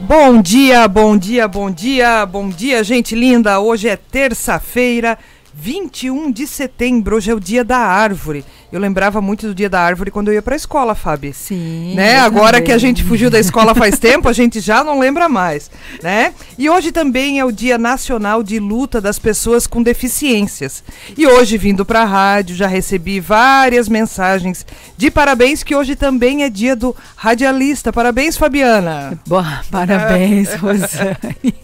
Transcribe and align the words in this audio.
Bom 0.00 0.40
dia, 0.40 0.86
bom 0.86 1.18
dia, 1.18 1.48
bom 1.48 1.68
dia, 1.68 2.24
bom 2.24 2.48
dia, 2.48 2.84
gente 2.84 3.16
linda. 3.16 3.58
Hoje 3.58 3.88
é 3.88 3.96
terça-feira, 3.96 5.18
21 5.52 6.30
de 6.30 6.46
setembro. 6.46 7.16
Hoje 7.16 7.32
é 7.32 7.34
o 7.34 7.40
dia 7.40 7.64
da 7.64 7.78
árvore. 7.78 8.44
Eu 8.70 8.78
lembrava 8.78 9.22
muito 9.22 9.46
do 9.46 9.54
dia 9.54 9.68
da 9.68 9.80
árvore 9.80 10.10
quando 10.10 10.28
eu 10.28 10.34
ia 10.34 10.42
para 10.42 10.54
a 10.54 10.56
escola, 10.56 10.94
Fábio. 10.94 11.32
Sim. 11.32 11.94
Né? 11.94 12.18
Agora 12.18 12.58
também. 12.58 12.64
que 12.64 12.72
a 12.72 12.76
gente 12.76 13.02
fugiu 13.02 13.30
da 13.30 13.38
escola 13.38 13.74
faz 13.74 13.96
tempo, 13.98 14.28
a 14.28 14.32
gente 14.32 14.60
já 14.60 14.84
não 14.84 14.98
lembra 14.98 15.26
mais, 15.26 15.70
né? 16.02 16.34
E 16.58 16.68
hoje 16.68 16.92
também 16.92 17.40
é 17.40 17.44
o 17.46 17.50
Dia 17.50 17.78
Nacional 17.78 18.42
de 18.42 18.58
Luta 18.58 19.00
das 19.00 19.18
Pessoas 19.18 19.66
com 19.66 19.82
Deficiências. 19.82 20.84
E 21.16 21.26
hoje 21.26 21.56
vindo 21.56 21.82
para 21.84 22.02
a 22.02 22.04
rádio 22.04 22.54
já 22.54 22.66
recebi 22.66 23.20
várias 23.20 23.88
mensagens 23.88 24.66
de 24.98 25.10
parabéns 25.10 25.62
que 25.62 25.74
hoje 25.74 25.96
também 25.96 26.42
é 26.42 26.50
dia 26.50 26.76
do 26.76 26.94
radialista. 27.16 27.90
Parabéns, 27.90 28.36
Fabiana. 28.36 29.18
Boa, 29.26 29.62
parabéns, 29.70 30.52
Rosane. 30.60 31.54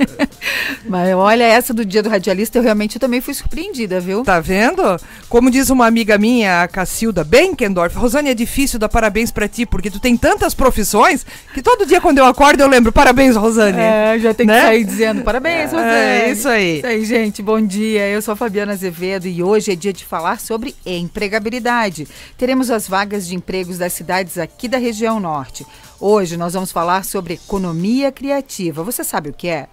Mas 0.88 1.14
olha, 1.14 1.44
essa 1.44 1.74
do 1.74 1.84
dia 1.84 2.02
do 2.02 2.08
radialista 2.08 2.58
eu 2.58 2.62
realmente 2.62 2.98
também 2.98 3.20
fui 3.20 3.34
surpreendida, 3.34 4.00
viu? 4.00 4.22
Tá 4.22 4.40
vendo? 4.40 4.82
Como 5.28 5.50
diz 5.50 5.68
uma 5.68 5.86
amiga 5.86 6.16
minha, 6.16 6.62
a 6.62 6.68
Cassi 6.68 6.93
Cacilda 6.94 7.24
Benkendorf. 7.24 7.96
Rosane, 7.96 8.30
é 8.30 8.34
difícil 8.34 8.78
dar 8.78 8.88
parabéns 8.88 9.32
para 9.32 9.48
ti, 9.48 9.66
porque 9.66 9.90
tu 9.90 9.98
tem 9.98 10.16
tantas 10.16 10.54
profissões 10.54 11.26
que 11.52 11.60
todo 11.60 11.84
dia 11.84 12.00
quando 12.00 12.18
eu 12.18 12.24
acordo 12.24 12.60
eu 12.60 12.68
lembro, 12.68 12.92
parabéns, 12.92 13.34
Rosane. 13.34 13.80
É, 13.80 14.16
já 14.20 14.32
tem 14.32 14.46
né? 14.46 14.60
que 14.60 14.66
sair 14.66 14.84
dizendo 14.84 15.22
parabéns, 15.22 15.72
é, 15.72 15.76
Rosane. 15.76 15.90
É, 15.90 16.30
isso 16.30 16.48
aí. 16.48 16.78
Isso 16.78 16.86
aí, 16.86 17.04
gente, 17.04 17.42
bom 17.42 17.60
dia. 17.60 18.08
Eu 18.08 18.22
sou 18.22 18.30
a 18.30 18.36
Fabiana 18.36 18.74
Azevedo 18.74 19.26
e 19.26 19.42
hoje 19.42 19.72
é 19.72 19.74
dia 19.74 19.92
de 19.92 20.04
falar 20.04 20.38
sobre 20.38 20.76
empregabilidade. 20.86 22.06
Teremos 22.38 22.70
as 22.70 22.86
vagas 22.86 23.26
de 23.26 23.34
empregos 23.34 23.76
das 23.76 23.92
cidades 23.92 24.38
aqui 24.38 24.68
da 24.68 24.78
região 24.78 25.18
norte. 25.18 25.66
Hoje 25.98 26.36
nós 26.36 26.54
vamos 26.54 26.70
falar 26.70 27.04
sobre 27.04 27.34
economia 27.34 28.12
criativa. 28.12 28.84
Você 28.84 29.02
sabe 29.02 29.30
o 29.30 29.32
que 29.32 29.48
é? 29.48 29.66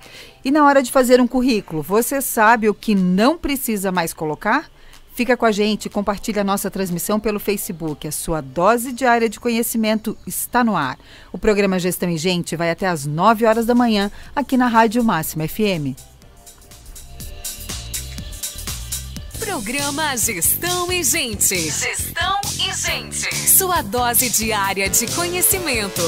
E 0.44 0.50
na 0.50 0.66
hora 0.66 0.82
de 0.82 0.92
fazer 0.92 1.22
um 1.22 1.28
currículo, 1.28 1.84
você 1.84 2.20
sabe 2.20 2.68
o 2.68 2.74
que 2.74 2.96
não 2.96 3.38
precisa 3.38 3.92
mais 3.92 4.12
colocar? 4.12 4.72
Fica 5.22 5.38
com 5.38 5.46
a 5.46 5.52
gente, 5.52 5.88
compartilha 5.88 6.42
a 6.42 6.44
nossa 6.44 6.72
transmissão 6.72 7.20
pelo 7.20 7.40
Facebook. 7.40 8.08
A 8.08 8.12
sua 8.12 8.42
dose 8.42 8.92
diária 8.92 9.30
de 9.30 9.40
conhecimento 9.40 10.18
está 10.26 10.64
no 10.64 10.76
ar. 10.76 10.98
O 11.32 11.38
programa 11.38 11.78
Gestão 11.78 12.10
e 12.10 12.18
Gente 12.18 12.56
vai 12.56 12.72
até 12.72 12.88
às 12.88 13.06
9 13.06 13.46
horas 13.46 13.68
da 13.68 13.76
manhã 13.76 14.12
aqui 14.36 14.58
na 14.58 14.66
Rádio 14.66 15.04
Máxima 15.04 15.48
FM. 15.48 15.96
Programa 19.38 20.18
Gestão 20.18 20.92
e 20.92 21.04
Gente. 21.04 21.56
Gestão 21.56 22.42
e 22.56 22.74
Gente. 22.74 23.36
Sua 23.48 23.84
dose 23.84 24.28
diária 24.28 24.90
de 24.90 25.06
conhecimento. 25.14 26.02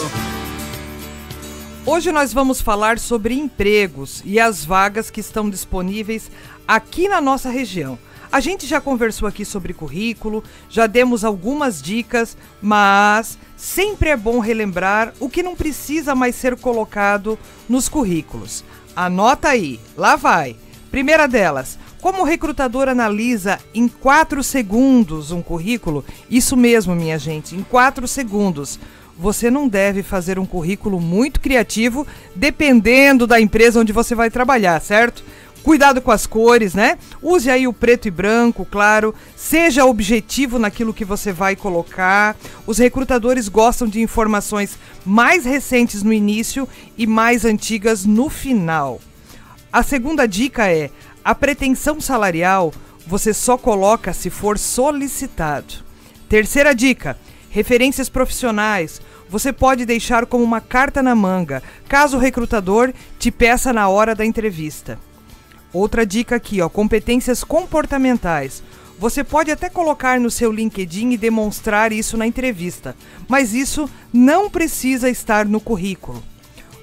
Hoje 1.86 2.12
nós 2.12 2.34
vamos 2.34 2.60
falar 2.60 2.98
sobre 2.98 3.36
empregos 3.36 4.24
e 4.26 4.40
as 4.40 4.66
vagas 4.66 5.12
que 5.12 5.20
estão 5.20 5.52
disponíveis 5.52 6.32
aqui 6.68 7.08
na 7.08 7.22
nossa 7.22 7.52
região. 7.52 8.00
A 8.34 8.40
gente 8.40 8.66
já 8.66 8.82
conversou 8.82 9.28
aqui 9.28 9.46
sobre 9.46 9.76
currículo, 9.76 10.44
já 10.68 10.88
demos 10.88 11.24
algumas 11.24 11.80
dicas, 11.80 12.36
mas 12.60 13.38
sempre 13.56 14.10
é 14.10 14.18
bom 14.18 14.40
relembrar 14.40 15.14
o 15.20 15.30
que 15.30 15.44
não 15.44 15.56
precisa 15.56 16.16
mais 16.16 16.34
ser 16.34 16.56
colocado 16.56 17.38
nos 17.70 17.88
currículos. 17.88 18.66
Anota 18.96 19.50
aí, 19.50 19.80
lá 19.96 20.16
vai. 20.16 20.56
Primeira 20.90 21.28
delas, 21.28 21.78
como 22.02 22.24
o 22.24 22.26
recrutador 22.26 22.90
analisa 22.90 23.60
em 23.72 23.88
4 23.88 24.42
segundos 24.42 25.30
um 25.30 25.44
currículo? 25.44 26.04
Isso 26.28 26.58
mesmo, 26.58 26.96
minha 26.96 27.20
gente, 27.20 27.56
em 27.56 27.62
4 27.62 28.08
segundos. 28.08 28.80
Você 29.16 29.52
não 29.52 29.68
deve 29.68 30.02
fazer 30.02 30.40
um 30.40 30.46
currículo 30.48 31.00
muito 31.00 31.40
criativo, 31.40 32.08
dependendo 32.36 33.28
da 33.28 33.40
empresa 33.40 33.80
onde 33.80 33.94
você 33.94 34.16
vai 34.16 34.32
trabalhar, 34.32 34.82
certo? 34.82 35.24
Cuidado 35.64 36.02
com 36.02 36.12
as 36.12 36.28
cores, 36.28 36.74
né? 36.74 36.98
Use 37.22 37.50
aí 37.50 37.66
o 37.70 37.72
preto 37.72 38.06
e 38.10 38.12
branco, 38.12 38.68
claro. 38.70 39.16
Seja 39.34 39.86
objetivo 39.86 40.60
naquilo 40.60 40.94
que 40.94 41.06
você 41.06 41.32
vai 41.32 41.56
colocar. 41.56 42.36
Os 42.68 42.78
recrutadores 42.78 43.48
gostam 43.48 43.88
de 43.88 44.02
informações 44.02 44.78
mais 45.06 45.46
recentes 45.46 46.04
no 46.04 46.12
início 46.12 46.68
e 46.98 47.08
mais 47.08 47.46
antigas 47.46 48.04
no 48.06 48.30
final. 48.30 49.00
A 49.72 49.82
segunda 49.82 50.28
dica 50.28 50.68
é: 50.68 50.92
a 51.24 51.34
pretensão 51.34 52.02
salarial 52.02 52.74
você 53.08 53.34
só 53.34 53.58
coloca 53.58 54.12
se 54.12 54.30
for 54.30 54.60
solicitado. 54.60 55.76
Terceira 56.28 56.76
dica: 56.76 57.18
referências 57.50 58.10
profissionais 58.10 59.02
você 59.30 59.54
pode 59.54 59.86
deixar 59.86 60.26
como 60.26 60.44
uma 60.44 60.60
carta 60.60 61.02
na 61.02 61.16
manga, 61.16 61.64
caso 61.88 62.18
o 62.18 62.20
recrutador 62.20 62.94
te 63.18 63.32
peça 63.32 63.72
na 63.72 63.88
hora 63.88 64.14
da 64.14 64.26
entrevista. 64.26 65.00
Outra 65.74 66.06
dica 66.06 66.36
aqui, 66.36 66.62
ó, 66.62 66.70
competências 66.70 67.44
comportamentais. 67.44 68.62
Você 69.00 69.24
pode 69.24 69.50
até 69.50 69.70
colocar 69.70 70.20
no 70.20 70.30
seu 70.30 70.52
LinkedIn 70.52 71.12
e 71.12 71.18
demonstrar 71.18 71.92
isso 71.92 72.16
na 72.16 72.28
entrevista, 72.28 72.96
mas 73.28 73.54
isso 73.54 73.90
não 74.14 74.50
precisa 74.50 75.10
estar 75.10 75.46
no 75.46 75.60
currículo. 75.60 76.24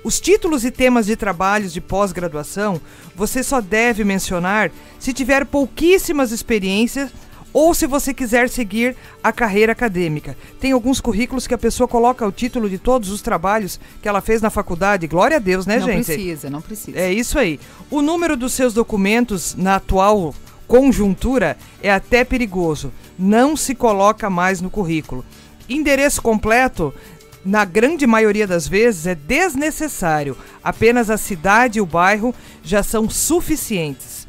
Os 0.02 0.18
títulos 0.18 0.64
e 0.64 0.70
temas 0.70 1.06
de 1.06 1.14
trabalhos 1.14 1.72
de 1.72 1.80
pós-graduação 1.80 2.80
você 3.14 3.42
só 3.42 3.60
deve 3.60 4.02
mencionar 4.02 4.72
se 4.98 5.12
tiver 5.12 5.44
pouquíssimas 5.46 6.32
experiências 6.32 7.10
ou 7.52 7.74
se 7.74 7.86
você 7.86 8.14
quiser 8.14 8.48
seguir 8.48 8.96
a 9.22 9.32
carreira 9.32 9.72
acadêmica. 9.72 10.36
Tem 10.58 10.72
alguns 10.72 11.00
currículos 11.00 11.46
que 11.46 11.54
a 11.54 11.58
pessoa 11.58 11.88
coloca 11.88 12.26
o 12.26 12.32
título 12.32 12.68
de 12.68 12.78
todos 12.78 13.10
os 13.10 13.22
trabalhos 13.22 13.80
que 14.00 14.08
ela 14.08 14.20
fez 14.20 14.40
na 14.40 14.50
faculdade. 14.50 15.06
Glória 15.06 15.36
a 15.36 15.40
Deus, 15.40 15.66
né, 15.66 15.78
não 15.78 15.86
gente? 15.86 15.96
Não 15.96 16.04
precisa, 16.04 16.50
não 16.50 16.60
precisa. 16.60 16.98
É 16.98 17.12
isso 17.12 17.38
aí. 17.38 17.58
O 17.90 18.02
número 18.02 18.36
dos 18.36 18.52
seus 18.52 18.72
documentos 18.72 19.54
na 19.54 19.76
atual 19.76 20.34
conjuntura 20.66 21.56
é 21.82 21.90
até 21.90 22.24
perigoso. 22.24 22.92
Não 23.18 23.56
se 23.56 23.74
coloca 23.74 24.30
mais 24.30 24.60
no 24.60 24.70
currículo. 24.70 25.24
Endereço 25.68 26.22
completo 26.22 26.94
na 27.44 27.64
grande 27.64 28.06
maioria 28.06 28.46
das 28.46 28.68
vezes, 28.68 29.06
é 29.06 29.14
desnecessário. 29.14 30.36
Apenas 30.62 31.10
a 31.10 31.16
cidade 31.16 31.78
e 31.78 31.82
o 31.82 31.86
bairro 31.86 32.34
já 32.62 32.82
são 32.82 33.08
suficientes. 33.08 34.19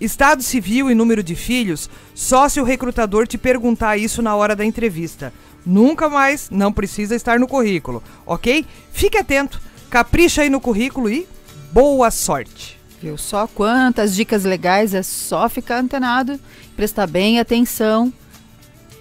Estado 0.00 0.42
civil 0.42 0.90
e 0.90 0.94
número 0.94 1.22
de 1.22 1.34
filhos, 1.34 1.90
só 2.14 2.48
se 2.48 2.60
o 2.60 2.64
recrutador 2.64 3.26
te 3.26 3.36
perguntar 3.36 3.96
isso 3.96 4.22
na 4.22 4.34
hora 4.34 4.56
da 4.56 4.64
entrevista. 4.64 5.32
Nunca 5.64 6.08
mais, 6.08 6.48
não 6.50 6.72
precisa 6.72 7.14
estar 7.14 7.38
no 7.38 7.46
currículo, 7.46 8.02
ok? 8.24 8.64
Fique 8.92 9.18
atento, 9.18 9.60
capricha 9.90 10.42
aí 10.42 10.48
no 10.48 10.60
currículo 10.60 11.10
e 11.10 11.26
boa 11.70 12.10
sorte! 12.10 12.80
Viu 13.02 13.16
só 13.16 13.46
quantas 13.46 14.14
dicas 14.14 14.44
legais? 14.44 14.92
É 14.94 15.02
só 15.02 15.48
ficar 15.48 15.78
antenado, 15.78 16.38
prestar 16.76 17.06
bem 17.06 17.40
atenção 17.40 18.12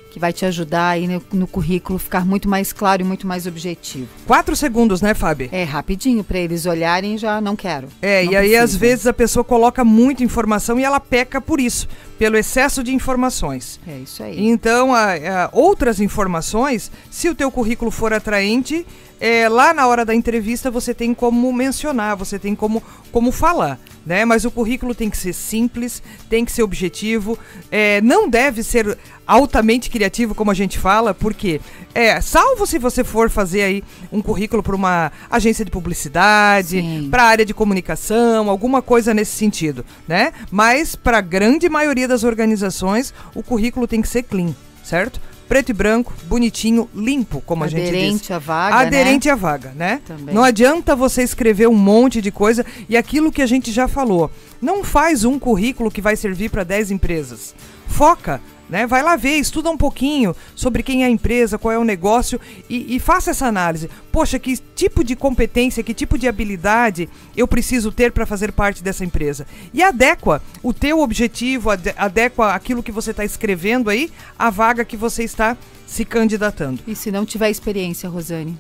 que 0.10 0.20
vai 0.20 0.34
te 0.34 0.46
ajudar 0.46 0.90
aí 0.90 1.08
no, 1.08 1.22
no, 1.32 1.48
currículo 1.48 2.00
ficar 2.00 2.26
muito 2.26 2.50
mais 2.50 2.74
claro 2.74 3.02
e 3.02 3.06
muito 3.06 3.28
mais 3.28 3.46
objetivo. 3.46 4.08
Quatro 4.26 4.56
segundos, 4.56 5.02
né, 5.02 5.14
Fábio? 5.14 5.50
É, 5.52 5.64
rapidinho, 5.64 6.24
para 6.24 6.40
eles 6.40 6.66
olharem 6.66 7.18
já 7.18 7.40
não 7.40 7.56
quero. 7.56 7.88
É, 8.02 8.24
não 8.24 8.32
e 8.32 8.36
aí 8.36 8.56
às 8.56 8.76
vezes 8.76 9.06
a 9.08 9.14
pessoa 9.14 9.44
coloca 9.44 9.84
muita 9.84 10.24
informação 10.24 10.80
e 10.80 10.84
ela 10.84 11.00
peca 11.00 11.40
por 11.40 11.60
isso, 11.60 11.88
pelo 12.18 12.38
excesso 12.38 12.84
de 12.84 12.94
informações. 12.94 13.80
É 13.88 13.98
isso 13.98 14.24
aí. 14.24 14.48
Então, 14.48 14.94
a, 14.94 15.14
a, 15.14 15.50
outras 15.52 16.00
informações, 16.00 16.92
se 17.10 17.30
o 17.30 17.36
teu 17.36 17.52
currículo 17.52 17.92
for 17.92 18.12
atraente, 18.14 18.86
é, 19.20 19.48
lá 19.48 19.74
na 19.74 19.86
hora 19.86 20.06
da 20.06 20.16
entrevista 20.16 20.72
você 20.72 20.94
tem 20.94 21.14
como 21.14 21.52
mencionar, 21.54 22.16
você 22.16 22.40
tem 22.40 22.56
como, 22.56 22.82
como 23.12 23.32
falar 23.32 23.80
né? 24.06 24.26
Mas 24.26 24.46
o 24.46 24.52
currículo 24.52 24.96
tem 24.96 25.10
que 25.10 25.18
ser 25.18 25.34
simples, 25.34 26.02
tem 26.30 26.46
que 26.46 26.52
ser 26.52 26.64
objetivo, 26.64 27.38
é, 27.72 28.02
não 28.02 28.30
deve 28.30 28.64
ser 28.64 28.98
altamente 29.26 29.90
criativo, 29.90 30.34
como 30.34 30.50
a 30.50 30.54
gente 30.54 30.80
fala, 30.80 31.14
porque 31.14 31.62
é, 31.94 32.20
salvo 32.20 32.66
se 32.66 32.80
você 32.80 33.04
for 33.04 33.30
fazer 33.30 33.62
aí 33.62 33.84
um 34.12 34.22
currículo 34.22 34.64
para 34.64 34.76
uma 34.76 35.12
agência 35.30 35.64
de 35.64 35.72
publicidade, 35.72 37.08
para 37.12 37.24
a 37.24 37.28
área 37.28 37.46
de 37.46 37.54
comunicação, 37.54 38.50
alguma 38.50 38.82
coisa 38.82 39.14
nesse 39.14 39.32
sentido, 39.38 39.86
né? 40.08 40.34
Mas 40.50 40.96
para 40.96 41.20
a 41.20 41.22
grande 41.22 41.70
maioria 41.70 42.08
das 42.08 42.24
organizações, 42.24 43.14
o 43.36 43.44
currículo 43.44 43.88
tem 43.88 44.02
que 44.02 44.08
ser 44.08 44.24
clean, 44.24 44.56
certo? 44.84 45.22
Preto 45.50 45.70
e 45.70 45.74
branco, 45.74 46.14
bonitinho, 46.26 46.88
limpo, 46.96 47.42
como 47.42 47.64
Aderente 47.64 47.90
a 47.90 47.92
gente 47.92 47.98
diz. 47.98 48.06
Aderente 48.06 48.34
à 48.34 48.40
vaga, 48.40 48.76
Aderente 48.76 49.28
né? 49.28 49.34
à 49.34 49.36
vaga, 49.36 49.74
né? 49.76 50.02
Também. 50.06 50.36
Não 50.36 50.44
adianta 50.44 50.96
você 50.96 51.24
escrever 51.24 51.68
um 51.68 51.76
monte 51.76 52.22
de 52.22 52.32
coisa 52.32 52.64
e 52.88 52.96
aquilo 52.96 53.32
que 53.32 53.42
a 53.42 53.48
gente 53.48 53.72
já 53.72 53.88
falou. 53.88 54.30
Não 54.62 54.84
faz 54.84 55.26
um 55.26 55.40
currículo 55.40 55.90
que 55.90 56.02
vai 56.02 56.16
servir 56.16 56.50
para 56.52 56.64
10 56.64 56.92
empresas. 56.92 57.56
Foca 57.88 58.40
né? 58.70 58.86
Vai 58.86 59.02
lá 59.02 59.16
ver, 59.16 59.36
estuda 59.36 59.70
um 59.70 59.78
pouquinho 59.78 60.36
sobre 60.56 60.84
quem 60.84 61.04
é 61.04 61.08
a 61.08 61.10
empresa, 61.10 61.58
qual 61.58 61.72
é 61.72 61.78
o 61.78 61.84
negócio 61.84 62.40
e, 62.70 62.96
e, 62.96 63.00
faça 63.00 63.32
essa 63.32 63.48
análise. 63.48 63.90
Poxa, 64.12 64.38
que 64.38 64.58
tipo 64.76 65.04
de 65.04 65.16
competência, 65.16 65.84
que 65.84 65.94
tipo 65.94 66.18
de 66.18 66.28
habilidade 66.28 67.10
eu 67.36 67.48
preciso 67.48 67.92
ter 67.92 68.12
para 68.12 68.26
fazer 68.26 68.52
parte 68.52 68.84
dessa 68.84 69.04
empresa? 69.04 69.48
E 69.74 69.82
adequa 69.82 70.42
o 70.62 70.74
teu 70.74 71.00
objetivo, 71.00 71.70
adequa 71.98 72.54
aquilo 72.54 72.84
que 72.84 72.92
você 72.92 73.12
está 73.12 73.26
escrevendo 73.26 73.90
aí 73.90 74.12
à 74.38 74.50
vaga 74.50 74.86
que 74.86 74.98
você 74.98 75.24
está 75.24 75.58
se 75.88 76.06
candidatando. 76.06 76.82
E 76.86 76.96
se 76.96 77.12
não 77.12 77.26
tiver 77.26 77.50
experiência, 77.50 78.08
Rosane? 78.10 78.58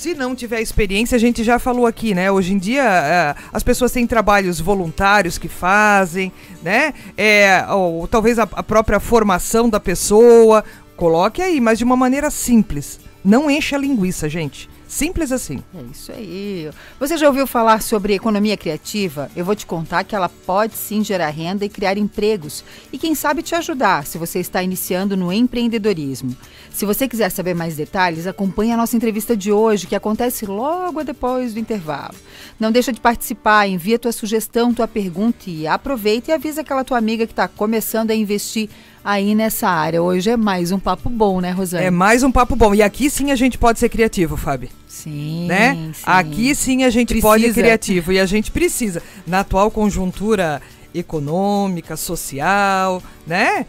Se 0.00 0.14
não 0.14 0.34
tiver 0.34 0.62
experiência, 0.62 1.14
a 1.14 1.18
gente 1.18 1.44
já 1.44 1.58
falou 1.58 1.86
aqui, 1.86 2.14
né? 2.14 2.32
Hoje 2.32 2.54
em 2.54 2.58
dia, 2.58 2.82
é, 2.82 3.34
as 3.52 3.62
pessoas 3.62 3.92
têm 3.92 4.06
trabalhos 4.06 4.58
voluntários 4.58 5.36
que 5.36 5.46
fazem, 5.46 6.32
né? 6.62 6.94
É, 7.18 7.66
ou, 7.68 8.08
talvez 8.08 8.38
a, 8.38 8.44
a 8.44 8.62
própria 8.62 8.98
formação 8.98 9.68
da 9.68 9.78
pessoa. 9.78 10.64
Coloque 10.96 11.42
aí, 11.42 11.60
mas 11.60 11.76
de 11.76 11.84
uma 11.84 11.96
maneira 11.96 12.30
simples. 12.30 12.98
Não 13.22 13.50
encha 13.50 13.76
a 13.76 13.78
linguiça, 13.78 14.26
gente. 14.26 14.70
Simples 14.90 15.30
assim. 15.30 15.62
É 15.72 15.82
isso 15.92 16.10
aí. 16.10 16.68
Você 16.98 17.16
já 17.16 17.28
ouviu 17.28 17.46
falar 17.46 17.80
sobre 17.80 18.12
economia 18.12 18.56
criativa? 18.56 19.30
Eu 19.36 19.44
vou 19.44 19.54
te 19.54 19.64
contar 19.64 20.02
que 20.02 20.16
ela 20.16 20.28
pode 20.28 20.74
sim 20.74 21.04
gerar 21.04 21.28
renda 21.28 21.64
e 21.64 21.68
criar 21.68 21.96
empregos. 21.96 22.64
E 22.92 22.98
quem 22.98 23.14
sabe 23.14 23.40
te 23.40 23.54
ajudar 23.54 24.04
se 24.04 24.18
você 24.18 24.40
está 24.40 24.60
iniciando 24.64 25.16
no 25.16 25.32
empreendedorismo. 25.32 26.36
Se 26.72 26.84
você 26.84 27.06
quiser 27.06 27.30
saber 27.30 27.54
mais 27.54 27.76
detalhes, 27.76 28.26
acompanhe 28.26 28.72
a 28.72 28.76
nossa 28.76 28.96
entrevista 28.96 29.36
de 29.36 29.52
hoje, 29.52 29.86
que 29.86 29.94
acontece 29.94 30.44
logo 30.44 31.04
depois 31.04 31.54
do 31.54 31.60
intervalo. 31.60 32.16
Não 32.58 32.72
deixa 32.72 32.92
de 32.92 33.00
participar, 33.00 33.68
envia 33.68 33.98
tua 33.98 34.10
sugestão, 34.10 34.74
tua 34.74 34.88
pergunta 34.88 35.44
e 35.46 35.68
aproveita 35.68 36.32
e 36.32 36.34
avisa 36.34 36.62
aquela 36.62 36.82
tua 36.82 36.98
amiga 36.98 37.26
que 37.26 37.32
está 37.32 37.46
começando 37.46 38.10
a 38.10 38.14
investir 38.14 38.68
aí 39.04 39.34
nessa 39.34 39.68
área. 39.68 40.02
Hoje 40.02 40.30
é 40.30 40.36
mais 40.36 40.72
um 40.72 40.78
papo 40.78 41.08
bom, 41.08 41.40
né, 41.40 41.50
Rosane? 41.50 41.84
É 41.84 41.90
mais 41.90 42.22
um 42.22 42.30
papo 42.30 42.54
bom. 42.54 42.74
E 42.74 42.82
aqui 42.82 43.10
sim 43.10 43.30
a 43.30 43.36
gente 43.36 43.58
pode 43.58 43.78
ser 43.78 43.88
criativo, 43.88 44.36
Fábio. 44.36 44.68
Sim, 44.86 45.46
né? 45.46 45.74
sim. 45.94 46.02
Aqui 46.04 46.54
sim 46.54 46.84
a 46.84 46.90
gente 46.90 47.08
Precisa. 47.08 47.26
pode 47.26 47.44
ser 47.44 47.54
criativo 47.54 48.12
e 48.12 48.20
a 48.20 48.26
gente 48.26 48.50
precisa. 48.50 49.02
Na 49.26 49.40
atual 49.40 49.70
conjuntura 49.70 50.60
econômica, 50.94 51.96
social, 51.96 53.02
né? 53.26 53.66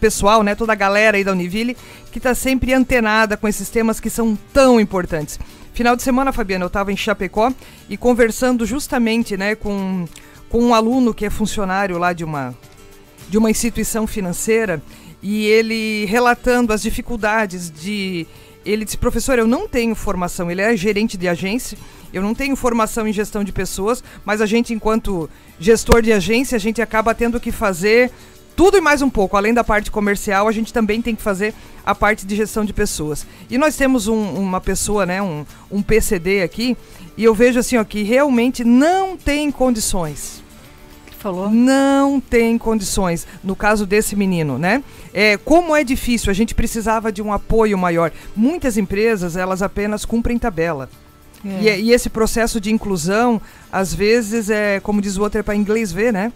pessoal, 0.00 0.42
né, 0.42 0.54
toda 0.54 0.72
a 0.72 0.76
galera 0.76 1.16
aí 1.16 1.24
da 1.24 1.32
Univille 1.32 1.76
que 2.10 2.18
está 2.18 2.34
sempre 2.34 2.72
antenada 2.72 3.36
com 3.36 3.46
esses 3.46 3.68
temas 3.68 4.00
que 4.00 4.10
são 4.10 4.36
tão 4.52 4.80
importantes. 4.80 5.38
Final 5.78 5.94
de 5.94 6.02
semana, 6.02 6.32
Fabiana, 6.32 6.64
eu 6.64 6.66
estava 6.66 6.92
em 6.92 6.96
Chapecó 6.96 7.52
e 7.88 7.96
conversando 7.96 8.66
justamente, 8.66 9.36
né, 9.36 9.54
com, 9.54 10.08
com 10.48 10.58
um 10.60 10.74
aluno 10.74 11.14
que 11.14 11.24
é 11.24 11.30
funcionário 11.30 11.96
lá 11.98 12.12
de 12.12 12.24
uma 12.24 12.52
de 13.28 13.38
uma 13.38 13.48
instituição 13.48 14.04
financeira 14.04 14.82
e 15.22 15.46
ele 15.46 16.04
relatando 16.06 16.72
as 16.72 16.82
dificuldades 16.82 17.70
de 17.70 18.26
ele 18.66 18.84
disse, 18.84 18.98
professor, 18.98 19.38
eu 19.38 19.46
não 19.46 19.68
tenho 19.68 19.94
formação, 19.94 20.50
ele 20.50 20.62
é 20.62 20.76
gerente 20.76 21.16
de 21.16 21.28
agência, 21.28 21.78
eu 22.12 22.22
não 22.22 22.34
tenho 22.34 22.56
formação 22.56 23.06
em 23.06 23.12
gestão 23.12 23.44
de 23.44 23.52
pessoas, 23.52 24.02
mas 24.24 24.40
a 24.40 24.46
gente, 24.46 24.74
enquanto 24.74 25.30
gestor 25.60 26.02
de 26.02 26.12
agência, 26.12 26.56
a 26.56 26.58
gente 26.58 26.82
acaba 26.82 27.14
tendo 27.14 27.38
que 27.38 27.52
fazer 27.52 28.10
tudo 28.58 28.76
e 28.76 28.80
mais 28.80 29.00
um 29.02 29.08
pouco. 29.08 29.36
Além 29.36 29.54
da 29.54 29.62
parte 29.62 29.88
comercial, 29.88 30.48
a 30.48 30.52
gente 30.52 30.72
também 30.72 31.00
tem 31.00 31.14
que 31.14 31.22
fazer 31.22 31.54
a 31.86 31.94
parte 31.94 32.26
de 32.26 32.34
gestão 32.34 32.64
de 32.64 32.72
pessoas. 32.72 33.24
E 33.48 33.56
nós 33.56 33.76
temos 33.76 34.08
um- 34.08 34.34
uma 34.34 34.60
pessoa, 34.60 35.06
né, 35.06 35.22
um, 35.22 35.46
um 35.70 35.80
PCD 35.80 36.42
aqui, 36.42 36.76
e 37.16 37.22
eu 37.22 37.32
vejo 37.36 37.60
assim, 37.60 37.76
ó, 37.76 37.84
que 37.84 38.02
realmente 38.02 38.64
não 38.64 39.16
tem 39.16 39.52
condições. 39.52 40.42
Falou? 41.20 41.48
Não 41.48 42.20
tem 42.20 42.58
condições, 42.58 43.28
no 43.44 43.54
caso 43.54 43.86
desse 43.86 44.16
menino, 44.16 44.58
né? 44.58 44.82
É, 45.14 45.36
como 45.36 45.74
é 45.76 45.84
difícil, 45.84 46.28
a 46.28 46.34
gente 46.34 46.52
precisava 46.52 47.12
de 47.12 47.22
um 47.22 47.32
apoio 47.32 47.78
maior. 47.78 48.10
Muitas 48.34 48.76
empresas, 48.76 49.36
elas 49.36 49.62
apenas 49.62 50.04
cumprem 50.04 50.36
tabela. 50.36 50.90
É. 51.44 51.78
E, 51.78 51.82
e 51.84 51.92
esse 51.92 52.10
processo 52.10 52.60
de 52.60 52.72
inclusão, 52.72 53.40
às 53.70 53.94
vezes, 53.94 54.50
é, 54.50 54.80
como 54.80 55.00
diz 55.00 55.16
o 55.16 55.22
outro, 55.22 55.38
é 55.38 55.42
para 55.44 55.54
inglês 55.54 55.92
ver, 55.92 56.12
né? 56.12 56.32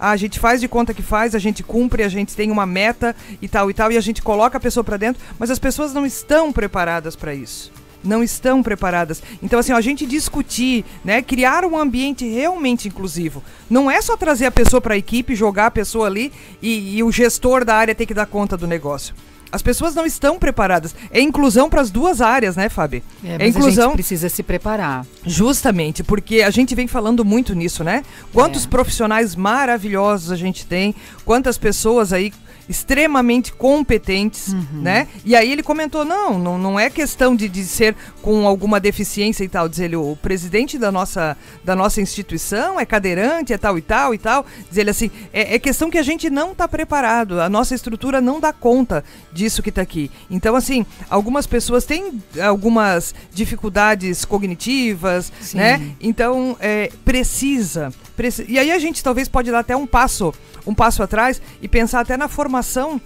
A 0.00 0.16
gente 0.16 0.40
faz 0.40 0.62
de 0.62 0.66
conta 0.66 0.94
que 0.94 1.02
faz, 1.02 1.34
a 1.34 1.38
gente 1.38 1.62
cumpre, 1.62 2.02
a 2.02 2.08
gente 2.08 2.34
tem 2.34 2.50
uma 2.50 2.64
meta 2.64 3.14
e 3.42 3.46
tal 3.46 3.70
e 3.70 3.74
tal, 3.74 3.92
e 3.92 3.98
a 3.98 4.00
gente 4.00 4.22
coloca 4.22 4.56
a 4.56 4.60
pessoa 4.60 4.82
para 4.82 4.96
dentro, 4.96 5.22
mas 5.38 5.50
as 5.50 5.58
pessoas 5.58 5.92
não 5.92 6.06
estão 6.06 6.50
preparadas 6.50 7.14
para 7.14 7.34
isso. 7.34 7.70
Não 8.02 8.22
estão 8.22 8.62
preparadas. 8.62 9.22
Então, 9.42 9.58
assim, 9.58 9.72
ó, 9.72 9.76
a 9.76 9.80
gente 9.82 10.06
discutir, 10.06 10.86
né? 11.04 11.20
Criar 11.20 11.66
um 11.66 11.76
ambiente 11.76 12.26
realmente 12.26 12.88
inclusivo. 12.88 13.44
Não 13.68 13.90
é 13.90 14.00
só 14.00 14.16
trazer 14.16 14.46
a 14.46 14.50
pessoa 14.50 14.80
para 14.80 14.94
a 14.94 14.96
equipe, 14.96 15.34
jogar 15.34 15.66
a 15.66 15.70
pessoa 15.70 16.06
ali 16.06 16.32
e, 16.62 16.96
e 16.96 17.02
o 17.02 17.12
gestor 17.12 17.62
da 17.62 17.74
área 17.76 17.94
ter 17.94 18.06
que 18.06 18.14
dar 18.14 18.24
conta 18.24 18.56
do 18.56 18.66
negócio. 18.66 19.14
As 19.52 19.62
pessoas 19.62 19.94
não 19.94 20.06
estão 20.06 20.38
preparadas. 20.38 20.94
É 21.10 21.20
inclusão 21.20 21.68
para 21.68 21.80
as 21.80 21.90
duas 21.90 22.20
áreas, 22.20 22.56
né, 22.56 22.68
Fábio? 22.68 23.02
É, 23.24 23.28
É, 23.28 23.32
mas 23.32 23.42
a 23.42 23.46
inclusão. 23.48 23.84
gente 23.88 23.94
precisa 23.94 24.28
se 24.28 24.42
preparar. 24.42 25.04
Justamente, 25.26 26.02
porque 26.04 26.42
a 26.42 26.50
gente 26.50 26.74
vem 26.74 26.86
falando 26.86 27.24
muito 27.24 27.54
nisso, 27.54 27.82
né? 27.82 28.02
Quantos 28.32 28.64
É. 28.64 28.68
profissionais 28.68 29.34
maravilhosos 29.36 30.30
a 30.30 30.36
gente 30.36 30.66
tem, 30.66 30.94
quantas 31.24 31.58
pessoas 31.58 32.12
aí 32.12 32.32
extremamente 32.70 33.52
competentes, 33.52 34.54
né? 34.72 35.08
E 35.24 35.34
aí 35.34 35.50
ele 35.50 35.62
comentou, 35.62 36.04
não, 36.04 36.38
não, 36.38 36.56
não 36.56 36.78
é 36.78 36.88
questão 36.88 37.34
de, 37.34 37.48
de 37.48 37.64
ser 37.64 37.96
com 38.22 38.46
alguma 38.46 38.78
deficiência 38.78 39.42
e 39.42 39.48
tal, 39.48 39.68
diz 39.68 39.80
ele, 39.80 39.96
o 39.96 40.16
presidente 40.22 40.78
da 40.78 40.92
nossa, 40.92 41.36
da 41.64 41.74
nossa 41.74 42.00
instituição 42.00 42.78
é 42.78 42.86
cadeirante, 42.86 43.52
é 43.52 43.58
tal 43.58 43.76
e 43.76 43.82
tal 43.82 44.14
e 44.14 44.18
tal, 44.18 44.46
diz 44.68 44.78
ele 44.78 44.90
assim, 44.90 45.10
é, 45.32 45.56
é 45.56 45.58
questão 45.58 45.90
que 45.90 45.98
a 45.98 46.02
gente 46.02 46.30
não 46.30 46.52
está 46.52 46.68
preparado, 46.68 47.40
a 47.40 47.48
nossa 47.48 47.74
estrutura 47.74 48.20
não 48.20 48.38
dá 48.38 48.52
conta 48.52 49.02
disso 49.32 49.62
que 49.62 49.70
está 49.70 49.82
aqui. 49.82 50.08
Então, 50.30 50.54
assim, 50.54 50.86
algumas 51.08 51.46
pessoas 51.48 51.84
têm 51.84 52.22
algumas 52.40 53.14
dificuldades 53.34 54.24
cognitivas, 54.24 55.32
Sim. 55.40 55.58
né? 55.58 55.90
Então, 56.00 56.56
é, 56.60 56.90
precisa, 57.04 57.90
preci- 57.90 58.09
E 58.48 58.58
aí 58.58 58.70
a 58.70 58.78
gente 58.78 59.02
talvez 59.02 59.28
pode 59.28 59.50
dar 59.50 59.60
até 59.60 59.76
um 59.76 59.86
passo, 59.86 60.32
um 60.66 60.74
passo 60.74 61.02
atrás 61.02 61.40
e 61.60 61.68
pensar 61.68 62.00
até 62.00 62.16
na 62.16 62.28
formação 62.28 63.00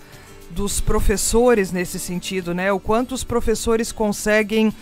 dos 0.50 0.80
professores 0.80 1.72
nesse 1.72 1.98
sentido, 1.98 2.54
né? 2.54 2.72
O 2.72 2.78
quanto 2.78 3.14
os 3.14 3.24
professores 3.24 3.90
conseguem 3.90 4.72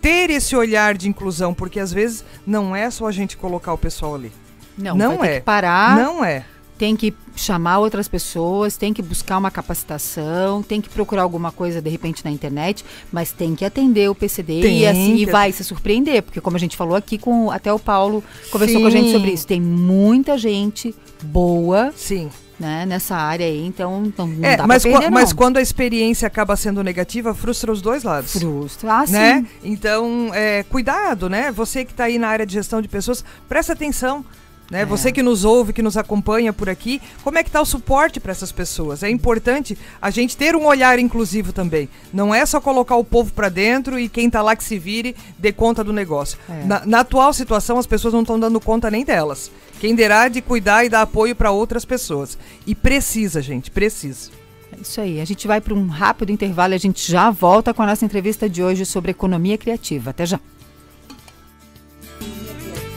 ter 0.00 0.30
esse 0.30 0.54
olhar 0.56 0.96
de 0.96 1.08
inclusão, 1.08 1.54
porque 1.54 1.78
às 1.78 1.92
vezes 1.92 2.24
não 2.46 2.74
é 2.74 2.90
só 2.90 3.06
a 3.06 3.12
gente 3.12 3.36
colocar 3.36 3.72
o 3.72 3.78
pessoal 3.78 4.16
ali. 4.16 4.32
Não, 4.76 4.96
Não 4.96 5.24
é. 5.24 5.34
que 5.34 5.40
parar, 5.42 5.96
Não 5.96 6.24
é. 6.24 6.44
Tem 6.82 6.96
que 6.96 7.14
chamar 7.36 7.78
outras 7.78 8.08
pessoas, 8.08 8.76
tem 8.76 8.92
que 8.92 9.00
buscar 9.00 9.38
uma 9.38 9.52
capacitação, 9.52 10.64
tem 10.64 10.80
que 10.80 10.88
procurar 10.88 11.22
alguma 11.22 11.52
coisa 11.52 11.80
de 11.80 11.88
repente 11.88 12.24
na 12.24 12.30
internet, 12.32 12.84
mas 13.12 13.30
tem 13.30 13.54
que 13.54 13.64
atender 13.64 14.10
o 14.10 14.16
PCD 14.16 14.62
Tem 14.62 14.80
e 14.80 14.86
assim 14.88 15.14
e 15.14 15.24
vai 15.24 15.52
se 15.52 15.62
surpreender, 15.62 16.24
porque 16.24 16.40
como 16.40 16.56
a 16.56 16.58
gente 16.58 16.76
falou 16.76 16.96
aqui 16.96 17.18
com 17.18 17.52
até 17.52 17.72
o 17.72 17.78
Paulo 17.78 18.24
conversou 18.50 18.80
com 18.80 18.88
a 18.88 18.90
gente 18.90 19.06
Sim. 19.06 19.12
sobre 19.12 19.30
isso, 19.30 19.46
tem 19.46 19.60
muita 19.60 20.36
gente 20.36 20.92
boa, 21.22 21.92
Sim. 21.94 22.28
né, 22.58 22.84
nessa 22.84 23.14
área 23.14 23.46
aí, 23.46 23.64
então 23.64 24.12
não, 24.18 24.26
não 24.26 24.44
É, 24.44 24.56
dá 24.56 24.66
mas, 24.66 24.82
perder 24.82 25.08
mas 25.08 25.32
quando 25.32 25.58
a 25.58 25.62
experiência 25.62 26.26
acaba 26.26 26.56
sendo 26.56 26.82
negativa, 26.82 27.32
frustra 27.32 27.70
os 27.70 27.80
dois 27.80 28.02
lados. 28.02 28.32
Frustra. 28.32 28.92
Ah, 28.92 29.04
né? 29.08 29.36
sim. 29.36 29.70
Então, 29.70 30.32
é, 30.34 30.64
cuidado, 30.64 31.30
né? 31.30 31.52
Você 31.52 31.84
que 31.84 31.92
está 31.92 32.04
aí 32.04 32.18
na 32.18 32.26
área 32.26 32.44
de 32.44 32.54
gestão 32.54 32.82
de 32.82 32.88
pessoas, 32.88 33.24
presta 33.48 33.72
atenção. 33.72 34.24
Né? 34.72 34.80
É. 34.80 34.86
Você 34.86 35.12
que 35.12 35.22
nos 35.22 35.44
ouve, 35.44 35.74
que 35.74 35.82
nos 35.82 35.98
acompanha 35.98 36.50
por 36.50 36.70
aqui, 36.70 37.00
como 37.22 37.36
é 37.36 37.42
que 37.42 37.50
está 37.50 37.60
o 37.60 37.66
suporte 37.66 38.18
para 38.18 38.32
essas 38.32 38.50
pessoas? 38.50 39.02
É 39.02 39.10
importante 39.10 39.76
a 40.00 40.08
gente 40.08 40.34
ter 40.34 40.56
um 40.56 40.64
olhar 40.64 40.98
inclusivo 40.98 41.52
também. 41.52 41.90
Não 42.10 42.34
é 42.34 42.46
só 42.46 42.58
colocar 42.58 42.96
o 42.96 43.04
povo 43.04 43.30
para 43.34 43.50
dentro 43.50 43.98
e 43.98 44.08
quem 44.08 44.28
está 44.28 44.40
lá 44.40 44.56
que 44.56 44.64
se 44.64 44.78
vire 44.78 45.14
dê 45.38 45.52
conta 45.52 45.84
do 45.84 45.92
negócio. 45.92 46.38
É. 46.48 46.64
Na, 46.64 46.86
na, 46.86 47.00
atual 47.00 47.34
situação, 47.34 47.78
as 47.78 47.86
pessoas 47.86 48.14
não 48.14 48.22
estão 48.22 48.40
dando 48.40 48.58
conta 48.58 48.90
nem 48.90 49.04
delas. 49.04 49.50
Quem 49.78 49.94
derá 49.94 50.28
de 50.28 50.40
cuidar 50.40 50.86
e 50.86 50.88
dar 50.88 51.02
apoio 51.02 51.36
para 51.36 51.50
outras 51.50 51.84
pessoas. 51.84 52.38
E 52.66 52.74
precisa, 52.74 53.42
gente, 53.42 53.70
precisa. 53.70 54.30
É 54.72 54.80
isso 54.80 55.00
aí. 55.02 55.20
A 55.20 55.24
gente 55.26 55.46
vai 55.46 55.60
para 55.60 55.74
um 55.74 55.86
rápido 55.88 56.32
intervalo 56.32 56.72
e 56.72 56.76
a 56.76 56.78
gente 56.78 57.10
já 57.10 57.30
volta 57.30 57.74
com 57.74 57.82
a 57.82 57.86
nossa 57.86 58.06
entrevista 58.06 58.48
de 58.48 58.62
hoje 58.62 58.86
sobre 58.86 59.10
economia 59.10 59.58
criativa. 59.58 60.10
Até 60.10 60.24
já. 60.24 60.40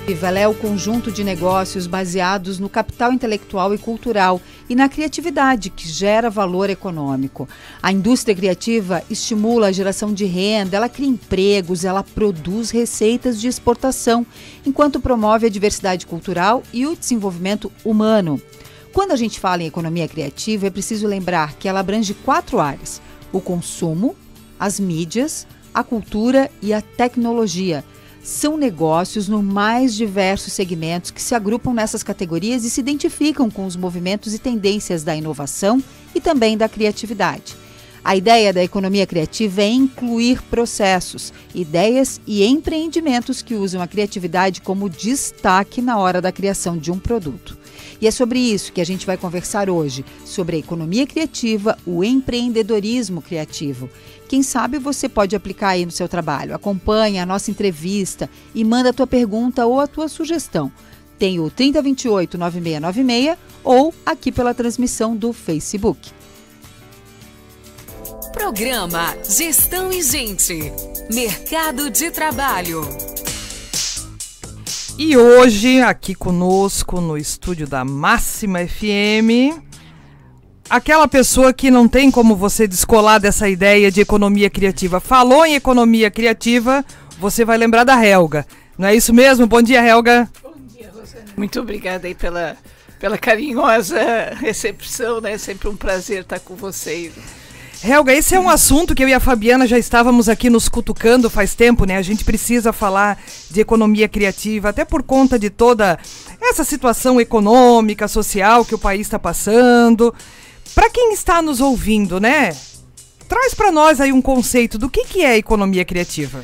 Ela 0.08 0.40
é 0.40 0.48
o 0.48 0.54
conjunto 0.54 1.12
de 1.12 1.24
negócios 1.24 1.88
baseados 1.88 2.60
no 2.60 2.70
capital 2.70 3.12
intelectual 3.12 3.74
e 3.74 3.78
cultural 3.78 4.40
e 4.70 4.76
na 4.76 4.88
criatividade 4.88 5.72
que 5.72 5.90
gera 5.90 6.30
valor 6.30 6.70
econômico. 6.70 7.50
A 7.82 7.92
indústria 7.92 8.36
criativa 8.36 9.04
estimula 9.10 9.68
a 9.68 9.72
geração 9.72 10.14
de 10.14 10.26
renda, 10.26 10.78
ela 10.78 10.88
cria 10.88 11.10
empregos, 11.10 11.84
ela 11.84 12.04
produz 12.04 12.70
receitas 12.70 13.42
de 13.42 13.48
exportação, 13.48 14.26
enquanto 14.64 15.00
promove 15.00 15.48
a 15.48 15.50
diversidade 15.50 16.06
cultural 16.06 16.62
e 16.72 16.86
o 16.86 16.96
desenvolvimento 16.96 17.72
humano. 17.84 18.40
Quando 18.94 19.12
a 19.12 19.16
gente 19.16 19.40
fala 19.40 19.64
em 19.64 19.68
economia 19.68 20.08
criativa, 20.08 20.68
é 20.68 20.70
preciso 20.70 21.08
lembrar 21.08 21.56
que 21.56 21.68
ela 21.68 21.80
abrange 21.80 22.14
quatro 22.14 22.60
áreas: 22.60 23.02
o 23.32 23.42
consumo, 23.42 24.16
as 24.60 24.80
mídias, 24.80 25.48
a 25.74 25.84
cultura 25.84 26.50
e 26.62 26.74
a 26.74 26.82
tecnologia 26.82 27.84
são 28.25 28.58
negócios 28.58 29.29
no 29.29 29.44
mais 29.44 29.94
diversos 29.94 30.51
segmentos 30.51 31.12
que 31.12 31.22
se 31.22 31.36
agrupam 31.36 31.75
nessas 31.75 32.01
categorias 32.01 32.65
e 32.65 32.72
se 32.72 32.82
identificam 32.82 33.51
com 33.51 33.67
os 33.67 33.75
movimentos 33.75 34.34
e 34.34 34.39
tendências 34.39 35.03
da 35.03 35.15
inovação 35.15 35.82
e 36.13 36.20
também 36.20 36.58
da 36.58 36.67
criatividade. 36.67 37.55
A 38.03 38.15
ideia 38.15 38.51
da 38.51 38.63
economia 38.63 39.05
criativa 39.05 39.62
é 39.62 39.70
incluir 39.70 40.41
processos, 40.44 41.32
ideias 41.53 42.20
e 42.25 42.44
empreendimentos 42.44 43.44
que 43.44 43.53
usam 43.53 43.79
a 43.79 43.88
criatividade 43.88 44.60
como 44.60 44.89
destaque 44.89 45.79
na 45.79 46.00
hora 46.00 46.20
da 46.20 46.32
criação 46.32 46.77
de 46.77 46.91
um 46.91 46.98
produto. 46.98 47.55
E 48.01 48.08
é 48.08 48.12
sobre 48.12 48.39
isso 48.39 48.74
que 48.74 48.82
a 48.82 48.86
gente 48.86 49.05
vai 49.05 49.17
conversar 49.17 49.70
hoje, 49.70 50.03
sobre 50.25 50.55
a 50.55 50.60
economia 50.60 51.08
criativa, 51.08 51.77
o 51.86 52.03
empreendedorismo 52.03 53.22
criativo. 53.22 53.89
Quem 54.27 54.41
sabe 54.41 54.79
você 54.79 55.08
pode 55.08 55.36
aplicar 55.36 55.70
aí 55.70 55.86
no 55.86 55.91
seu 55.91 56.08
trabalho. 56.08 56.55
Acompanhe 56.55 57.20
a 57.20 57.25
nossa 57.25 57.51
entrevista 57.51 58.29
e 58.53 58.63
manda 58.63 58.89
a 58.89 58.94
tua 58.94 59.08
pergunta 59.08 59.65
ou 59.65 59.79
a 59.79 59.88
tua 59.88 60.08
sugestão. 60.08 60.72
Tem 61.17 61.39
o 61.39 61.50
3028 61.50 62.38
9696 62.38 63.38
ou 63.63 63.94
aqui 64.05 64.32
pela 64.32 64.53
transmissão 64.53 65.15
do 65.15 65.32
Facebook. 65.32 66.12
Programa 68.34 69.15
Gestão 69.24 69.91
e 69.91 70.03
Gente. 70.03 70.72
Mercado 71.12 71.89
de 71.89 72.12
Trabalho. 72.12 72.82
E 74.98 75.17
hoje, 75.17 75.82
aqui 75.82 76.15
conosco 76.15 77.01
no 77.01 77.17
estúdio 77.17 77.67
da 77.67 77.84
Máxima 77.84 78.60
FM, 78.65 79.60
aquela 80.70 81.08
pessoa 81.08 81.54
que 81.54 81.70
não 81.70 81.88
tem 81.88 82.10
como 82.10 82.36
você 82.36 82.68
descolar 82.68 83.20
dessa 83.20 83.48
ideia 83.50 83.92
de 83.92 84.02
economia 84.02 84.50
criativa. 84.50 85.00
Falou 85.00 85.46
em 85.46 85.56
economia 85.56 86.10
criativa, 86.10 86.84
você 87.20 87.46
vai 87.46 87.58
lembrar 87.58 87.84
da 87.84 88.04
Helga. 88.04 88.46
Não 88.78 88.88
é 88.88 88.96
isso 88.96 89.14
mesmo? 89.14 89.48
Bom 89.48 89.62
dia, 89.62 89.86
Helga. 89.86 90.30
Bom 90.44 90.54
dia, 90.68 90.92
Rosana. 90.94 91.26
Muito 91.38 91.60
obrigada 91.60 92.08
aí 92.08 92.16
pela, 92.16 92.58
pela 93.00 93.18
carinhosa 93.18 94.00
recepção, 94.40 95.22
né? 95.22 95.38
Sempre 95.38 95.70
um 95.70 95.76
prazer 95.76 96.22
estar 96.22 96.40
com 96.40 96.56
vocês. 96.56 97.14
Helga, 97.84 98.14
esse 98.14 98.34
é 98.34 98.40
um 98.40 98.50
assunto 98.50 98.96
que 98.96 99.04
eu 99.04 99.08
e 99.08 99.14
a 99.14 99.20
Fabiana 99.20 99.68
já 99.68 99.78
estávamos 99.78 100.28
aqui 100.28 100.50
nos 100.50 100.68
cutucando 100.68 101.30
faz 101.30 101.54
tempo, 101.54 101.86
né? 101.86 101.98
A 101.98 102.02
gente 102.02 102.24
precisa 102.26 102.74
falar 102.74 103.22
de 103.52 103.62
economia 103.62 104.08
criativa, 104.08 104.70
até 104.70 104.84
por 104.84 105.04
conta 105.04 105.38
de 105.38 105.50
toda 105.50 106.00
essa 106.42 106.64
situação 106.64 107.22
econômica, 107.22 108.08
social 108.08 108.66
que 108.66 108.74
o 108.74 108.80
país 108.80 109.02
está 109.02 109.20
passando. 109.20 110.14
Para 110.75 110.89
quem 110.89 111.13
está 111.13 111.41
nos 111.41 111.62
ouvindo, 111.62 112.20
né? 112.20 112.55
Traz 113.29 113.53
para 113.53 113.72
nós 113.72 114.01
aí 114.01 114.12
um 114.12 114.22
conceito 114.22 114.77
do 114.77 114.89
que, 114.89 115.05
que 115.05 115.24
é 115.24 115.38
economia 115.38 115.86
criativa. 115.86 116.44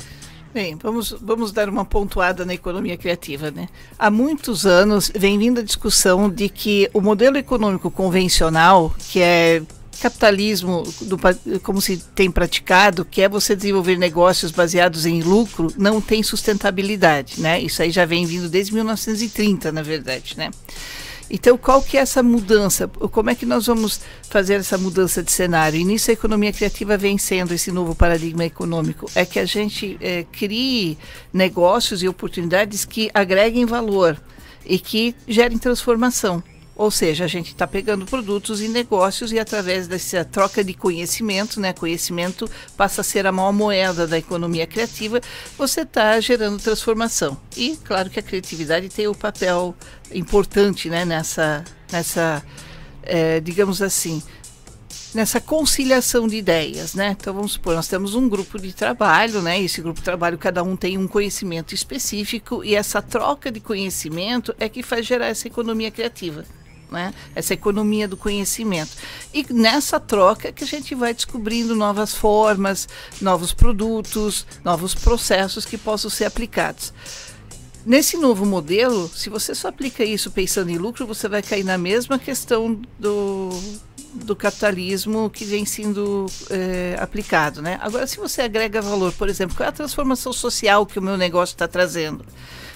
Bem, 0.52 0.76
vamos, 0.82 1.14
vamos 1.20 1.52
dar 1.52 1.68
uma 1.68 1.84
pontuada 1.84 2.44
na 2.44 2.52
economia 2.52 2.96
criativa, 2.96 3.50
né? 3.50 3.68
Há 3.98 4.10
muitos 4.10 4.66
anos 4.66 5.10
vem 5.14 5.38
vindo 5.38 5.60
a 5.60 5.62
discussão 5.62 6.28
de 6.28 6.48
que 6.48 6.90
o 6.92 7.00
modelo 7.00 7.38
econômico 7.38 7.90
convencional, 7.90 8.94
que 9.10 9.20
é 9.20 9.62
capitalismo, 10.00 10.82
do, 11.02 11.16
como 11.62 11.80
se 11.80 11.98
tem 12.14 12.30
praticado, 12.30 13.04
que 13.04 13.22
é 13.22 13.28
você 13.28 13.54
desenvolver 13.54 13.96
negócios 13.96 14.50
baseados 14.50 15.06
em 15.06 15.22
lucro, 15.22 15.68
não 15.78 16.00
tem 16.00 16.22
sustentabilidade, 16.22 17.40
né? 17.40 17.60
Isso 17.60 17.82
aí 17.82 17.90
já 17.90 18.04
vem 18.04 18.26
vindo 18.26 18.48
desde 18.48 18.74
1930, 18.74 19.70
na 19.70 19.82
verdade, 19.82 20.34
né? 20.36 20.50
Então, 21.34 21.56
qual 21.56 21.80
que 21.82 21.96
é 21.96 22.00
essa 22.00 22.22
mudança? 22.22 22.86
Como 22.86 23.30
é 23.30 23.34
que 23.34 23.46
nós 23.46 23.66
vamos 23.66 24.00
fazer 24.28 24.54
essa 24.54 24.76
mudança 24.76 25.22
de 25.22 25.32
cenário? 25.32 25.80
E 25.80 25.84
nisso 25.84 26.10
a 26.10 26.12
economia 26.12 26.52
criativa 26.52 26.98
vem 26.98 27.16
sendo 27.16 27.54
esse 27.54 27.72
novo 27.72 27.94
paradigma 27.94 28.44
econômico. 28.44 29.10
É 29.14 29.24
que 29.24 29.38
a 29.38 29.46
gente 29.46 29.96
é, 29.98 30.24
crie 30.30 30.98
negócios 31.32 32.02
e 32.02 32.08
oportunidades 32.08 32.84
que 32.84 33.10
agreguem 33.14 33.64
valor 33.64 34.20
e 34.66 34.78
que 34.78 35.14
gerem 35.26 35.56
transformação. 35.56 36.42
Ou 36.82 36.90
seja, 36.90 37.26
a 37.26 37.28
gente 37.28 37.52
está 37.52 37.64
pegando 37.64 38.04
produtos 38.04 38.60
e 38.60 38.66
negócios 38.66 39.30
e 39.30 39.38
através 39.38 39.86
dessa 39.86 40.24
troca 40.24 40.64
de 40.64 40.74
conhecimento, 40.74 41.60
né, 41.60 41.72
conhecimento 41.72 42.50
passa 42.76 43.02
a 43.02 43.04
ser 43.04 43.24
a 43.24 43.30
maior 43.30 43.52
moeda 43.52 44.04
da 44.04 44.18
economia 44.18 44.66
criativa, 44.66 45.20
você 45.56 45.82
está 45.82 46.18
gerando 46.18 46.60
transformação. 46.60 47.40
E 47.56 47.76
claro 47.84 48.10
que 48.10 48.18
a 48.18 48.22
criatividade 48.22 48.88
tem 48.88 49.06
o 49.06 49.12
um 49.12 49.14
papel 49.14 49.76
importante 50.12 50.90
né, 50.90 51.04
nessa, 51.04 51.62
nessa 51.92 52.42
é, 53.04 53.38
digamos 53.38 53.80
assim, 53.80 54.20
nessa 55.14 55.40
conciliação 55.40 56.26
de 56.26 56.34
ideias, 56.34 56.94
né? 56.94 57.16
Então 57.16 57.32
vamos 57.32 57.52
supor, 57.52 57.76
nós 57.76 57.86
temos 57.86 58.16
um 58.16 58.28
grupo 58.28 58.58
de 58.58 58.72
trabalho, 58.72 59.40
né? 59.40 59.62
Esse 59.62 59.80
grupo 59.80 60.00
de 60.00 60.04
trabalho 60.04 60.36
cada 60.36 60.64
um 60.64 60.74
tem 60.74 60.98
um 60.98 61.06
conhecimento 61.06 61.76
específico 61.76 62.64
e 62.64 62.74
essa 62.74 63.00
troca 63.00 63.52
de 63.52 63.60
conhecimento 63.60 64.52
é 64.58 64.68
que 64.68 64.82
faz 64.82 65.06
gerar 65.06 65.28
essa 65.28 65.46
economia 65.46 65.88
criativa 65.88 66.44
né? 66.92 67.12
essa 67.34 67.54
economia 67.54 68.06
do 68.06 68.16
conhecimento. 68.16 68.92
E 69.32 69.44
nessa 69.52 69.98
troca 69.98 70.52
que 70.52 70.62
a 70.62 70.66
gente 70.66 70.94
vai 70.94 71.14
descobrindo 71.14 71.74
novas 71.74 72.14
formas, 72.14 72.88
novos 73.20 73.52
produtos, 73.52 74.46
novos 74.62 74.94
processos 74.94 75.64
que 75.64 75.78
possam 75.78 76.10
ser 76.10 76.26
aplicados. 76.26 76.92
Nesse 77.84 78.16
novo 78.16 78.46
modelo, 78.46 79.08
se 79.08 79.28
você 79.28 79.56
só 79.56 79.68
aplica 79.68 80.04
isso 80.04 80.30
pensando 80.30 80.70
em 80.70 80.78
lucro, 80.78 81.04
você 81.04 81.28
vai 81.28 81.42
cair 81.42 81.64
na 81.64 81.76
mesma 81.76 82.16
questão 82.16 82.80
do, 82.96 83.50
do 84.14 84.36
capitalismo 84.36 85.28
que 85.28 85.44
vem 85.44 85.64
sendo 85.64 86.26
é, 86.48 86.96
aplicado. 87.00 87.60
Né? 87.60 87.78
Agora, 87.82 88.06
se 88.06 88.18
você 88.18 88.42
agrega 88.42 88.80
valor, 88.80 89.12
por 89.12 89.28
exemplo, 89.28 89.56
qual 89.56 89.66
é 89.66 89.70
a 89.70 89.72
transformação 89.72 90.32
social 90.32 90.86
que 90.86 90.98
o 90.98 91.02
meu 91.02 91.16
negócio 91.16 91.54
está 91.54 91.66
trazendo? 91.66 92.24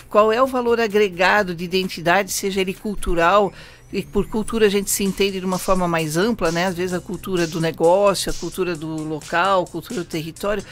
Qual 0.08 0.32
é 0.32 0.42
o 0.42 0.46
valor 0.46 0.80
agregado 0.80 1.54
de 1.54 1.64
identidade, 1.64 2.32
seja 2.32 2.60
ele 2.60 2.74
cultural, 2.74 3.52
e 3.92 4.02
por 4.02 4.26
cultura 4.28 4.66
a 4.66 4.68
gente 4.68 4.90
se 4.90 5.04
entende 5.04 5.40
de 5.40 5.46
uma 5.46 5.58
forma 5.58 5.86
mais 5.86 6.16
ampla, 6.16 6.50
né? 6.50 6.66
Às 6.66 6.74
vezes 6.74 6.92
a 6.92 7.00
cultura 7.00 7.46
do 7.46 7.60
negócio, 7.60 8.30
a 8.30 8.34
cultura 8.34 8.74
do 8.74 8.88
local, 9.04 9.62
a 9.62 9.66
cultura 9.66 10.00
do 10.00 10.06
território 10.06 10.64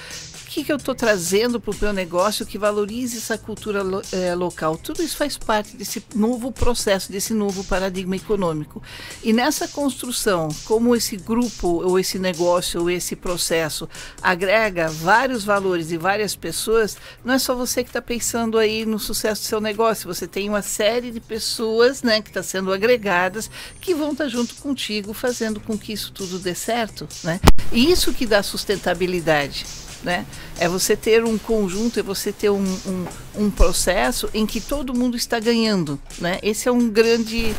que, 0.55 0.63
que 0.63 0.71
eu 0.71 0.77
estou 0.77 0.95
trazendo 0.95 1.61
para 1.61 1.73
o 1.73 1.77
meu 1.81 1.93
negócio 1.93 2.47
que 2.47 2.57
valorize 2.57 3.19
essa 3.19 3.37
cultura 3.37 3.83
lo, 3.83 4.01
é, 4.13 4.37
local? 4.37 4.77
Tudo 4.77 5.03
isso 5.03 5.17
faz 5.17 5.37
parte 5.37 5.77
desse 5.77 6.05
novo 6.15 6.53
processo, 6.53 7.11
desse 7.11 7.35
novo 7.35 7.65
paradigma 7.65 8.15
econômico. 8.15 8.81
E 9.25 9.33
nessa 9.33 9.67
construção, 9.67 10.49
como 10.65 10.95
esse 10.95 11.17
grupo, 11.17 11.83
ou 11.85 11.99
esse 11.99 12.21
negócio, 12.21 12.83
ou 12.83 12.89
esse 12.89 13.17
processo 13.17 13.89
agrega 14.23 14.89
vários 14.89 15.43
valores 15.43 15.91
e 15.91 15.97
várias 15.97 16.37
pessoas, 16.37 16.97
não 17.25 17.35
é 17.35 17.39
só 17.41 17.57
você 17.57 17.83
que 17.83 17.91
está 17.91 18.01
pensando 18.01 18.57
aí 18.57 18.87
no 18.87 19.01
sucesso 19.01 19.43
do 19.43 19.47
seu 19.47 19.61
negócio, 19.61 20.07
você 20.07 20.25
tem 20.25 20.49
uma 20.49 20.63
série 20.63 21.11
de 21.11 21.19
pessoas 21.19 22.01
né, 22.01 22.23
que 22.23 22.29
está 22.29 22.45
sendo 22.45 22.73
agregadas 22.73 23.51
que 23.81 23.93
vão 23.93 24.13
estar 24.13 24.25
tá 24.25 24.31
junto 24.31 24.55
contigo 24.57 25.13
fazendo 25.13 25.59
com 25.59 25.77
que 25.77 25.93
isso 25.93 26.13
tudo 26.13 26.39
dê 26.39 26.55
certo. 26.55 27.09
Né? 27.25 27.41
E 27.73 27.91
isso 27.91 28.13
que 28.13 28.25
dá 28.25 28.41
sustentabilidade 28.41 29.84
né? 30.05 30.27
É 30.59 30.69
você 30.69 30.95
ter 30.95 31.25
um 31.25 31.39
conjunto, 31.39 31.99
é 31.99 32.03
você 32.03 32.31
ter 32.31 32.51
um, 32.51 32.63
um, 32.63 33.07
um 33.37 33.51
processo 33.51 34.29
em 34.35 34.47
que 34.47 34.61
todo 34.61 34.95
mundo 34.95 35.17
está 35.17 35.41
ganhando, 35.41 35.99
né? 36.19 36.39
Esse 36.43 36.69
é 36.69 36.73
um 36.73 36.89
grande 36.89 37.55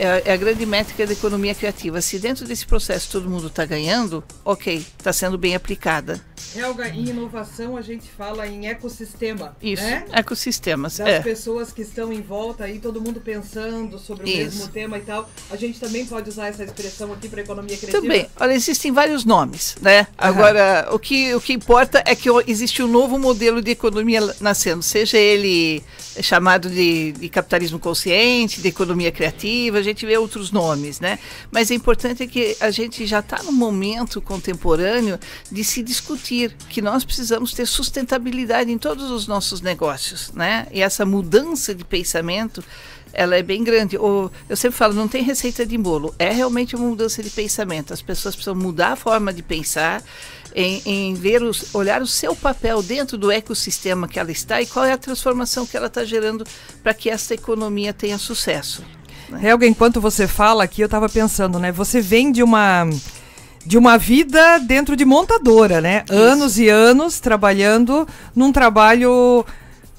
é, 0.00 0.22
é, 0.24 0.32
a 0.32 0.36
grande 0.36 0.64
métrica 0.64 1.06
da 1.06 1.12
economia 1.12 1.54
criativa. 1.54 2.00
Se 2.00 2.18
dentro 2.18 2.46
desse 2.46 2.64
processo 2.64 3.12
todo 3.12 3.28
mundo 3.28 3.48
está 3.48 3.66
ganhando, 3.66 4.24
ok, 4.42 4.78
está 4.98 5.12
sendo 5.12 5.36
bem 5.36 5.54
aplicada. 5.54 6.18
Helga, 6.56 6.88
em 6.88 7.10
inovação 7.10 7.76
a 7.76 7.82
gente 7.82 8.08
fala 8.08 8.46
em 8.46 8.66
ecossistema. 8.66 9.54
Isso, 9.62 9.82
né? 9.82 10.06
ecossistemas. 10.10 10.96
Das 10.96 11.06
é. 11.06 11.20
pessoas 11.20 11.70
que 11.70 11.82
estão 11.82 12.10
em 12.10 12.22
volta 12.22 12.64
aí, 12.64 12.78
todo 12.78 12.98
mundo 12.98 13.20
pensando 13.20 13.98
sobre 13.98 14.24
o 14.24 14.26
Isso. 14.28 14.38
mesmo 14.38 14.68
tema 14.68 14.96
e 14.96 15.02
tal. 15.02 15.28
A 15.50 15.56
gente 15.56 15.78
também 15.78 16.06
pode 16.06 16.30
usar 16.30 16.48
essa 16.48 16.64
expressão 16.64 17.12
aqui 17.12 17.28
para 17.28 17.42
economia 17.42 17.76
criativa. 17.76 18.00
Também. 18.00 18.26
Olha, 18.40 18.54
existem 18.54 18.90
vários 18.90 19.26
nomes, 19.26 19.76
né? 19.82 20.06
Agora, 20.16 20.88
o 20.92 20.98
que, 20.98 21.34
o 21.34 21.40
que 21.42 21.52
importa 21.52 22.02
é 22.06 22.14
que 22.14 22.30
existe 22.46 22.82
um 22.82 22.88
novo 22.88 23.18
modelo 23.18 23.60
de 23.60 23.72
economia 23.72 24.20
nascendo, 24.40 24.82
seja 24.82 25.18
ele 25.18 25.82
chamado 26.22 26.68
de, 26.68 27.12
de 27.12 27.28
capitalismo 27.28 27.78
consciente, 27.78 28.60
de 28.60 28.68
economia 28.68 29.12
criativa, 29.12 29.78
a 29.78 29.82
gente 29.90 30.06
vê 30.06 30.16
outros 30.16 30.50
nomes, 30.50 31.00
né? 31.00 31.18
Mas 31.50 31.70
é 31.70 31.74
importante 31.74 32.26
que 32.26 32.56
a 32.60 32.70
gente 32.70 33.06
já 33.06 33.20
está 33.20 33.42
no 33.42 33.52
momento 33.52 34.20
contemporâneo 34.20 35.18
de 35.50 35.62
se 35.64 35.82
discutir 35.82 36.54
que 36.68 36.80
nós 36.80 37.04
precisamos 37.04 37.52
ter 37.52 37.66
sustentabilidade 37.66 38.70
em 38.70 38.78
todos 38.78 39.10
os 39.10 39.26
nossos 39.26 39.60
negócios, 39.60 40.32
né? 40.32 40.66
E 40.72 40.80
essa 40.80 41.04
mudança 41.04 41.74
de 41.74 41.84
pensamento 41.84 42.64
ela 43.12 43.36
é 43.36 43.42
bem 43.42 43.62
grande. 43.62 43.96
Eu 43.96 44.30
sempre 44.54 44.76
falo, 44.76 44.94
não 44.94 45.08
tem 45.08 45.22
receita 45.22 45.66
de 45.66 45.76
bolo. 45.76 46.14
É 46.18 46.30
realmente 46.30 46.76
uma 46.76 46.88
mudança 46.88 47.22
de 47.22 47.30
pensamento. 47.30 47.92
As 47.92 48.02
pessoas 48.02 48.34
precisam 48.34 48.54
mudar 48.54 48.92
a 48.92 48.96
forma 48.96 49.32
de 49.32 49.42
pensar, 49.42 50.02
em, 50.54 50.82
em 50.84 51.14
ver 51.14 51.42
os, 51.42 51.74
olhar 51.74 52.02
o 52.02 52.06
seu 52.06 52.34
papel 52.34 52.82
dentro 52.82 53.16
do 53.16 53.30
ecossistema 53.30 54.08
que 54.08 54.18
ela 54.18 54.30
está 54.30 54.60
e 54.60 54.66
qual 54.66 54.84
é 54.84 54.92
a 54.92 54.98
transformação 54.98 55.66
que 55.66 55.76
ela 55.76 55.86
está 55.86 56.04
gerando 56.04 56.44
para 56.82 56.94
que 56.94 57.08
essa 57.08 57.34
economia 57.34 57.92
tenha 57.92 58.18
sucesso. 58.18 58.84
Né? 59.30 59.48
Helga, 59.48 59.66
enquanto 59.66 60.00
você 60.00 60.26
fala 60.26 60.64
aqui, 60.64 60.82
eu 60.82 60.86
estava 60.86 61.08
pensando, 61.08 61.58
né? 61.58 61.70
Você 61.72 62.00
vem 62.00 62.32
de 62.32 62.42
uma 62.42 62.88
de 63.64 63.76
uma 63.76 63.98
vida 63.98 64.58
dentro 64.58 64.96
de 64.96 65.04
montadora, 65.04 65.80
né? 65.80 66.02
Isso. 66.06 66.18
Anos 66.18 66.58
e 66.58 66.68
anos 66.68 67.20
trabalhando 67.20 68.08
num 68.34 68.50
trabalho 68.50 69.44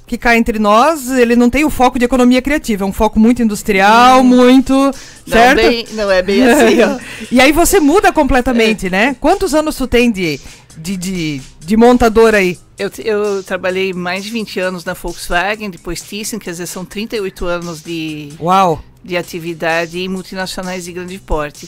que 0.08 0.18
cá 0.18 0.36
entre 0.36 0.60
nós, 0.60 1.10
ele 1.10 1.38
não 1.38 1.50
tem 1.50 1.64
o 1.64 1.70
foco 1.70 1.98
de 1.98 2.04
economia 2.04 2.42
criativa, 2.42 2.84
é 2.84 2.88
um 2.88 2.92
foco 2.92 3.18
muito 3.18 3.42
industrial, 3.42 4.20
hum. 4.20 4.24
muito. 4.26 4.74
Não, 4.74 4.94
certo? 5.26 5.56
Bem, 5.56 5.86
não 5.94 6.12
é 6.12 6.22
bem 6.22 6.44
assim. 6.44 6.82
Ó. 6.82 7.00
e 7.32 7.40
aí 7.40 7.54
você 7.54 7.80
muda 7.80 8.12
completamente, 8.12 8.88
é. 8.88 8.90
né? 8.90 9.16
Quantos 9.22 9.54
anos 9.54 9.78
tu 9.78 9.88
tem 9.88 10.12
de, 10.12 10.38
de, 10.78 10.98
de, 10.98 11.42
de 11.60 11.78
montadora 11.78 12.40
aí? 12.40 12.60
Eu, 12.78 12.92
eu, 12.98 13.44
trabalhei 13.44 13.94
mais 13.94 14.24
de 14.24 14.32
20 14.32 14.60
anos 14.60 14.84
na 14.84 14.94
Volkswagen, 14.94 15.70
depois 15.70 16.02
Thyssen, 16.02 16.40
quer 16.40 16.52
dizer, 16.52 16.66
são 16.66 16.84
38 16.84 17.46
anos 17.46 17.82
de, 17.82 18.34
Uau. 18.38 18.84
De 19.04 19.18
atividade 19.18 20.00
em 20.00 20.08
multinacionais 20.08 20.86
de 20.86 20.94
grande 20.94 21.20
porte. 21.20 21.68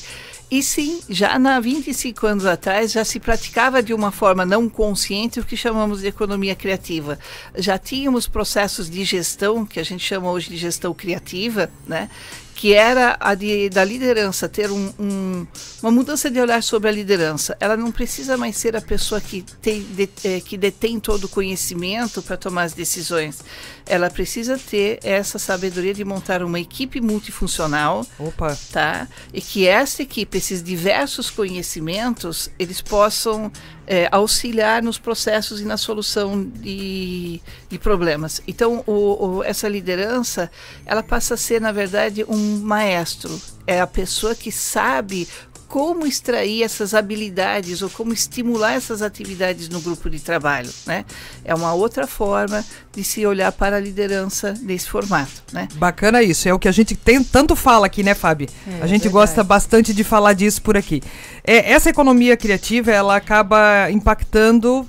E 0.52 0.62
sim, 0.62 1.02
já 1.10 1.40
na 1.40 1.60
25 1.60 2.28
anos 2.28 2.46
atrás 2.46 2.92
já 2.92 3.04
se 3.04 3.20
praticava 3.20 3.82
de 3.82 3.92
uma 3.92 4.12
forma 4.12 4.46
não 4.46 4.70
consciente 4.70 5.40
o 5.40 5.44
que 5.44 5.58
chamamos 5.58 6.02
de 6.02 6.08
economia 6.08 6.56
criativa. 6.56 7.18
Já 7.56 7.80
tínhamos 7.80 8.28
processos 8.28 8.88
de 8.88 9.04
gestão, 9.04 9.66
que 9.66 9.80
a 9.80 9.84
gente 9.84 10.06
chama 10.06 10.30
hoje 10.30 10.50
de 10.50 10.58
gestão 10.58 10.94
criativa, 10.94 11.72
né? 11.88 12.08
Que 12.56 12.74
era 12.74 13.18
a 13.20 13.36
de, 13.36 13.70
da 13.70 13.84
liderança, 13.84 14.48
ter 14.48 14.72
um, 14.72 14.94
um, 15.00 15.48
uma 15.82 15.92
mudança 15.92 16.30
de 16.30 16.40
olhar 16.40 16.62
sobre 16.62 16.90
a 16.90 16.92
liderança. 16.92 17.58
Ela 17.60 17.76
não 17.76 17.92
precisa 17.92 18.38
mais 18.38 18.56
ser 18.56 18.76
a 18.76 18.82
pessoa 18.82 19.20
que, 19.20 19.44
tem, 19.62 19.82
de, 19.82 20.10
é, 20.24 20.40
que 20.40 20.58
detém 20.58 21.00
todo 21.00 21.26
o 21.26 21.30
conhecimento 21.30 22.22
para 22.22 22.38
tomar 22.38 22.64
as 22.64 22.74
decisões. 22.74 23.44
Ela 23.86 24.10
precisa 24.10 24.58
ter 24.58 25.00
essa 25.04 25.38
sabedoria 25.40 25.94
de 25.94 26.06
montar 26.06 26.44
uma 26.44 26.60
equipe 26.60 27.02
multifuncional. 27.02 28.06
Opa. 28.20 28.58
Tá? 28.72 29.08
E 29.34 29.42
que 29.42 29.68
essa 29.68 30.04
equipe, 30.04 30.38
esses 30.38 30.64
diversos 30.64 31.30
conhecimentos, 31.30 32.50
eles 32.58 32.82
possam 32.82 33.52
é, 33.86 34.08
auxiliar 34.12 34.82
nos 34.82 34.98
processos 34.98 35.62
e 35.62 35.66
na 35.66 35.78
solução 35.78 36.44
de, 36.44 37.42
de 37.70 37.80
problemas. 37.80 38.42
Então, 38.48 38.84
o, 38.88 39.38
o, 39.38 39.44
essa 39.44 39.68
liderança, 39.68 40.50
ela 40.86 41.04
passa 41.04 41.34
a 41.34 41.38
ser, 41.38 41.60
na 41.60 41.72
verdade, 41.72 42.26
um 42.28 42.60
maestro. 42.60 43.40
É 43.66 43.80
a 43.80 43.88
pessoa 43.88 44.36
que 44.36 44.52
sabe 44.52 45.28
como 45.74 46.06
extrair 46.06 46.62
essas 46.62 46.94
habilidades 46.94 47.82
ou 47.82 47.90
como 47.90 48.14
estimular 48.14 48.74
essas 48.74 49.02
atividades 49.02 49.70
no 49.70 49.82
grupo 49.82 50.08
de 50.08 50.20
trabalho, 50.20 50.70
né? 50.86 51.04
É 51.44 51.56
uma 51.56 51.74
outra 51.74 52.06
forma 52.06 52.64
de 52.92 53.04
se 53.04 53.26
olhar 53.26 53.52
para 53.52 53.78
a 53.78 53.80
liderança 53.80 54.54
nesse 54.62 54.88
formato, 54.88 55.42
né? 55.52 55.68
Bacana 55.74 56.22
isso, 56.22 56.48
é 56.48 56.54
o 56.54 56.60
que 56.60 56.68
a 56.68 56.72
gente 56.72 56.96
tem, 56.96 57.24
tanto 57.24 57.56
fala 57.56 57.88
aqui, 57.88 58.04
né, 58.04 58.14
Fábio? 58.14 58.48
É, 58.68 58.84
a 58.84 58.86
gente 58.86 59.02
verdade. 59.02 59.10
gosta 59.10 59.44
bastante 59.44 59.96
de 59.96 60.04
falar 60.04 60.34
disso 60.34 60.62
por 60.62 60.78
aqui. 60.78 61.02
É, 61.44 61.72
essa 61.72 61.90
economia 61.90 62.38
criativa, 62.38 62.92
ela 62.92 63.16
acaba 63.16 63.90
impactando 63.90 64.88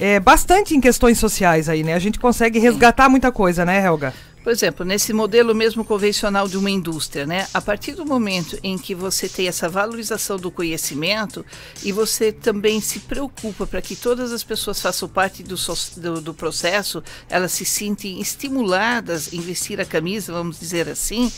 é, 0.00 0.18
bastante 0.18 0.74
em 0.74 0.80
questões 0.80 1.18
sociais 1.18 1.68
aí, 1.68 1.82
né? 1.82 1.92
A 1.92 1.98
gente 1.98 2.18
consegue 2.18 2.58
resgatar 2.58 3.06
muita 3.10 3.30
coisa, 3.30 3.66
né, 3.66 3.84
Helga? 3.84 4.14
Por 4.42 4.50
exemplo, 4.50 4.84
nesse 4.84 5.12
modelo 5.12 5.54
mesmo 5.54 5.84
convencional 5.84 6.48
de 6.48 6.56
uma 6.56 6.70
indústria, 6.70 7.24
né? 7.24 7.46
A 7.54 7.60
partir 7.60 7.92
do 7.92 8.04
momento 8.04 8.58
em 8.62 8.76
que 8.76 8.92
você 8.92 9.28
tem 9.28 9.46
essa 9.46 9.68
valorização 9.68 10.36
do 10.36 10.50
conhecimento 10.50 11.46
e 11.84 11.92
você 11.92 12.32
também 12.32 12.80
se 12.80 13.00
preocupa 13.00 13.66
para 13.66 13.80
que 13.80 13.94
todas 13.94 14.32
as 14.32 14.42
pessoas 14.42 14.80
façam 14.80 15.08
parte 15.08 15.44
do, 15.44 15.54
do, 15.96 16.20
do 16.20 16.34
processo, 16.34 17.02
elas 17.30 17.52
se 17.52 17.64
sentem 17.64 18.20
estimuladas 18.20 19.32
em 19.32 19.40
vestir 19.40 19.80
a 19.80 19.84
camisa, 19.84 20.32
vamos 20.32 20.58
dizer 20.58 20.88
assim, 20.88 21.30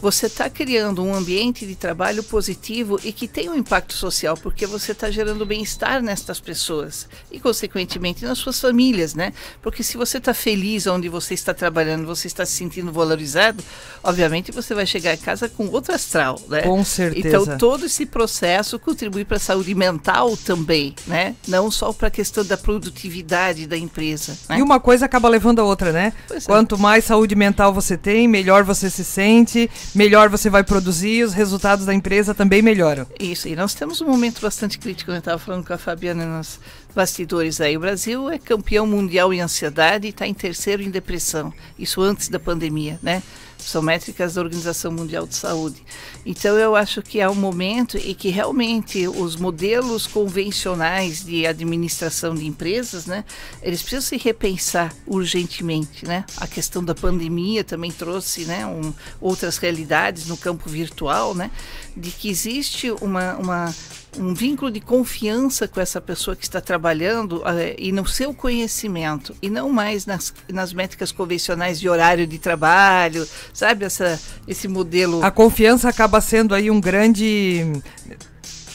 você 0.00 0.26
está 0.26 0.48
criando 0.48 1.02
um 1.02 1.14
ambiente 1.14 1.66
de 1.66 1.74
trabalho 1.74 2.22
positivo 2.22 2.98
e 3.02 3.12
que 3.12 3.26
tem 3.26 3.48
um 3.48 3.54
impacto 3.54 3.92
social, 3.94 4.36
porque 4.36 4.66
você 4.66 4.92
está 4.92 5.10
gerando 5.10 5.44
bem-estar 5.44 6.02
nestas 6.02 6.40
pessoas 6.40 7.08
e, 7.30 7.40
consequentemente, 7.40 8.24
nas 8.24 8.38
suas 8.38 8.60
famílias, 8.60 9.14
né? 9.14 9.32
Porque 9.60 9.82
se 9.82 9.96
você 9.96 10.18
está 10.18 10.32
feliz 10.32 10.86
onde 10.86 11.08
você 11.08 11.34
está 11.34 11.52
trabalhando, 11.52 12.06
você 12.06 12.26
está 12.26 12.46
se 12.46 12.52
sentindo 12.52 12.92
valorizado, 12.92 13.62
obviamente 14.02 14.52
você 14.52 14.74
vai 14.74 14.86
chegar 14.86 15.14
em 15.14 15.18
casa 15.18 15.48
com 15.48 15.66
outro 15.68 15.94
astral, 15.94 16.40
né? 16.48 16.62
Com 16.62 16.84
certeza. 16.84 17.28
Então, 17.28 17.58
todo 17.58 17.86
esse 17.86 18.06
processo 18.06 18.78
contribui 18.78 19.24
para 19.24 19.36
a 19.36 19.40
saúde 19.40 19.74
mental 19.74 20.36
também, 20.36 20.94
né? 21.06 21.34
Não 21.46 21.70
só 21.70 21.92
para 21.92 22.08
a 22.08 22.10
questão 22.10 22.44
da 22.44 22.56
produtividade 22.56 23.66
da 23.66 23.76
empresa. 23.76 24.36
Né? 24.48 24.58
E 24.58 24.62
uma 24.62 24.78
coisa 24.78 25.06
acaba 25.06 25.28
levando 25.28 25.58
a 25.58 25.64
outra, 25.64 25.92
né? 25.92 26.12
Pois 26.26 26.44
é. 26.44 26.46
Quanto 26.46 26.76
é. 26.76 26.78
mais 26.78 27.04
saúde 27.04 27.34
mental 27.34 27.72
você 27.72 27.96
tem, 27.96 28.28
melhor 28.28 28.62
você 28.62 28.88
se 28.88 29.04
sente, 29.04 29.68
melhor 29.94 30.28
você 30.28 30.50
vai 30.50 30.62
produzir, 30.62 31.24
os 31.24 31.32
resultados 31.32 31.86
da 31.86 31.94
empresa 31.94 32.34
também 32.34 32.62
melhoram. 32.62 33.06
Isso, 33.18 33.48
e 33.48 33.56
nós 33.56 33.74
temos 33.74 34.00
um 34.00 34.06
momento 34.06 34.40
bastante 34.40 34.78
crítico, 34.78 35.10
eu 35.10 35.18
estava 35.18 35.38
falando 35.38 35.66
com 35.66 35.72
a 35.72 35.78
Fabiana 35.78 36.24
nos 36.24 36.60
bastidores 36.94 37.60
aí. 37.60 37.76
O 37.76 37.80
Brasil 37.80 38.28
é 38.30 38.38
campeão 38.38 38.86
mundial 38.86 39.32
em 39.32 39.40
ansiedade 39.40 40.06
e 40.06 40.10
está 40.10 40.26
em 40.26 40.34
terceiro 40.34 40.82
em 40.82 40.90
depressão, 40.90 41.52
isso 41.78 42.00
antes 42.00 42.28
da 42.28 42.38
pandemia, 42.38 42.98
né? 43.02 43.22
São 43.68 43.82
métricas 43.82 44.34
da 44.34 44.40
Organização 44.40 44.90
Mundial 44.90 45.26
de 45.26 45.36
Saúde. 45.36 45.82
Então, 46.24 46.56
eu 46.56 46.74
acho 46.74 47.02
que 47.02 47.20
é 47.20 47.28
um 47.28 47.34
momento 47.34 47.98
em 47.98 48.14
que 48.14 48.30
realmente 48.30 49.06
os 49.06 49.36
modelos 49.36 50.06
convencionais 50.06 51.22
de 51.22 51.46
administração 51.46 52.34
de 52.34 52.46
empresas, 52.46 53.04
né, 53.04 53.24
eles 53.62 53.82
precisam 53.82 54.08
se 54.08 54.16
repensar 54.16 54.94
urgentemente, 55.06 56.06
né? 56.06 56.24
A 56.38 56.46
questão 56.46 56.82
da 56.82 56.94
pandemia 56.94 57.62
também 57.62 57.92
trouxe, 57.92 58.46
né, 58.46 58.64
um, 58.64 58.92
outras 59.20 59.58
realidades 59.58 60.26
no 60.26 60.36
campo 60.36 60.68
virtual, 60.68 61.34
né, 61.34 61.50
de 61.94 62.10
que 62.10 62.30
existe 62.30 62.90
uma, 62.90 63.36
uma 63.36 63.74
um 64.16 64.32
vínculo 64.34 64.70
de 64.70 64.80
confiança 64.80 65.68
com 65.68 65.80
essa 65.80 66.00
pessoa 66.00 66.34
que 66.34 66.44
está 66.44 66.60
trabalhando 66.60 67.38
uh, 67.38 67.44
e 67.76 67.92
no 67.92 68.06
seu 68.06 68.32
conhecimento 68.32 69.34
e 69.42 69.50
não 69.50 69.70
mais 69.70 70.06
nas, 70.06 70.32
nas 70.48 70.72
métricas 70.72 71.12
convencionais 71.12 71.78
de 71.78 71.88
horário 71.88 72.26
de 72.26 72.38
trabalho, 72.38 73.26
sabe 73.52 73.84
essa 73.84 74.20
esse 74.46 74.66
modelo. 74.66 75.24
A 75.24 75.30
confiança 75.30 75.88
acaba 75.88 76.20
sendo 76.20 76.54
aí 76.54 76.70
um 76.70 76.80
grande 76.80 77.64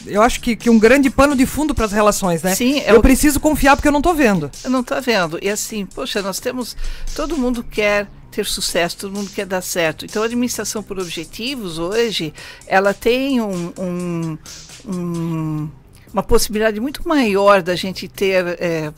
eu 0.06 0.22
acho 0.22 0.42
que, 0.42 0.56
que 0.56 0.70
um 0.70 0.78
grande 0.78 1.10
pano 1.10 1.36
de 1.36 1.46
fundo 1.46 1.74
para 1.74 1.86
as 1.86 1.92
relações, 1.92 2.44
né? 2.44 2.54
Sim, 2.56 2.80
é 2.80 2.92
eu 2.92 3.02
preciso 3.02 3.40
confiar 3.40 3.76
porque 3.76 3.88
eu 3.88 3.92
não 3.92 4.00
estou 4.00 4.14
vendo. 4.14 4.52
Eu 4.64 4.70
não 4.70 4.82
estou 4.82 5.02
vendo. 5.02 5.40
E 5.42 5.50
assim, 5.50 5.86
poxa, 5.86 6.22
nós 6.22 6.40
temos. 6.40 6.76
Todo 7.16 7.38
mundo 7.38 7.64
quer 7.64 8.08
ter 8.34 8.46
sucesso, 8.46 8.98
todo 8.98 9.14
mundo 9.14 9.30
quer 9.30 9.46
dar 9.46 9.62
certo. 9.62 10.06
Então, 10.06 10.24
a 10.24 10.26
administração 10.26 10.82
por 10.82 11.00
objetivos 11.00 11.78
hoje, 11.78 12.34
ela 12.66 12.94
tem 12.94 13.40
um, 13.40 13.72
um, 13.78 14.38
um, 14.86 15.70
uma 16.12 16.24
possibilidade 16.24 16.80
muito 16.80 17.08
maior 17.08 17.62
da 17.62 17.76
gente 17.76 18.08
ter 18.08 18.46
é, 18.60 18.94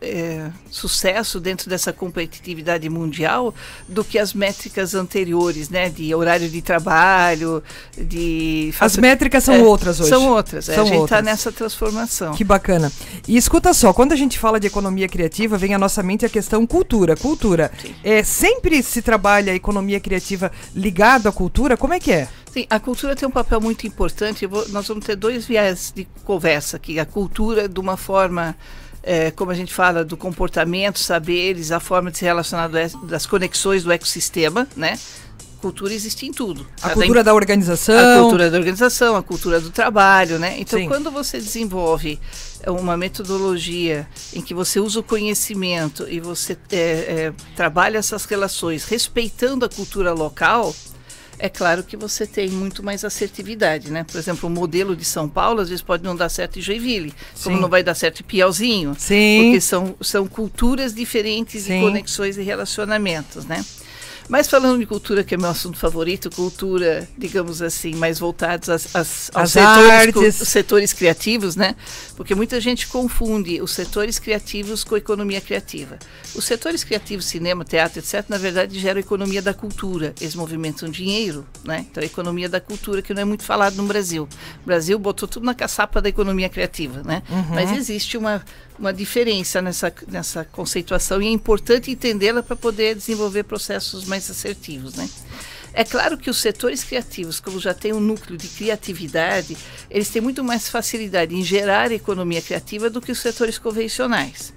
é, 0.00 0.50
sucesso 0.70 1.40
dentro 1.40 1.68
dessa 1.68 1.92
competitividade 1.92 2.88
mundial 2.88 3.54
do 3.88 4.04
que 4.04 4.18
as 4.18 4.32
métricas 4.32 4.94
anteriores, 4.94 5.68
né? 5.68 5.88
De 5.88 6.14
horário 6.14 6.48
de 6.48 6.62
trabalho, 6.62 7.62
de... 7.96 8.72
As 8.78 8.96
métricas 8.96 9.44
são 9.44 9.54
é, 9.54 9.62
outras 9.62 10.00
hoje. 10.00 10.08
São 10.08 10.28
outras, 10.28 10.68
é, 10.68 10.74
são 10.74 10.84
a 10.84 10.86
gente 10.86 11.04
está 11.04 11.22
nessa 11.22 11.50
transformação. 11.50 12.32
Que 12.34 12.44
bacana. 12.44 12.92
E 13.26 13.36
escuta 13.36 13.74
só, 13.74 13.92
quando 13.92 14.12
a 14.12 14.16
gente 14.16 14.38
fala 14.38 14.60
de 14.60 14.66
economia 14.66 15.08
criativa, 15.08 15.58
vem 15.58 15.74
à 15.74 15.78
nossa 15.78 16.02
mente 16.02 16.24
a 16.24 16.28
questão 16.28 16.66
cultura. 16.66 17.16
Cultura. 17.16 17.70
Sim. 17.80 17.94
É, 18.04 18.22
sempre 18.22 18.82
se 18.82 19.02
trabalha 19.02 19.52
a 19.52 19.56
economia 19.56 20.00
criativa 20.00 20.52
ligado 20.74 21.28
à 21.28 21.32
cultura? 21.32 21.76
Como 21.76 21.94
é 21.94 22.00
que 22.00 22.12
é? 22.12 22.28
Sim, 22.52 22.66
a 22.70 22.80
cultura 22.80 23.14
tem 23.14 23.28
um 23.28 23.32
papel 23.32 23.60
muito 23.60 23.86
importante. 23.86 24.46
Vou, 24.46 24.68
nós 24.68 24.86
vamos 24.88 25.04
ter 25.04 25.16
dois 25.16 25.46
viés 25.46 25.92
de 25.94 26.06
conversa 26.24 26.76
aqui. 26.76 26.98
A 26.98 27.06
cultura 27.06 27.68
de 27.68 27.78
uma 27.80 27.96
forma 27.96 28.56
é, 29.08 29.30
como 29.30 29.50
a 29.50 29.54
gente 29.54 29.72
fala, 29.72 30.04
do 30.04 30.18
comportamento, 30.18 30.98
saberes, 30.98 31.72
a 31.72 31.80
forma 31.80 32.10
de 32.10 32.18
se 32.18 32.26
relacionar 32.26 32.68
do, 32.68 33.06
das 33.06 33.24
conexões 33.24 33.82
do 33.82 33.90
ecossistema, 33.90 34.68
né? 34.76 34.98
Cultura 35.62 35.94
existe 35.94 36.26
em 36.26 36.30
tudo. 36.30 36.66
A 36.82 36.90
cultura 36.90 37.24
da 37.24 37.34
organização. 37.34 38.18
A 38.18 38.20
cultura 38.20 38.50
da 38.50 38.58
organização, 38.58 39.16
a 39.16 39.22
cultura 39.22 39.60
do 39.60 39.70
trabalho, 39.70 40.38
né? 40.38 40.56
Então, 40.60 40.78
Sim. 40.78 40.86
quando 40.86 41.10
você 41.10 41.38
desenvolve 41.38 42.20
uma 42.66 42.98
metodologia 42.98 44.06
em 44.34 44.42
que 44.42 44.52
você 44.52 44.78
usa 44.78 45.00
o 45.00 45.02
conhecimento 45.02 46.06
e 46.08 46.20
você 46.20 46.56
é, 46.70 46.76
é, 46.76 47.32
trabalha 47.56 47.96
essas 47.96 48.26
relações 48.26 48.84
respeitando 48.84 49.64
a 49.64 49.70
cultura 49.70 50.12
local, 50.12 50.74
é 51.38 51.48
claro 51.48 51.82
que 51.82 51.96
você 51.96 52.26
tem 52.26 52.48
muito 52.48 52.82
mais 52.82 53.04
assertividade, 53.04 53.90
né? 53.90 54.04
Por 54.04 54.18
exemplo, 54.18 54.48
o 54.48 54.52
modelo 54.52 54.96
de 54.96 55.04
São 55.04 55.28
Paulo 55.28 55.60
às 55.60 55.68
vezes 55.68 55.82
pode 55.82 56.02
não 56.02 56.16
dar 56.16 56.28
certo 56.28 56.58
em 56.58 56.62
Joinville, 56.62 57.14
Sim. 57.34 57.44
como 57.44 57.60
não 57.60 57.68
vai 57.68 57.82
dar 57.82 57.94
certo 57.94 58.20
em 58.20 58.24
Piauzinho, 58.24 58.94
Sim. 58.98 59.44
porque 59.44 59.60
são, 59.60 59.94
são 60.00 60.26
culturas 60.26 60.94
diferentes 60.94 61.62
Sim. 61.64 61.74
de 61.74 61.80
conexões 61.80 62.36
e 62.36 62.42
relacionamentos, 62.42 63.44
né? 63.44 63.64
Mas 64.28 64.48
falando 64.48 64.78
de 64.78 64.86
cultura, 64.86 65.24
que 65.24 65.34
é 65.34 65.38
meu 65.38 65.48
assunto 65.48 65.78
favorito, 65.78 66.30
cultura, 66.30 67.08
digamos 67.16 67.62
assim, 67.62 67.94
mais 67.94 68.18
voltados 68.18 68.68
às, 68.68 68.94
às, 68.94 69.30
aos 69.32 69.52
setores, 69.52 70.34
setores, 70.36 70.92
criativos, 70.92 71.56
né? 71.56 71.74
Porque 72.14 72.34
muita 72.34 72.60
gente 72.60 72.86
confunde 72.86 73.62
os 73.62 73.70
setores 73.70 74.18
criativos 74.18 74.84
com 74.84 74.94
a 74.94 74.98
economia 74.98 75.40
criativa. 75.40 75.98
Os 76.34 76.44
setores 76.44 76.84
criativos, 76.84 77.24
cinema, 77.24 77.64
teatro, 77.64 78.00
etc., 78.00 78.24
na 78.28 78.36
verdade 78.36 78.78
geram 78.78 78.98
a 78.98 79.00
economia 79.00 79.40
da 79.40 79.54
cultura. 79.54 80.14
Eles 80.20 80.34
movimentam 80.34 80.90
dinheiro, 80.90 81.46
né? 81.64 81.86
Então, 81.90 82.02
a 82.02 82.06
economia 82.06 82.48
da 82.48 82.60
cultura, 82.60 83.00
que 83.00 83.14
não 83.14 83.22
é 83.22 83.24
muito 83.24 83.44
falado 83.44 83.76
no 83.76 83.84
Brasil. 83.84 84.28
O 84.62 84.66
Brasil 84.66 84.98
botou 84.98 85.26
tudo 85.26 85.46
na 85.46 85.54
caçapa 85.54 86.02
da 86.02 86.08
economia 86.08 86.50
criativa, 86.50 87.02
né? 87.02 87.22
Uhum. 87.30 87.54
Mas 87.54 87.72
existe 87.72 88.18
uma 88.18 88.44
uma 88.78 88.92
diferença 88.92 89.60
nessa, 89.60 89.92
nessa 90.06 90.44
conceituação 90.44 91.20
e 91.20 91.26
é 91.26 91.30
importante 91.30 91.90
entendê-la 91.90 92.42
para 92.42 92.56
poder 92.56 92.94
desenvolver 92.94 93.42
processos 93.44 94.04
mais 94.04 94.30
assertivos, 94.30 94.94
né? 94.94 95.08
É 95.72 95.84
claro 95.84 96.16
que 96.18 96.30
os 96.30 96.38
setores 96.38 96.82
criativos, 96.82 97.38
como 97.38 97.60
já 97.60 97.74
tem 97.74 97.92
um 97.92 98.00
núcleo 98.00 98.36
de 98.36 98.48
criatividade, 98.48 99.56
eles 99.90 100.08
têm 100.08 100.20
muito 100.20 100.42
mais 100.42 100.68
facilidade 100.68 101.34
em 101.34 101.44
gerar 101.44 101.92
economia 101.92 102.42
criativa 102.42 102.90
do 102.90 103.00
que 103.00 103.12
os 103.12 103.18
setores 103.18 103.58
convencionais. 103.58 104.52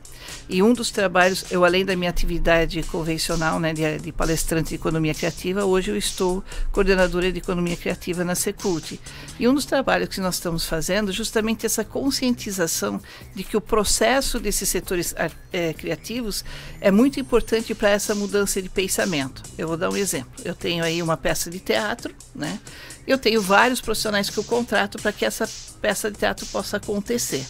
E 0.52 0.62
um 0.62 0.74
dos 0.74 0.92
trabalhos, 0.92 1.46
eu 1.50 1.64
além 1.64 1.86
da 1.86 1.96
minha 1.96 2.10
atividade 2.10 2.84
convencional, 2.84 3.58
né, 3.58 3.72
de, 3.72 4.00
de 4.00 4.12
palestrante 4.12 4.72
de 4.72 4.76
economia 4.76 5.14
criativa, 5.14 5.64
hoje 5.64 5.92
eu 5.92 5.96
estou 5.96 6.44
coordenadora 6.74 7.32
de 7.32 7.38
economia 7.38 7.78
criativa 7.78 8.26
na 8.26 8.36
Secult. 8.36 9.00
E 9.40 9.48
um 9.48 9.54
dos 9.54 9.64
trabalhos 9.64 10.10
que 10.10 10.20
nós 10.20 10.36
estamos 10.36 10.66
fazendo 10.66 11.10
é 11.10 11.14
justamente 11.14 11.66
essa 11.66 11.86
conscientização 11.86 13.00
de 13.34 13.46
que 13.46 13.56
o 13.56 13.62
processo 13.62 14.42
desses 14.42 14.68
setores 14.68 15.16
é, 15.54 15.72
criativos 15.72 16.44
é 16.82 16.92
muito 16.92 17.18
importante 17.18 17.74
para 17.74 17.90
essa 17.90 18.14
mudança 18.14 18.62
de 18.62 18.68
pensamento. 18.68 19.42
Eu 19.58 19.70
vou 19.70 19.78
dar 19.78 19.90
um 19.90 19.96
exemplo. 19.96 20.34
Eu 20.44 20.54
tenho 20.54 20.84
aí 20.84 21.02
uma 21.02 21.16
peça 21.16 21.50
de 21.50 21.62
teatro, 21.62 22.14
né? 22.36 22.60
Eu 23.08 23.18
tenho 23.18 23.42
vários 23.42 23.80
profissionais 23.80 24.30
que 24.30 24.38
eu 24.38 24.44
contrato 24.44 25.02
para 25.02 25.14
que 25.14 25.24
essa 25.24 25.50
peça 25.82 26.12
de 26.12 26.18
teatro 26.18 26.46
possa 26.48 26.76
acontecer. 26.76 27.46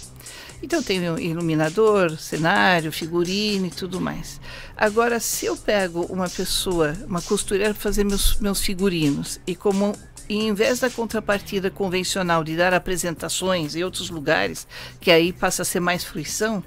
Então 0.61 0.83
tem 0.83 1.03
iluminador, 1.19 2.17
cenário, 2.17 2.91
figurino 2.91 3.65
e 3.65 3.71
tudo 3.71 3.99
mais. 3.99 4.39
Agora, 4.77 5.19
se 5.19 5.47
eu 5.47 5.57
pego 5.57 6.01
uma 6.03 6.29
pessoa, 6.29 6.95
uma 7.07 7.21
costureira 7.21 7.73
para 7.73 7.81
fazer 7.81 8.03
meus, 8.03 8.39
meus 8.39 8.61
figurinos 8.61 9.39
e 9.45 9.55
como 9.55 9.95
e 10.29 10.47
em 10.47 10.53
vez 10.53 10.79
da 10.79 10.89
contrapartida 10.89 11.69
convencional 11.69 12.41
de 12.41 12.55
dar 12.55 12.73
apresentações 12.73 13.75
em 13.75 13.83
outros 13.83 14.09
lugares, 14.09 14.65
que 15.01 15.11
aí 15.11 15.33
passa 15.33 15.63
a 15.63 15.65
ser 15.65 15.81
mais 15.81 16.05
fruição, 16.05 16.63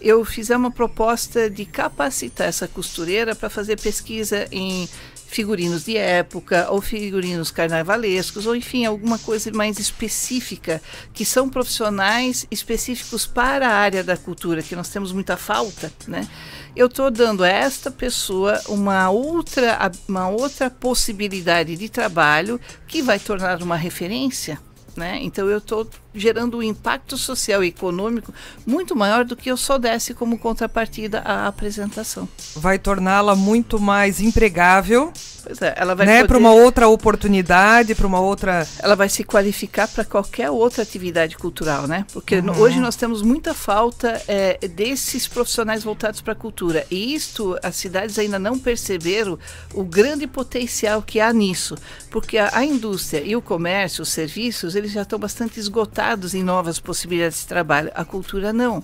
eu 0.00 0.24
fiz 0.24 0.50
uma 0.50 0.72
proposta 0.72 1.48
de 1.48 1.64
capacitar 1.64 2.48
essa 2.48 2.66
costureira 2.66 3.34
para 3.34 3.48
fazer 3.48 3.80
pesquisa 3.80 4.48
em 4.50 4.88
figurinos 5.26 5.84
de 5.84 5.96
época 5.96 6.68
ou 6.70 6.80
figurinos 6.80 7.50
carnavalescos 7.50 8.46
ou 8.46 8.54
enfim 8.54 8.84
alguma 8.84 9.18
coisa 9.18 9.50
mais 9.52 9.78
específica 9.78 10.80
que 11.12 11.24
são 11.24 11.48
profissionais 11.48 12.46
específicos 12.50 13.26
para 13.26 13.68
a 13.68 13.74
área 13.74 14.04
da 14.04 14.16
cultura 14.16 14.62
que 14.62 14.76
nós 14.76 14.88
temos 14.88 15.12
muita 15.12 15.36
falta, 15.36 15.92
né? 16.06 16.26
Eu 16.74 16.86
estou 16.86 17.10
dando 17.10 17.42
a 17.42 17.48
esta 17.48 17.90
pessoa 17.90 18.60
uma 18.68 19.08
outra 19.10 19.90
uma 20.08 20.28
outra 20.28 20.70
possibilidade 20.70 21.76
de 21.76 21.88
trabalho 21.88 22.60
que 22.86 23.02
vai 23.02 23.18
tornar 23.18 23.62
uma 23.62 23.76
referência, 23.76 24.60
né? 24.94 25.18
Então 25.22 25.48
eu 25.48 25.58
estou 25.58 25.88
gerando 26.16 26.58
um 26.58 26.62
impacto 26.62 27.16
social 27.16 27.62
e 27.62 27.68
econômico 27.68 28.32
muito 28.66 28.96
maior 28.96 29.24
do 29.24 29.36
que 29.36 29.50
eu 29.50 29.56
só 29.56 29.78
desse 29.78 30.14
como 30.14 30.38
contrapartida 30.38 31.20
a 31.20 31.46
apresentação. 31.46 32.28
Vai 32.54 32.78
torná-la 32.78 33.34
muito 33.34 33.78
mais 33.78 34.20
empregável. 34.20 35.12
Pois 35.42 35.62
é, 35.62 35.74
ela 35.76 35.94
vai 35.94 36.06
né, 36.06 36.24
para 36.24 36.36
uma 36.36 36.52
outra 36.52 36.88
oportunidade, 36.88 37.94
para 37.94 38.06
uma 38.06 38.18
outra. 38.18 38.66
Ela 38.80 38.96
vai 38.96 39.08
se 39.08 39.22
qualificar 39.22 39.86
para 39.86 40.04
qualquer 40.04 40.50
outra 40.50 40.82
atividade 40.82 41.36
cultural, 41.36 41.86
né? 41.86 42.04
Porque 42.12 42.38
uhum. 42.38 42.58
hoje 42.58 42.80
nós 42.80 42.96
temos 42.96 43.22
muita 43.22 43.54
falta 43.54 44.20
é, 44.26 44.58
desses 44.66 45.28
profissionais 45.28 45.84
voltados 45.84 46.20
para 46.20 46.32
a 46.32 46.36
cultura. 46.36 46.84
E 46.90 47.14
isto 47.14 47.56
as 47.62 47.76
cidades 47.76 48.18
ainda 48.18 48.40
não 48.40 48.58
perceberam 48.58 49.38
o 49.72 49.84
grande 49.84 50.26
potencial 50.26 51.00
que 51.00 51.20
há 51.20 51.32
nisso, 51.32 51.76
porque 52.10 52.38
a, 52.38 52.50
a 52.52 52.64
indústria 52.64 53.22
e 53.24 53.36
o 53.36 53.42
comércio, 53.42 54.02
os 54.02 54.08
serviços, 54.08 54.74
eles 54.74 54.90
já 54.90 55.02
estão 55.02 55.18
bastante 55.18 55.60
esgotados 55.60 56.05
em 56.34 56.42
novas 56.42 56.78
possibilidades 56.78 57.40
de 57.40 57.46
trabalho. 57.46 57.90
A 57.94 58.04
cultura 58.04 58.52
não. 58.52 58.82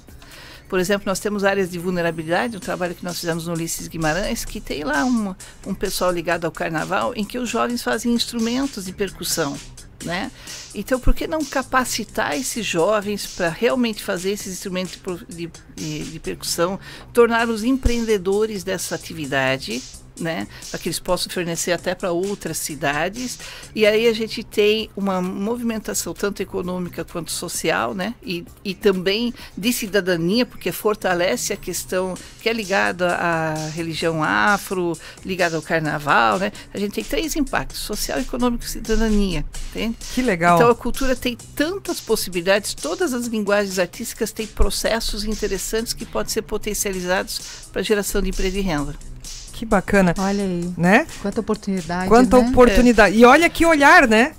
Por 0.68 0.80
exemplo, 0.80 1.04
nós 1.06 1.20
temos 1.20 1.44
áreas 1.44 1.70
de 1.70 1.78
vulnerabilidade, 1.78 2.56
um 2.56 2.60
trabalho 2.60 2.94
que 2.94 3.04
nós 3.04 3.20
fizemos 3.20 3.46
no 3.46 3.52
Ulisses 3.52 3.88
Guimarães, 3.88 4.44
que 4.44 4.58
tem 4.58 4.84
lá 4.84 5.04
um, 5.04 5.34
um 5.66 5.74
pessoal 5.74 6.10
ligado 6.10 6.46
ao 6.46 6.50
carnaval, 6.50 7.12
em 7.14 7.24
que 7.24 7.38
os 7.38 7.50
jovens 7.50 7.82
fazem 7.82 8.14
instrumentos 8.14 8.86
de 8.86 8.92
percussão. 8.92 9.54
Né? 10.02 10.32
Então, 10.74 10.98
por 10.98 11.14
que 11.14 11.26
não 11.26 11.44
capacitar 11.44 12.34
esses 12.36 12.64
jovens 12.64 13.26
para 13.26 13.50
realmente 13.50 14.02
fazer 14.02 14.30
esses 14.30 14.52
instrumentos 14.54 14.98
de, 15.28 15.50
de, 15.76 16.04
de 16.04 16.18
percussão, 16.18 16.80
torná-los 17.12 17.62
empreendedores 17.62 18.64
dessa 18.64 18.94
atividade 18.94 19.82
né, 20.18 20.46
para 20.70 20.78
que 20.78 20.88
eles 20.88 20.98
possam 20.98 21.30
fornecer 21.32 21.72
até 21.72 21.94
para 21.94 22.12
outras 22.12 22.58
cidades. 22.58 23.38
E 23.74 23.86
aí 23.86 24.06
a 24.06 24.12
gente 24.12 24.42
tem 24.42 24.90
uma 24.96 25.20
movimentação 25.20 26.14
tanto 26.14 26.42
econômica 26.42 27.04
quanto 27.04 27.30
social, 27.30 27.94
né, 27.94 28.14
e, 28.22 28.44
e 28.64 28.74
também 28.74 29.32
de 29.56 29.72
cidadania, 29.72 30.44
porque 30.46 30.72
fortalece 30.72 31.52
a 31.52 31.56
questão 31.56 32.14
que 32.40 32.48
é 32.48 32.52
ligada 32.52 33.14
à 33.14 33.54
religião 33.68 34.22
afro, 34.22 34.96
ligada 35.24 35.56
ao 35.56 35.62
carnaval, 35.62 36.38
né. 36.38 36.52
A 36.72 36.78
gente 36.78 36.92
tem 36.92 37.04
três 37.04 37.36
impactos: 37.36 37.78
social, 37.78 38.18
econômico 38.18 38.64
e 38.64 38.68
cidadania. 38.68 39.44
Entende? 39.70 39.96
Que 40.14 40.22
legal. 40.22 40.56
Então 40.56 40.70
a 40.70 40.74
cultura 40.74 41.16
tem 41.16 41.36
tantas 41.54 42.00
possibilidades, 42.00 42.74
todas 42.74 43.12
as 43.12 43.26
linguagens 43.26 43.78
artísticas 43.78 44.32
têm 44.32 44.46
processos 44.46 45.24
interessantes 45.24 45.92
que 45.92 46.04
podem 46.04 46.32
ser 46.32 46.42
potencializados 46.42 47.40
para 47.72 47.80
a 47.80 47.84
geração 47.84 48.20
de 48.20 48.30
emprego 48.30 48.56
e 48.56 48.60
renda. 48.60 49.11
Que 49.52 49.64
bacana. 49.64 50.14
Olha 50.18 50.44
aí. 50.44 50.72
Né? 50.76 51.06
Quanta 51.20 51.40
oportunidade. 51.40 52.08
Quanta 52.08 52.40
né? 52.40 52.48
oportunidade. 52.48 53.16
É. 53.16 53.18
E 53.18 53.24
olha 53.24 53.48
que 53.48 53.66
olhar, 53.66 54.08
né? 54.08 54.32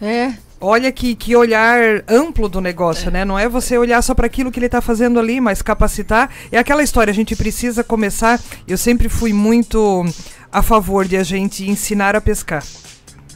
É. 0.00 0.32
Olha 0.60 0.90
que, 0.90 1.14
que 1.14 1.36
olhar 1.36 2.02
amplo 2.08 2.48
do 2.48 2.60
negócio, 2.60 3.08
é. 3.08 3.10
né? 3.10 3.24
Não 3.24 3.38
é 3.38 3.48
você 3.48 3.76
olhar 3.76 4.02
só 4.02 4.14
para 4.14 4.26
aquilo 4.26 4.50
que 4.50 4.58
ele 4.58 4.66
está 4.66 4.80
fazendo 4.80 5.18
ali, 5.18 5.40
mas 5.40 5.62
capacitar. 5.62 6.30
É 6.50 6.58
aquela 6.58 6.82
história, 6.82 7.10
a 7.10 7.14
gente 7.14 7.36
precisa 7.36 7.84
começar. 7.84 8.40
Eu 8.66 8.78
sempre 8.78 9.08
fui 9.08 9.32
muito 9.32 10.04
a 10.50 10.62
favor 10.62 11.06
de 11.06 11.16
a 11.16 11.22
gente 11.22 11.68
ensinar 11.68 12.16
a 12.16 12.20
pescar. 12.20 12.64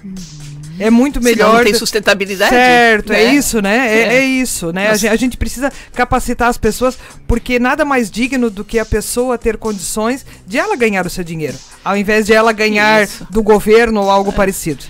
Uhum. 0.03 0.40
É 0.81 0.91
muito 0.91 1.21
melhor. 1.23 1.47
Senão 1.47 1.59
não 1.59 1.65
tem 1.65 1.75
sustentabilidade. 1.75 2.51
Certo, 2.51 3.13
é 3.13 3.17
né? 3.17 3.23
é 3.23 3.35
isso, 3.35 3.61
né? 3.61 3.77
É, 3.77 4.01
é. 4.01 4.15
é 4.17 4.25
isso, 4.25 4.73
né? 4.73 4.89
A 4.89 4.95
gente, 4.97 5.13
a 5.13 5.17
gente, 5.17 5.37
precisa 5.37 5.73
capacitar 5.93 6.49
as 6.49 6.57
pessoas, 6.57 6.99
porque 7.29 7.59
nada 7.59 7.85
mais 7.85 8.11
digno 8.11 8.51
do 8.51 8.65
que 8.65 8.79
a 8.79 8.85
pessoa 8.85 9.37
ter 9.37 9.57
condições 9.57 10.25
de 10.47 10.59
ela 10.59 10.75
ganhar 10.77 11.07
o 11.07 11.11
seu 11.11 11.23
dinheiro, 11.23 11.59
ao 11.85 11.97
invés 11.97 12.27
de 12.27 12.33
ela 12.33 12.53
ganhar 12.53 13.05
isso. 13.05 13.27
do 13.31 13.43
governo 13.43 14.03
ou 14.03 14.11
algo 14.11 14.31
é. 14.31 14.35
parecido. 14.35 14.85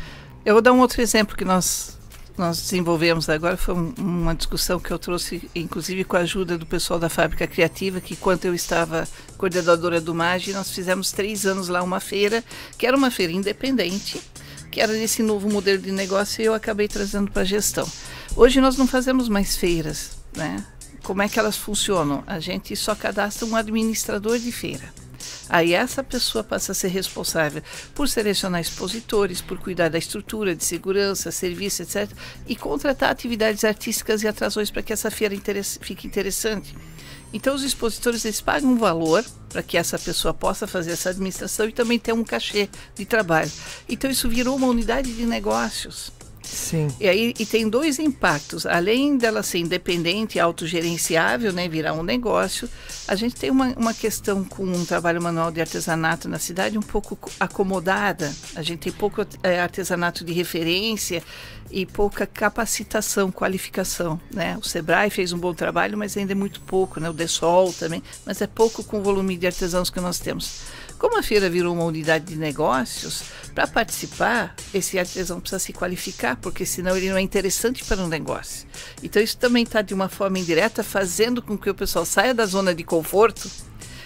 Eu 0.44 0.55
vou 0.55 0.62
dar 0.62 0.72
um 0.72 0.81
outro 0.81 1.03
exemplo 1.03 1.37
que 1.37 1.44
nós 1.44 1.98
nós 2.40 2.59
desenvolvemos 2.59 3.29
agora 3.29 3.55
foi 3.57 3.74
um, 3.74 3.92
uma 3.98 4.35
discussão 4.35 4.81
que 4.81 4.90
eu 4.90 4.98
trouxe, 4.98 5.50
inclusive 5.55 6.05
com 6.05 6.16
a 6.16 6.20
ajuda 6.20 6.57
do 6.57 6.64
pessoal 6.64 6.98
da 6.98 7.11
Fábrica 7.11 7.46
Criativa, 7.46 8.00
que 8.00 8.16
quando 8.16 8.46
eu 8.46 8.55
estava 8.55 9.07
coordenadora 9.37 10.00
do 10.00 10.14
MAGE, 10.14 10.55
nós 10.55 10.70
fizemos 10.70 11.12
três 11.12 11.44
anos 11.44 11.68
lá 11.68 11.83
uma 11.83 12.00
feira, 12.00 12.42
que 12.79 12.87
era 12.87 12.96
uma 12.96 13.11
feira 13.11 13.31
independente, 13.31 14.22
que 14.70 14.80
era 14.80 14.92
desse 14.92 15.22
novo 15.22 15.50
modelo 15.50 15.83
de 15.83 15.92
negócio 15.92 16.40
e 16.40 16.44
eu 16.44 16.54
acabei 16.54 16.88
trazendo 16.88 17.30
para 17.30 17.42
a 17.42 17.44
gestão. 17.44 17.87
Hoje 18.37 18.61
nós 18.61 18.76
não 18.76 18.87
fazemos 18.87 19.28
mais 19.28 19.56
feiras, 19.56 20.18
né? 20.37 20.64
Como 21.02 21.22
é 21.22 21.28
que 21.28 21.38
elas 21.38 21.56
funcionam? 21.56 22.22
A 22.26 22.38
gente 22.38 22.76
só 22.76 22.94
cadastra 22.94 23.46
um 23.46 23.56
administrador 23.56 24.38
de 24.38 24.52
feira. 24.52 24.92
Aí 25.48 25.74
essa 25.74 26.04
pessoa 26.04 26.44
passa 26.44 26.72
a 26.72 26.74
ser 26.74 26.88
responsável 26.88 27.62
por 27.94 28.09
selecionar 28.09 28.61
expositores, 28.61 29.40
por 29.40 29.59
cuidar 29.59 29.88
da 29.88 29.98
estrutura 29.98 30.54
de 30.54 30.64
segurança, 30.64 31.30
serviço, 31.33 31.83
etc. 31.83 32.09
E 32.46 32.54
contratar 32.54 33.11
atividades 33.11 33.64
artísticas 33.64 34.22
e 34.22 34.28
atrações 34.28 34.70
para 34.70 34.83
que 34.83 34.92
essa 34.92 35.11
feira 35.11 35.35
fique 35.80 36.06
interessante. 36.06 36.74
Então 37.32 37.54
os 37.54 37.62
expositores 37.62 38.24
eles 38.24 38.40
pagam 38.40 38.70
um 38.70 38.78
valor 38.78 39.24
para 39.48 39.62
que 39.62 39.76
essa 39.76 39.98
pessoa 39.98 40.34
possa 40.34 40.66
fazer 40.66 40.92
essa 40.92 41.10
administração 41.10 41.68
e 41.68 41.72
também 41.72 41.98
ter 41.98 42.12
um 42.12 42.24
cachê 42.24 42.68
de 42.94 43.04
trabalho. 43.04 43.50
Então 43.88 44.10
isso 44.10 44.28
virou 44.28 44.56
uma 44.56 44.68
unidade 44.68 45.12
de 45.12 45.24
negócios. 45.26 46.12
Sim. 46.42 46.88
E 46.98 47.09
aí 47.09 47.35
e 47.38 47.46
tem 47.46 47.68
dois 47.68 47.98
impactos. 47.98 48.66
Além 48.66 49.16
dela 49.16 49.42
ser 49.42 49.59
independente 49.59 50.37
e 50.37 50.40
autogerenciável, 50.40 51.53
né, 51.53 51.68
virar 51.68 51.92
um 51.92 52.03
negócio, 52.03 52.68
a 53.07 53.14
gente 53.14 53.35
tem 53.35 53.50
uma, 53.50 53.68
uma 53.76 53.94
questão 53.94 54.44
com 54.44 54.64
um 54.64 54.85
trabalho 54.85 55.22
manual 55.22 55.50
de 55.50 55.61
artesanato 55.61 56.29
na 56.29 56.38
cidade 56.38 56.79
um 56.79 56.83
pouco 56.83 57.18
acomodada. 57.38 58.33
A 58.55 58.62
gente 58.62 58.81
tem 58.81 58.92
pouco 58.92 59.24
é, 59.42 59.61
artesanato 59.61 60.24
de 60.24 60.33
referência 60.33 61.22
e 61.70 61.87
pouca 61.87 62.26
capacitação, 62.26 63.31
qualificação, 63.31 64.20
né? 64.35 64.59
O 64.59 64.64
Sebrae 64.64 65.09
fez 65.09 65.33
um 65.33 65.38
bom 65.38 65.55
trabalho, 65.55 65.96
mas 65.96 66.16
ainda 66.16 66.33
é 66.33 66.35
muito 66.35 66.61
pouco, 66.62 66.98
né? 66.98 67.09
O 67.09 67.12
Desol 67.12 67.72
também, 67.72 68.03
mas 68.26 68.40
é 68.40 68.46
pouco 68.46 68.83
com 68.83 68.98
o 68.98 69.03
volume 69.03 69.37
de 69.37 69.46
artesãos 69.46 69.88
que 69.88 70.00
nós 70.00 70.18
temos. 70.18 70.62
Como 71.00 71.18
a 71.18 71.22
feira 71.22 71.48
virou 71.48 71.72
uma 71.72 71.84
unidade 71.84 72.26
de 72.26 72.36
negócios, 72.36 73.22
para 73.54 73.66
participar, 73.66 74.54
esse 74.74 74.98
artesão 74.98 75.40
precisa 75.40 75.58
se 75.58 75.72
qualificar, 75.72 76.36
porque 76.36 76.66
senão 76.66 76.94
ele 76.94 77.08
não 77.08 77.16
é 77.16 77.22
interessante 77.22 77.82
para 77.82 78.02
um 78.02 78.06
negócio. 78.06 78.68
Então 79.02 79.22
isso 79.22 79.38
também 79.38 79.62
está 79.62 79.80
de 79.80 79.94
uma 79.94 80.10
forma 80.10 80.38
indireta 80.38 80.84
fazendo 80.84 81.40
com 81.40 81.56
que 81.56 81.70
o 81.70 81.74
pessoal 81.74 82.04
saia 82.04 82.34
da 82.34 82.44
zona 82.44 82.74
de 82.74 82.84
conforto 82.84 83.50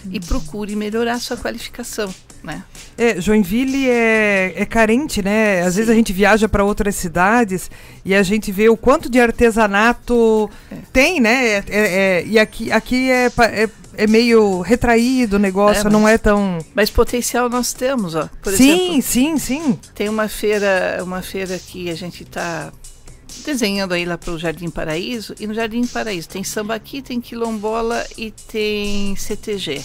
e 0.09 0.21
procure 0.21 0.77
melhorar 0.77 1.19
sua 1.19 1.37
qualificação. 1.37 2.15
Né? 2.45 2.63
É, 2.97 3.21
Joinville 3.21 3.91
é, 3.91 4.53
é 4.55 4.65
carente, 4.65 5.21
né? 5.21 5.63
Às 5.63 5.73
Sim. 5.73 5.79
vezes 5.79 5.91
a 5.91 5.95
gente 5.95 6.13
viaja 6.13 6.49
para 6.49 6.63
outras 6.63 6.95
cidades 6.95 7.73
e 8.05 8.15
a 8.15 8.23
gente 8.23 8.53
vê 8.53 8.69
o 8.69 8.77
quanto 8.77 9.09
de 9.09 9.19
artesanato 9.19 10.49
é. 10.71 10.77
tem, 10.93 11.21
né? 11.21 11.47
É, 11.47 11.65
é, 11.69 11.81
é 12.21 12.25
e 12.27 12.39
aqui, 12.39 12.71
aqui 12.71 13.11
é, 13.11 13.31
é 13.97 14.07
meio 14.07 14.61
retraído 14.61 15.37
o 15.37 15.39
negócio, 15.39 15.81
é, 15.81 15.85
mas, 15.85 15.93
não 15.93 16.09
é 16.09 16.19
tão. 16.19 16.59
Mas 16.75 16.91
potencial 16.91 17.49
nós 17.49 17.73
temos, 17.73 18.15
ó. 18.15 18.29
Por 18.43 18.53
sim, 18.53 18.71
exemplo, 18.71 19.03
sim, 19.03 19.39
sim. 19.39 19.79
Tem 19.95 20.09
uma 20.09 20.29
feira, 20.29 21.01
uma 21.03 21.23
feira 21.23 21.59
que 21.59 21.91
a 21.91 21.95
gente 21.95 22.23
está 22.23 22.73
desenhando 23.45 23.93
aí 23.93 24.05
lá 24.05 24.17
para 24.17 24.33
o 24.33 24.39
Jardim 24.39 24.71
Paraíso, 24.71 25.35
e 25.41 25.47
no 25.47 25.55
Jardim 25.55 25.87
Paraíso 25.87 26.29
tem 26.29 26.45
sambaqui, 26.45 27.03
tem 27.03 27.21
quilombola 27.21 28.05
e 28.17 28.31
tem 28.31 29.15
CTG. 29.17 29.83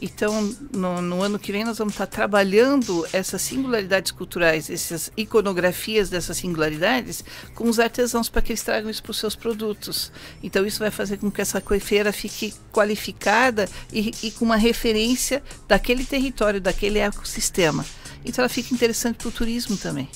Então, 0.00 0.54
no, 0.72 1.00
no, 1.00 1.22
ano 1.22 1.38
que 1.38 1.52
vem, 1.52 1.64
nós 1.64 1.78
vamos 1.78 1.94
estar 1.94 2.06
trabalhando 2.06 3.06
essas 3.12 3.40
singularidades 3.42 4.10
culturais, 4.10 4.68
essas 4.68 5.10
iconografias 5.16 6.10
dessas 6.10 6.36
singularidades, 6.36 7.24
com 7.54 7.68
os 7.68 7.78
artesãos 7.78 8.28
para 8.28 8.42
que 8.42 8.52
eles 8.52 8.62
tragam 8.62 8.90
isso 8.90 9.02
para 9.02 9.12
os 9.12 9.18
seus 9.18 9.36
produtos. 9.36 10.10
Então, 10.42 10.66
isso 10.66 10.80
vai 10.80 10.90
fazer 10.90 11.18
com 11.18 11.30
que 11.30 11.40
essa 11.40 11.60
coifeira 11.60 12.12
fique 12.12 12.52
qualificada 12.72 13.68
e, 13.92 14.12
e 14.22 14.30
com 14.32 14.44
uma 14.44 14.56
referência 14.56 15.42
daquele 15.68 16.04
território, 16.04 16.60
daquele 16.60 16.98
ecossistema. 16.98 17.84
Então, 18.24 18.42
ela 18.42 18.48
fica 18.48 18.74
interessante 18.74 19.16
para 19.16 19.28
o 19.28 19.32
turismo 19.32 19.76
também. 19.76 20.08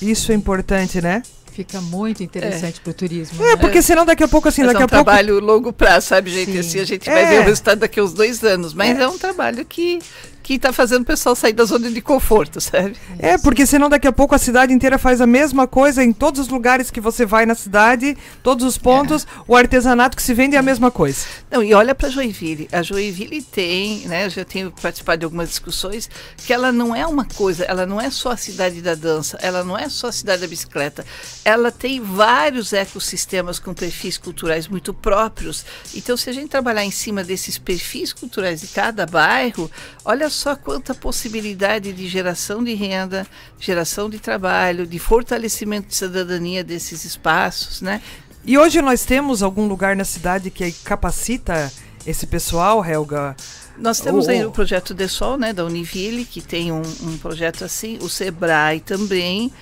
Isso 0.00 0.32
é 0.32 0.34
importante, 0.34 1.00
né? 1.00 1.22
Fica 1.52 1.80
muito 1.80 2.22
interessante 2.22 2.78
é. 2.78 2.82
para 2.82 2.90
o 2.90 2.94
turismo. 2.94 3.44
É, 3.44 3.50
né? 3.50 3.56
porque 3.56 3.82
senão 3.82 4.04
daqui 4.04 4.24
a 4.24 4.28
pouco, 4.28 4.48
assim, 4.48 4.62
mas 4.62 4.72
daqui 4.72 4.82
é 4.82 4.84
um 4.84 4.86
a 4.86 4.88
pouco... 4.88 5.04
trabalho 5.04 5.40
longo 5.40 5.72
prazo, 5.72 6.06
sabe, 6.08 6.30
gente? 6.30 6.52
Sim. 6.52 6.58
Assim, 6.58 6.80
a 6.80 6.84
gente 6.84 7.10
vai 7.10 7.24
é. 7.24 7.28
ver 7.28 7.40
o 7.40 7.42
resultado 7.44 7.80
daqui 7.80 8.00
a 8.00 8.04
uns 8.04 8.12
dois 8.12 8.42
anos. 8.44 8.72
Mas 8.72 8.98
é, 8.98 9.02
é 9.02 9.08
um 9.08 9.18
trabalho 9.18 9.64
que 9.64 9.98
que 10.42 10.54
está 10.54 10.72
fazendo 10.72 11.02
o 11.02 11.04
pessoal 11.04 11.34
sair 11.34 11.52
da 11.52 11.64
zona 11.64 11.90
de 11.90 12.00
conforto, 12.00 12.60
sabe? 12.60 12.96
É, 13.18 13.36
porque 13.38 13.66
senão 13.66 13.88
daqui 13.88 14.06
a 14.06 14.12
pouco 14.12 14.34
a 14.34 14.38
cidade 14.38 14.72
inteira 14.72 14.98
faz 14.98 15.20
a 15.20 15.26
mesma 15.26 15.66
coisa 15.66 16.02
em 16.02 16.12
todos 16.12 16.40
os 16.40 16.48
lugares 16.48 16.90
que 16.90 17.00
você 17.00 17.26
vai 17.26 17.44
na 17.44 17.54
cidade, 17.54 18.16
todos 18.42 18.64
os 18.64 18.78
pontos, 18.78 19.24
é. 19.24 19.42
o 19.46 19.54
artesanato 19.54 20.16
que 20.16 20.22
se 20.22 20.32
vende 20.32 20.56
é 20.56 20.58
a 20.58 20.62
mesma 20.62 20.90
coisa. 20.90 21.26
Não, 21.50 21.62
e 21.62 21.74
olha 21.74 21.94
para 21.94 22.08
Joinville. 22.08 22.68
A 22.72 22.82
Joinville 22.82 23.42
tem, 23.42 24.06
né, 24.06 24.26
eu 24.26 24.30
já 24.30 24.44
tenho 24.44 24.70
participado 24.70 25.18
de 25.18 25.24
algumas 25.24 25.48
discussões, 25.48 26.08
que 26.36 26.52
ela 26.52 26.72
não 26.72 26.94
é 26.94 27.06
uma 27.06 27.24
coisa, 27.24 27.64
ela 27.64 27.84
não 27.84 28.00
é 28.00 28.10
só 28.10 28.32
a 28.32 28.36
cidade 28.36 28.80
da 28.80 28.94
dança, 28.94 29.38
ela 29.42 29.62
não 29.62 29.76
é 29.76 29.88
só 29.88 30.08
a 30.08 30.12
cidade 30.12 30.42
da 30.42 30.48
bicicleta. 30.48 31.04
Ela 31.44 31.70
tem 31.70 32.00
vários 32.00 32.72
ecossistemas 32.72 33.58
com 33.58 33.74
perfis 33.74 34.16
culturais 34.16 34.68
muito 34.68 34.94
próprios. 34.94 35.64
Então, 35.94 36.16
se 36.16 36.30
a 36.30 36.32
gente 36.32 36.48
trabalhar 36.48 36.84
em 36.84 36.90
cima 36.90 37.22
desses 37.22 37.58
perfis 37.58 38.12
culturais 38.12 38.60
de 38.60 38.68
cada 38.68 39.04
bairro, 39.06 39.70
olha 40.04 40.29
só 40.30 40.50
só 40.50 40.56
quanta 40.56 40.94
possibilidade 40.94 41.92
de 41.92 42.08
geração 42.08 42.62
de 42.64 42.74
renda, 42.74 43.26
geração 43.58 44.10
de 44.10 44.18
trabalho, 44.18 44.86
de 44.86 44.98
fortalecimento 44.98 45.88
de 45.88 45.94
cidadania 45.94 46.64
desses 46.64 47.04
espaços, 47.04 47.80
né? 47.80 48.02
E 48.44 48.58
hoje 48.58 48.80
nós 48.82 49.04
temos 49.04 49.42
algum 49.42 49.68
lugar 49.68 49.94
na 49.94 50.04
cidade 50.04 50.50
que 50.50 50.72
capacita 50.72 51.70
esse 52.06 52.26
pessoal, 52.26 52.84
Helga? 52.84 53.36
Nós 53.76 54.00
temos 54.00 54.26
oh, 54.26 54.30
aí 54.30 54.44
o 54.44 54.50
projeto 54.50 54.92
De 54.92 55.08
Sol, 55.08 55.36
né, 55.36 55.52
da 55.52 55.64
Univille, 55.64 56.24
que 56.24 56.40
tem 56.40 56.72
um, 56.72 56.82
um 57.02 57.16
projeto 57.18 57.64
assim, 57.64 57.98
o 58.00 58.08
Sebrae 58.08 58.80
também. 58.80 59.52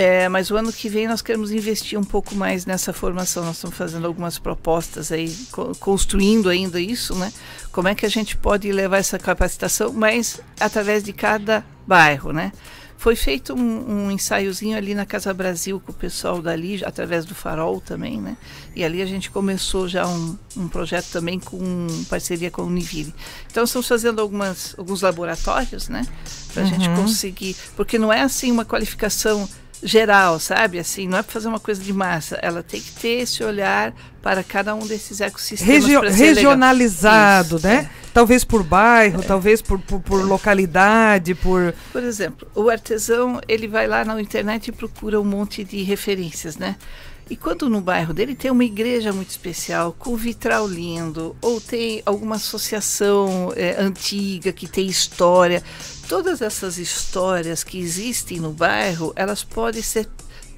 É, 0.00 0.28
mas 0.28 0.48
o 0.48 0.56
ano 0.56 0.72
que 0.72 0.88
vem 0.88 1.08
nós 1.08 1.20
queremos 1.20 1.50
investir 1.50 1.98
um 1.98 2.04
pouco 2.04 2.32
mais 2.32 2.64
nessa 2.64 2.92
formação. 2.92 3.44
Nós 3.44 3.56
estamos 3.56 3.76
fazendo 3.76 4.06
algumas 4.06 4.38
propostas 4.38 5.10
aí, 5.10 5.36
co 5.50 5.74
construindo 5.74 6.48
ainda 6.48 6.80
isso, 6.80 7.16
né? 7.16 7.32
Como 7.72 7.88
é 7.88 7.96
que 7.96 8.06
a 8.06 8.08
gente 8.08 8.36
pode 8.36 8.70
levar 8.70 8.98
essa 8.98 9.18
capacitação, 9.18 9.92
mas 9.92 10.40
através 10.60 11.02
de 11.02 11.12
cada 11.12 11.64
bairro, 11.84 12.32
né? 12.32 12.52
Foi 12.96 13.16
feito 13.16 13.54
um, 13.54 14.06
um, 14.06 14.10
ensaiozinho 14.12 14.76
ali 14.76 14.94
na 14.94 15.04
Casa 15.04 15.34
Brasil 15.34 15.82
com 15.84 15.90
o 15.90 15.94
pessoal 15.94 16.40
dali, 16.40 16.80
através 16.84 17.24
do 17.24 17.34
Farol 17.34 17.80
também, 17.80 18.20
né? 18.20 18.36
E 18.76 18.84
ali 18.84 19.02
a 19.02 19.06
gente 19.06 19.32
começou 19.32 19.88
já 19.88 20.06
um, 20.06 20.38
um 20.56 20.68
projeto 20.68 21.06
também 21.10 21.40
com 21.40 21.88
parceria 22.08 22.52
com 22.52 22.62
a 22.62 22.64
Univille. 22.64 23.12
Então 23.50 23.64
estamos 23.64 23.88
fazendo 23.88 24.20
algumas, 24.20 24.76
alguns 24.78 25.02
laboratórios, 25.02 25.88
né? 25.88 26.06
Para 26.54 26.62
a 26.62 26.66
uhum. 26.66 26.70
gente 26.70 26.88
conseguir. 26.90 27.56
Porque 27.74 27.98
não 27.98 28.12
é 28.12 28.20
assim 28.20 28.52
uma 28.52 28.64
qualificação 28.64 29.48
geral, 29.82 30.38
sabe? 30.38 30.78
Assim, 30.78 31.06
não 31.06 31.18
é 31.18 31.22
para 31.22 31.32
fazer 31.32 31.48
uma 31.48 31.60
coisa 31.60 31.82
de 31.82 31.92
massa. 31.92 32.38
Ela 32.42 32.62
tem 32.62 32.80
que 32.80 32.92
ter 32.92 33.20
esse 33.20 33.42
olhar 33.42 33.94
para 34.22 34.42
cada 34.42 34.74
um 34.74 34.86
desses 34.86 35.20
ecossistemas. 35.20 35.84
Regio 35.84 36.00
regionalizado, 36.00 37.56
Isso, 37.56 37.66
né? 37.66 37.90
É. 37.94 38.08
Talvez 38.12 38.42
por 38.42 38.62
bairro, 38.62 39.20
é. 39.20 39.24
talvez 39.24 39.62
por, 39.62 39.78
por, 39.78 40.00
por, 40.00 40.24
localidade, 40.24 41.34
por... 41.34 41.72
Por 41.92 42.02
exemplo, 42.02 42.48
o 42.54 42.68
artesão, 42.68 43.40
ele 43.46 43.68
vai 43.68 43.86
lá 43.86 44.04
na 44.04 44.20
internet 44.20 44.68
e 44.68 44.72
procura 44.72 45.20
um 45.20 45.24
monte 45.24 45.62
de 45.62 45.82
referências, 45.82 46.56
né? 46.56 46.76
E 47.30 47.36
quando 47.36 47.68
no 47.68 47.80
bairro 47.80 48.14
dele 48.14 48.34
tem 48.34 48.50
uma 48.50 48.64
igreja 48.64 49.12
muito 49.12 49.28
especial, 49.28 49.92
com 49.92 50.16
vitral 50.16 50.66
lindo, 50.66 51.36
ou 51.42 51.60
tem 51.60 52.02
alguma 52.06 52.36
associação 52.36 53.52
é, 53.54 53.76
antiga 53.78 54.50
que 54.50 54.66
tem 54.66 54.86
história, 54.86 55.62
todas 56.08 56.40
essas 56.40 56.78
histórias 56.78 57.62
que 57.62 57.78
existem 57.78 58.40
no 58.40 58.52
bairro, 58.52 59.12
elas 59.14 59.44
podem 59.44 59.82
ser 59.82 60.08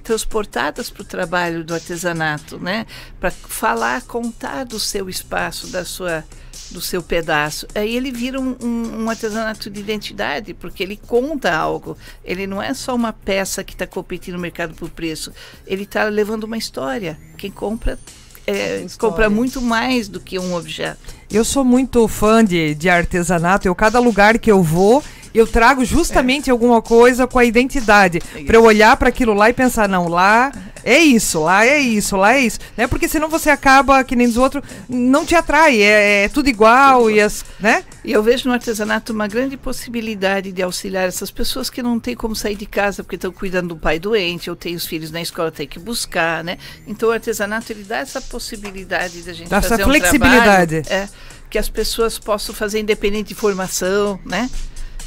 transportadas 0.05 0.91
para 0.91 1.03
o 1.03 1.05
trabalho 1.05 1.65
do 1.65 1.75
artesanato, 1.75 2.59
né? 2.59 2.87
Para 3.19 3.31
falar, 3.31 4.03
contar 4.03 4.65
do 4.65 4.79
seu 4.79 5.09
espaço, 5.09 5.67
da 5.69 5.85
sua 5.85 6.25
do 6.71 6.81
seu 6.81 7.03
pedaço. 7.03 7.67
Aí 7.75 7.97
ele 7.97 8.11
vira 8.11 8.41
um, 8.41 8.57
um, 8.63 9.03
um, 9.03 9.11
artesanato 9.11 9.69
de 9.69 9.81
identidade, 9.81 10.55
porque 10.55 10.83
ele 10.83 10.97
conta 10.97 11.55
algo. 11.55 11.97
Ele 12.25 12.47
não 12.47 12.63
é 12.63 12.73
só 12.75 12.95
uma 12.95 13.13
peça 13.13 13.65
que 13.65 13.73
está 13.73 13.87
competindo 13.87 14.35
no 14.35 14.41
mercado 14.41 14.75
por 14.75 14.91
preço. 14.91 15.33
Ele 15.67 15.83
está 15.83 16.05
levando 16.05 16.45
uma 16.45 16.57
história. 16.57 17.19
Quem 17.37 17.51
compra 17.51 17.99
é, 18.47 18.85
compra 18.99 19.31
muito 19.31 19.61
mais 19.61 20.09
do 20.09 20.19
que 20.19 20.39
um 20.39 20.55
objeto. 20.55 21.15
Eu 21.31 21.45
sou 21.45 21.65
muito 21.65 22.07
fã 22.09 22.45
de, 22.45 22.75
de 22.75 22.89
artesanato. 22.89 23.69
Eu 23.69 23.75
cada 23.75 24.01
lugar 24.01 24.39
que 24.39 24.51
eu 24.51 24.63
vou 24.63 25.03
eu 25.35 25.47
trago 25.47 25.85
justamente 25.85 26.49
é. 26.49 26.53
alguma 26.53 26.83
coisa 26.83 27.27
com 27.27 27.39
a 27.39 27.45
identidade. 27.45 28.21
É 28.35 28.45
para 28.45 28.57
eu 28.57 28.65
olhar 28.65 28.97
para 28.97 29.09
aquilo 29.09 29.35
lá 29.35 29.49
e 29.51 29.53
pensar, 29.53 29.89
não, 29.89 30.09
lá 30.09 30.53
é 30.85 30.99
isso, 30.99 31.41
lá 31.41 31.65
é 31.67 31.79
isso, 31.79 32.17
lá 32.17 32.35
é 32.35 32.41
isso. 32.41 32.59
Né? 32.77 32.87
Porque 32.87 33.09
senão 33.09 33.29
você 33.29 33.51
acaba, 33.51 34.03
que 34.03 34.17
nem 34.17 34.27
dos 34.27 34.37
outros, 34.37 34.63
não 34.89 35.25
te 35.25 35.35
atrai, 35.35 35.81
é, 35.81 36.25
é 36.25 36.29
tudo 36.29 36.49
igual, 36.49 37.03
tudo 37.03 37.11
e 37.11 37.21
as. 37.21 37.45
né? 37.59 37.85
E 38.05 38.13
eu 38.13 38.23
vejo 38.23 38.49
no 38.49 38.55
artesanato 38.55 39.13
uma 39.13 39.29
grande 39.29 39.57
possibilidade 39.57 40.53
de 40.53 40.63
auxiliar 40.63 41.07
essas 41.07 41.31
pessoas 41.31 41.69
que 41.69 41.83
não 41.83 42.01
têm 42.01 42.17
como 42.17 42.35
sair 42.35 42.57
de 42.57 42.67
casa 42.67 43.03
porque 43.03 43.17
estão 43.17 43.33
cuidando 43.33 43.69
do 43.69 43.77
pai 43.77 43.99
doente, 43.99 44.49
ou 44.49 44.57
tem 44.57 44.75
os 44.75 44.87
filhos 44.87 45.11
na 45.11 45.21
escola, 45.21 45.51
tem 45.51 45.67
que 45.67 45.79
buscar, 45.79 46.43
né? 46.43 46.59
Então 46.87 47.11
o 47.11 47.13
artesanato 47.13 47.73
ele 47.73 47.85
dá 47.85 47.99
essa 47.99 48.21
possibilidade 48.21 49.23
de 49.23 49.31
a 49.31 49.33
gente 49.33 49.49
Dá 49.49 49.61
fazer 49.61 49.75
essa 49.75 49.83
um 49.85 49.87
flexibilidade. 49.87 50.83
trabalho, 50.83 51.05
é, 51.05 51.09
que 51.49 51.59
as 51.59 51.69
pessoas 51.69 52.19
possam 52.19 52.55
fazer 52.55 52.81
independente 52.81 53.29
de 53.29 53.35
formação, 53.35 54.19
né? 54.25 54.49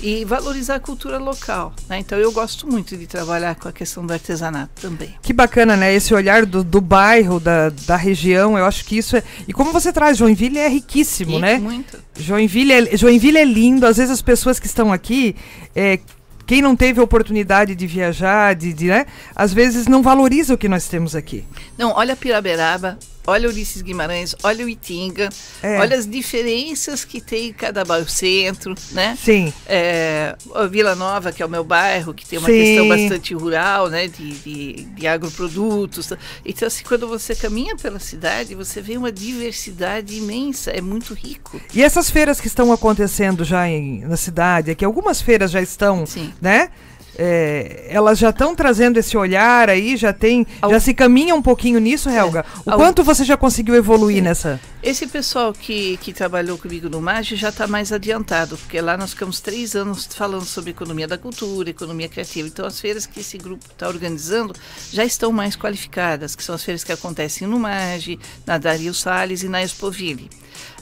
E 0.06 0.26
valorizar 0.26 0.76
a 0.76 0.80
cultura 0.82 1.18
local. 1.18 1.74
Né? 1.88 2.00
Então 2.00 2.18
eu 2.18 2.32
gosto 2.32 2.68
muito 2.68 2.98
de 2.98 3.08
trabalhar 3.08 3.56
com 3.56 3.70
a 3.70 3.72
questão 3.72 4.06
do 4.06 4.12
artesanato 4.12 4.82
também. 4.82 5.16
Que 5.22 5.32
bacana, 5.32 5.78
né? 5.78 5.94
Esse 5.94 6.14
olhar 6.14 6.46
do, 6.46 6.62
do 6.62 6.82
bairro, 6.82 7.40
da, 7.40 7.70
da 7.70 7.96
região, 7.96 8.58
eu 8.58 8.66
acho 8.66 8.84
que 8.84 8.98
isso 8.98 9.16
é. 9.16 9.24
E 9.48 9.54
como 9.54 9.72
você 9.72 9.94
traz, 9.94 10.18
Joinville 10.18 10.60
é 10.60 10.68
riquíssimo, 10.68 11.38
E 11.38 11.40
né? 11.40 11.58
Muito. 11.58 11.98
Joinville 12.18 12.74
é, 12.74 12.98
Joinville 12.98 13.38
é 13.38 13.46
lindo. 13.46 13.86
Às 13.86 13.96
vezes 13.96 14.12
as 14.12 14.22
pessoas 14.22 14.60
que 14.60 14.68
estão 14.68 14.92
aqui, 14.92 15.38
é, 15.74 16.00
quem 16.46 16.62
não 16.62 16.76
teve 16.76 17.00
a 17.00 17.04
oportunidade 17.04 17.74
de 17.74 17.88
viajar, 17.88 18.56
de, 18.56 18.74
de, 18.74 18.88
né? 18.88 19.06
Às 19.34 19.54
vezes 19.54 19.88
não 19.88 20.04
valoriza 20.04 20.54
o 20.54 20.58
que 20.58 20.68
nós 20.68 20.88
temos 20.88 21.16
aqui. 21.16 21.46
Não, 21.78 21.94
olha 21.96 22.16
Piraberaba, 22.16 23.00
olha 23.26 23.50
Ulisses 23.50 23.82
Guimarães, 23.82 24.36
olha 24.44 24.66
o 24.66 24.70
Itinga, 24.70 25.30
É. 25.62 25.80
olha 25.80 25.98
as 25.98 26.08
diferenças 26.08 27.06
que 27.06 27.22
tem 27.22 27.48
em 27.50 27.54
cada 27.54 27.84
bairro, 27.86 28.08
centro, 28.10 28.76
né? 28.92 29.18
Sim. 29.22 29.54
É, 29.66 30.36
a 30.54 30.66
Vila 30.66 30.96
Nova, 30.96 31.32
que 31.32 31.42
é 31.42 31.46
o 31.46 31.50
meu 31.50 31.64
bairro, 31.64 32.14
que 32.14 32.26
tem 32.26 32.40
uma 32.40 32.50
Sim. 32.50 32.58
questão 32.58 32.88
bastante 32.88 33.34
rural, 33.34 33.90
né, 33.90 34.08
de, 34.08 34.32
de, 34.40 34.74
de 34.86 35.08
agroprodutos. 35.08 36.12
Então, 36.46 36.68
assim, 36.68 36.84
quando 36.84 37.08
você 37.08 37.36
caminha 37.36 37.76
pela 37.76 38.00
cidade, 38.00 38.56
você 38.56 38.82
vê 38.82 38.98
uma 38.98 39.12
diversidade 39.12 40.16
imensa, 40.16 40.72
é 40.72 40.82
muito 40.82 41.14
rico. 41.14 41.60
E 41.74 41.82
essas 41.84 42.10
feiras 42.10 42.40
que 42.40 42.48
estão 42.48 42.72
acontecendo 42.72 43.44
já 43.44 43.68
em, 43.68 44.00
na 44.02 44.18
cidade, 44.18 44.72
é 44.72 44.76
que 44.76 44.86
algumas 44.86 45.22
feiras 45.22 45.52
já 45.52 45.62
estão, 45.62 46.06
Sim. 46.06 46.34
né? 46.42 46.70
É, 47.18 47.88
elas 47.90 48.18
já 48.18 48.30
estão 48.32 48.56
trazendo 48.56 48.98
esse 48.98 49.16
olhar 49.16 49.70
aí, 49.70 49.96
já 49.96 50.12
tem, 50.12 50.48
Al- 50.62 50.72
já 50.72 50.80
se 50.80 50.94
caminha 50.94 51.36
um 51.36 51.42
pouquinho 51.42 51.80
nisso, 51.80 52.10
Helga. 52.10 52.44
O 52.66 52.72
Al- 52.72 52.78
quanto 52.78 53.04
você 53.04 53.24
já 53.24 53.38
conseguiu 53.38 53.76
evoluir 53.76 54.22
nessa? 54.24 54.60
Esse 54.82 55.06
pessoal 55.08 55.54
que, 55.54 55.96
que 55.98 56.12
trabalhou 56.12 56.58
comigo 56.58 56.90
no 56.90 57.00
MAGE 57.02 57.36
já 57.36 57.50
está 57.50 57.68
mais 57.68 57.92
adiantado, 57.92 58.58
porque 58.58 58.82
lá 58.82 58.98
nós 58.98 59.12
ficamos 59.12 59.40
três 59.40 59.76
anos 59.76 60.08
falando 60.14 60.44
sobre 60.46 60.72
economia 60.72 61.08
da 61.08 61.18
cultura, 61.18 61.70
economia 61.70 62.10
criativa. 62.10 62.48
Então, 62.48 62.66
as 62.66 62.80
feiras 62.80 63.06
que 63.06 63.20
esse 63.22 63.38
grupo 63.38 63.64
está 63.72 63.88
organizando 63.88 64.54
já 64.92 65.06
estão 65.06 65.32
mais 65.32 65.56
qualificadas, 65.56 66.36
que 66.36 66.44
são 66.44 66.56
as 66.56 66.64
feiras 66.64 66.84
que 66.84 66.92
acontecem 66.92 67.48
no 67.48 67.60
MAGE, 67.60 68.20
na 68.46 68.58
Dario 68.58 68.94
Salles 68.94 69.44
e 69.44 69.48
na 69.48 69.64
Expoville. 69.64 70.30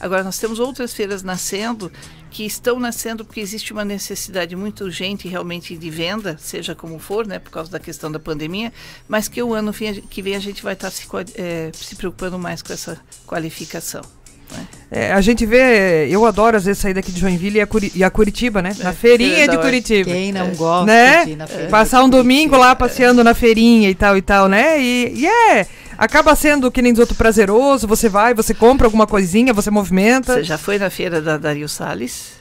Agora, 0.01 0.23
nós 0.23 0.37
temos 0.39 0.59
outras 0.59 0.93
feiras 0.93 1.21
nascendo 1.23 1.91
que 2.31 2.45
estão 2.45 2.79
nascendo 2.79 3.23
porque 3.23 3.39
existe 3.39 3.71
uma 3.71 3.85
necessidade 3.85 4.55
muito 4.55 4.83
urgente 4.83 5.27
realmente 5.27 5.77
de 5.77 5.89
venda, 5.89 6.37
seja 6.39 6.73
como 6.73 6.97
for, 6.97 7.27
né, 7.27 7.37
por 7.39 7.51
causa 7.51 7.69
da 7.69 7.79
questão 7.79 8.11
da 8.11 8.19
pandemia, 8.19 8.73
mas 9.07 9.27
que 9.27 9.41
o 9.43 9.53
ano 9.53 9.71
que 10.09 10.21
vem 10.21 10.35
a 10.35 10.39
gente 10.39 10.63
vai 10.63 10.73
estar 10.73 10.89
se, 10.89 11.05
qua- 11.05 11.23
eh, 11.35 11.69
se 11.73 11.95
preocupando 11.95 12.39
mais 12.39 12.61
com 12.61 12.73
essa 12.73 12.97
qualificação. 13.27 14.01
né? 14.51 14.67
É, 14.91 15.11
a 15.13 15.21
gente 15.21 15.45
vê, 15.45 16.07
eu 16.09 16.25
adoro 16.25 16.57
às 16.57 16.65
vezes 16.65 16.81
sair 16.81 16.93
daqui 16.93 17.11
de 17.11 17.19
Joinville 17.19 17.57
e 17.59 17.61
a, 17.61 17.67
Curi- 17.67 17.91
e 17.95 18.03
a 18.03 18.09
Curitiba, 18.09 18.61
né? 18.61 18.75
na 18.79 18.89
É, 18.89 18.93
feirinha 18.93 19.35
feira 19.35 19.51
de 19.55 19.57
Curitiba. 19.57 20.09
Quem 20.11 20.31
não 20.33 20.49
gosta 20.55 20.85
Né? 20.85 21.25
de 21.25 21.31
ir 21.31 21.35
na 21.37 21.47
feira 21.47 21.69
Passar 21.69 22.03
um 22.03 22.09
domingo 22.09 22.57
lá 22.57 22.75
passeando 22.75 23.23
na 23.23 23.33
feirinha 23.33 23.89
e 23.89 23.95
tal 23.95 24.17
e 24.17 24.21
tal, 24.21 24.47
né? 24.49 24.81
E, 24.81 25.13
e 25.21 25.25
é, 25.27 25.65
acaba 26.03 26.35
sendo 26.35 26.71
que 26.71 26.81
nem 26.81 26.91
dos 26.93 26.99
outros 26.99 27.17
prazeroso, 27.17 27.87
você 27.87 28.09
vai, 28.09 28.33
você 28.33 28.53
compra 28.53 28.87
alguma 28.87 29.05
coisinha, 29.07 29.53
você 29.53 29.69
movimenta. 29.71 30.33
Você 30.33 30.43
já 30.43 30.57
foi 30.57 30.77
na 30.79 30.89
feira 30.89 31.21
da 31.21 31.37
Dario 31.37 31.69
Salles? 31.69 32.39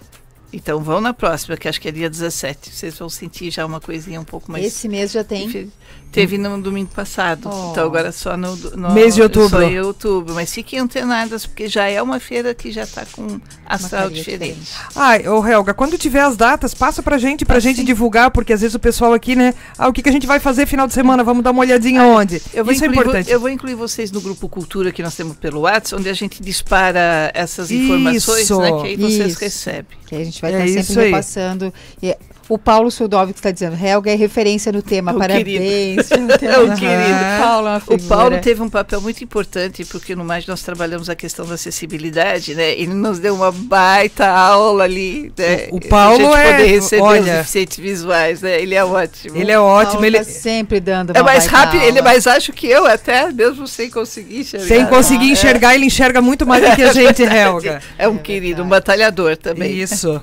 Então 0.53 0.81
vão 0.83 1.01
na 1.01 1.15
próxima, 1.15 1.57
que 1.57 1.69
acho 1.69 1.81
que 1.81 1.89
é 1.89 1.93
dia 1.93 2.11
17. 2.11 2.71
Vocês 2.75 2.99
vão 2.99 3.09
sentir 3.09 3.51
já 3.53 3.65
uma 3.65 3.81
coisinha 3.81 4.21
um 4.21 4.25
pouco 4.25 4.51
mais. 4.51 4.65
Esse 4.65 4.89
mês 4.89 5.13
já 5.13 5.23
tem. 5.23 5.47
Dife- 5.47 5.69
Teve 6.13 6.37
no 6.39 6.61
domingo 6.61 6.91
passado. 6.93 7.49
Oh. 7.49 7.71
Então 7.71 7.87
agora 7.87 8.11
só 8.11 8.37
no, 8.37 8.57
no 8.57 8.91
Mês 8.93 9.15
de 9.15 9.23
outubro. 9.23 9.49
Só 9.49 9.63
em 9.63 9.79
outubro. 9.81 10.35
Mas 10.35 10.53
fiquem 10.53 10.81
antenadas, 10.81 11.47
porque 11.47 11.69
já 11.69 11.87
é 11.89 12.03
uma 12.03 12.19
feira 12.19 12.53
que 12.53 12.73
já 12.73 12.83
está 12.83 13.07
com 13.13 13.41
astral 13.65 14.03
carinha 14.03 14.19
diferente. 14.19 14.73
Ai, 14.97 15.29
ô 15.29 15.47
Helga, 15.47 15.73
quando 15.73 15.97
tiver 15.97 16.23
as 16.23 16.37
datas, 16.37 16.75
passa 16.75 17.01
pra 17.01 17.17
gente, 17.17 17.45
pra 17.45 17.59
Ah, 17.59 17.61
gente 17.61 17.77
sim. 17.77 17.85
divulgar, 17.85 18.33
porque 18.33 18.53
às 18.53 18.61
vezes 18.61 18.75
o 18.75 18.79
pessoal 18.81 19.13
aqui, 19.13 19.37
né? 19.37 19.55
Ah, 19.79 19.87
o 19.87 19.93
que, 19.93 20.03
que 20.03 20.09
a 20.09 20.13
gente 20.13 20.27
vai 20.27 20.41
fazer 20.41 20.67
final 20.67 20.89
de 20.89 20.95
semana? 20.95 21.23
Vamos 21.23 21.45
dar 21.45 21.53
uma 21.53 21.61
olhadinha 21.61 22.03
onde? 22.03 22.43
Eu 22.53 22.65
vou, 22.65 22.75
Isso 22.75 22.83
é 22.83 22.89
incluir, 22.89 23.05
vo- 23.05 23.11
importante. 23.11 23.31
eu 23.31 23.39
vou 23.39 23.49
incluir 23.49 23.75
vocês 23.77 24.11
no 24.11 24.21
grupo 24.21 24.49
Cultura 24.49 24.91
que 24.91 25.03
nós 25.05 25.15
temos 25.15 25.37
pelo 25.37 25.61
WhatsApp, 25.61 26.01
onde 26.01 26.09
a 26.09 26.15
gente 26.15 26.43
dispara 26.43 27.31
essas 27.35 27.71
informações, 27.71 28.43
Isso. 28.43 28.61
né? 28.61 28.73
Que 28.81 28.87
aí 28.89 28.97
vocês 28.97 29.33
Isso. 29.33 29.41
recebem. 29.41 29.99
Que 30.07 30.17
a 30.17 30.25
gente 30.25 30.41
vai 30.43 30.53
É 30.53 30.67
estar 30.67 30.81
isso 30.81 30.89
sempre 30.89 31.03
aí. 31.05 31.11
repassando. 31.11 31.75
E 32.03 32.17
o 32.51 32.59
Paulo 32.59 32.91
Sudovic 32.91 33.39
está 33.39 33.51
dizendo, 33.51 33.77
Helga 33.83 34.11
é 34.11 34.15
referência 34.15 34.71
no 34.73 34.83
tema. 34.83 35.13
O 35.13 35.19
Parabéns. 35.19 36.09
É 36.43 36.59
o 36.59 36.75
querido. 36.75 37.21
O 37.39 37.39
Paulo 37.43 37.69
é 37.69 37.71
uma 37.71 37.83
O. 37.87 38.03
Paulo 38.09 38.39
teve 38.41 38.61
um 38.63 38.69
papel 38.69 39.01
muito 39.01 39.23
importante, 39.25 39.85
porque 39.85 40.15
no 40.17 40.25
mais 40.25 40.47
nós 40.47 40.61
trabalhamos 40.63 41.09
a 41.09 41.15
questão 41.15 41.47
da 41.47 41.55
acessibilidade, 41.55 42.55
né? 42.55 42.73
Ele 42.73 42.93
nos 42.95 43.19
deu 43.19 43.35
uma 43.35 43.53
baita 43.53 44.27
aula 44.29 44.85
ali, 44.85 45.33
né? 45.39 45.69
O- 45.71 45.81
Paulo 45.89 46.33
a 46.33 46.37
gente 46.37 46.47
é- 46.47 46.53
poder 46.53 46.67
receber 46.67 47.03
olha- 47.03 47.21
os 47.21 47.27
deficientes 47.27 47.77
visuais, 47.79 48.43
né? 48.43 48.61
Ele 48.61 48.75
é 48.75 48.85
ótimo. 48.85 49.37
Ele 49.37 49.51
é 49.53 49.59
ótimo, 49.59 49.93
Paulo 49.93 50.07
ele 50.07 50.19
tá 50.19 50.25
sempre 50.25 50.81
dando 50.81 51.11
É 51.17 51.23
mais 51.23 51.45
baita 51.47 51.57
rápido, 51.57 51.83
ele 51.83 51.99
é 51.99 52.01
aula. 52.01 52.03
mais 52.03 52.27
ágil 52.27 52.53
que 52.53 52.67
eu 52.67 52.87
até, 52.87 53.31
mesmo 53.33 53.67
sem 53.69 53.89
conseguir 53.91 54.41
enxergar. 54.41 54.67
sem 54.67 54.87
conseguir 54.87 55.29
É. 55.29 55.33
enxergar, 55.33 55.75
ele 55.75 55.87
enxerga 55.87 56.21
muito 56.21 56.47
mais 56.47 56.69
do 56.69 56.75
que 56.77 56.83
a 56.83 56.93
gente, 56.93 57.23
Helga. 57.23 57.81
É 57.99 58.09
um 58.09 58.17
querido, 58.19 58.63
um 58.63 58.69
batalhador 58.69 59.37
também. 59.37 59.73
Isso. 59.73 60.21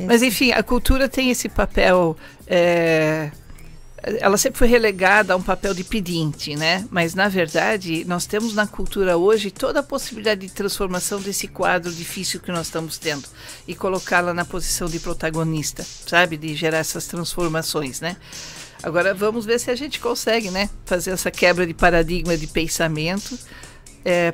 Mas 0.00 0.22
enfim, 0.22 0.52
a 0.52 0.62
cultura 0.62 1.08
tem 1.08 1.30
esse 1.30 1.48
papel. 1.48 2.16
é, 2.46 3.30
ela 4.20 4.36
sempre 4.36 4.58
foi 4.58 4.68
relegada 4.68 5.32
a 5.32 5.36
um 5.36 5.42
papel 5.42 5.72
de 5.72 5.82
pedinte, 5.82 6.54
né? 6.56 6.86
Mas 6.90 7.14
na 7.14 7.28
verdade, 7.28 8.04
nós 8.04 8.26
temos 8.26 8.54
na 8.54 8.66
cultura 8.66 9.16
hoje 9.16 9.50
toda 9.50 9.80
a 9.80 9.82
possibilidade 9.82 10.42
de 10.42 10.52
transformação 10.52 11.20
desse 11.20 11.48
quadro 11.48 11.90
difícil 11.90 12.40
que 12.40 12.52
nós 12.52 12.66
estamos 12.66 12.98
tendo 12.98 13.24
e 13.66 13.74
colocá-la 13.74 14.34
na 14.34 14.44
posição 14.44 14.88
de 14.88 15.00
protagonista, 15.00 15.84
sabe? 16.06 16.36
De 16.36 16.54
gerar 16.54 16.78
essas 16.78 17.06
transformações, 17.06 18.00
né? 18.00 18.16
Agora 18.82 19.14
vamos 19.14 19.46
ver 19.46 19.58
se 19.58 19.70
a 19.70 19.74
gente 19.74 19.98
consegue, 19.98 20.50
né? 20.50 20.68
Fazer 20.84 21.12
essa 21.12 21.30
quebra 21.30 21.66
de 21.66 21.72
paradigma 21.72 22.36
de 22.36 22.46
pensamento 22.46 23.38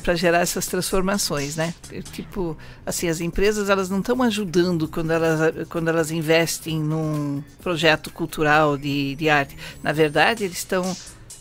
para 0.02 0.14
gerar 0.14 0.40
essas 0.40 0.66
transformações, 0.66 1.54
né? 1.54 1.72
Tipo, 2.12 2.56
assim, 2.84 3.08
as 3.08 3.20
empresas 3.20 3.70
elas 3.70 3.88
não 3.88 4.00
estão 4.00 4.20
ajudando 4.22 4.88
quando 4.88 5.12
elas 5.12 5.68
quando 5.68 5.88
elas 5.88 6.10
investem 6.10 6.80
num 6.80 7.42
projeto 7.62 8.10
cultural 8.10 8.76
de, 8.76 9.14
de 9.14 9.28
arte. 9.28 9.56
Na 9.82 9.92
verdade, 9.92 10.44
eles 10.44 10.58
estão 10.58 10.84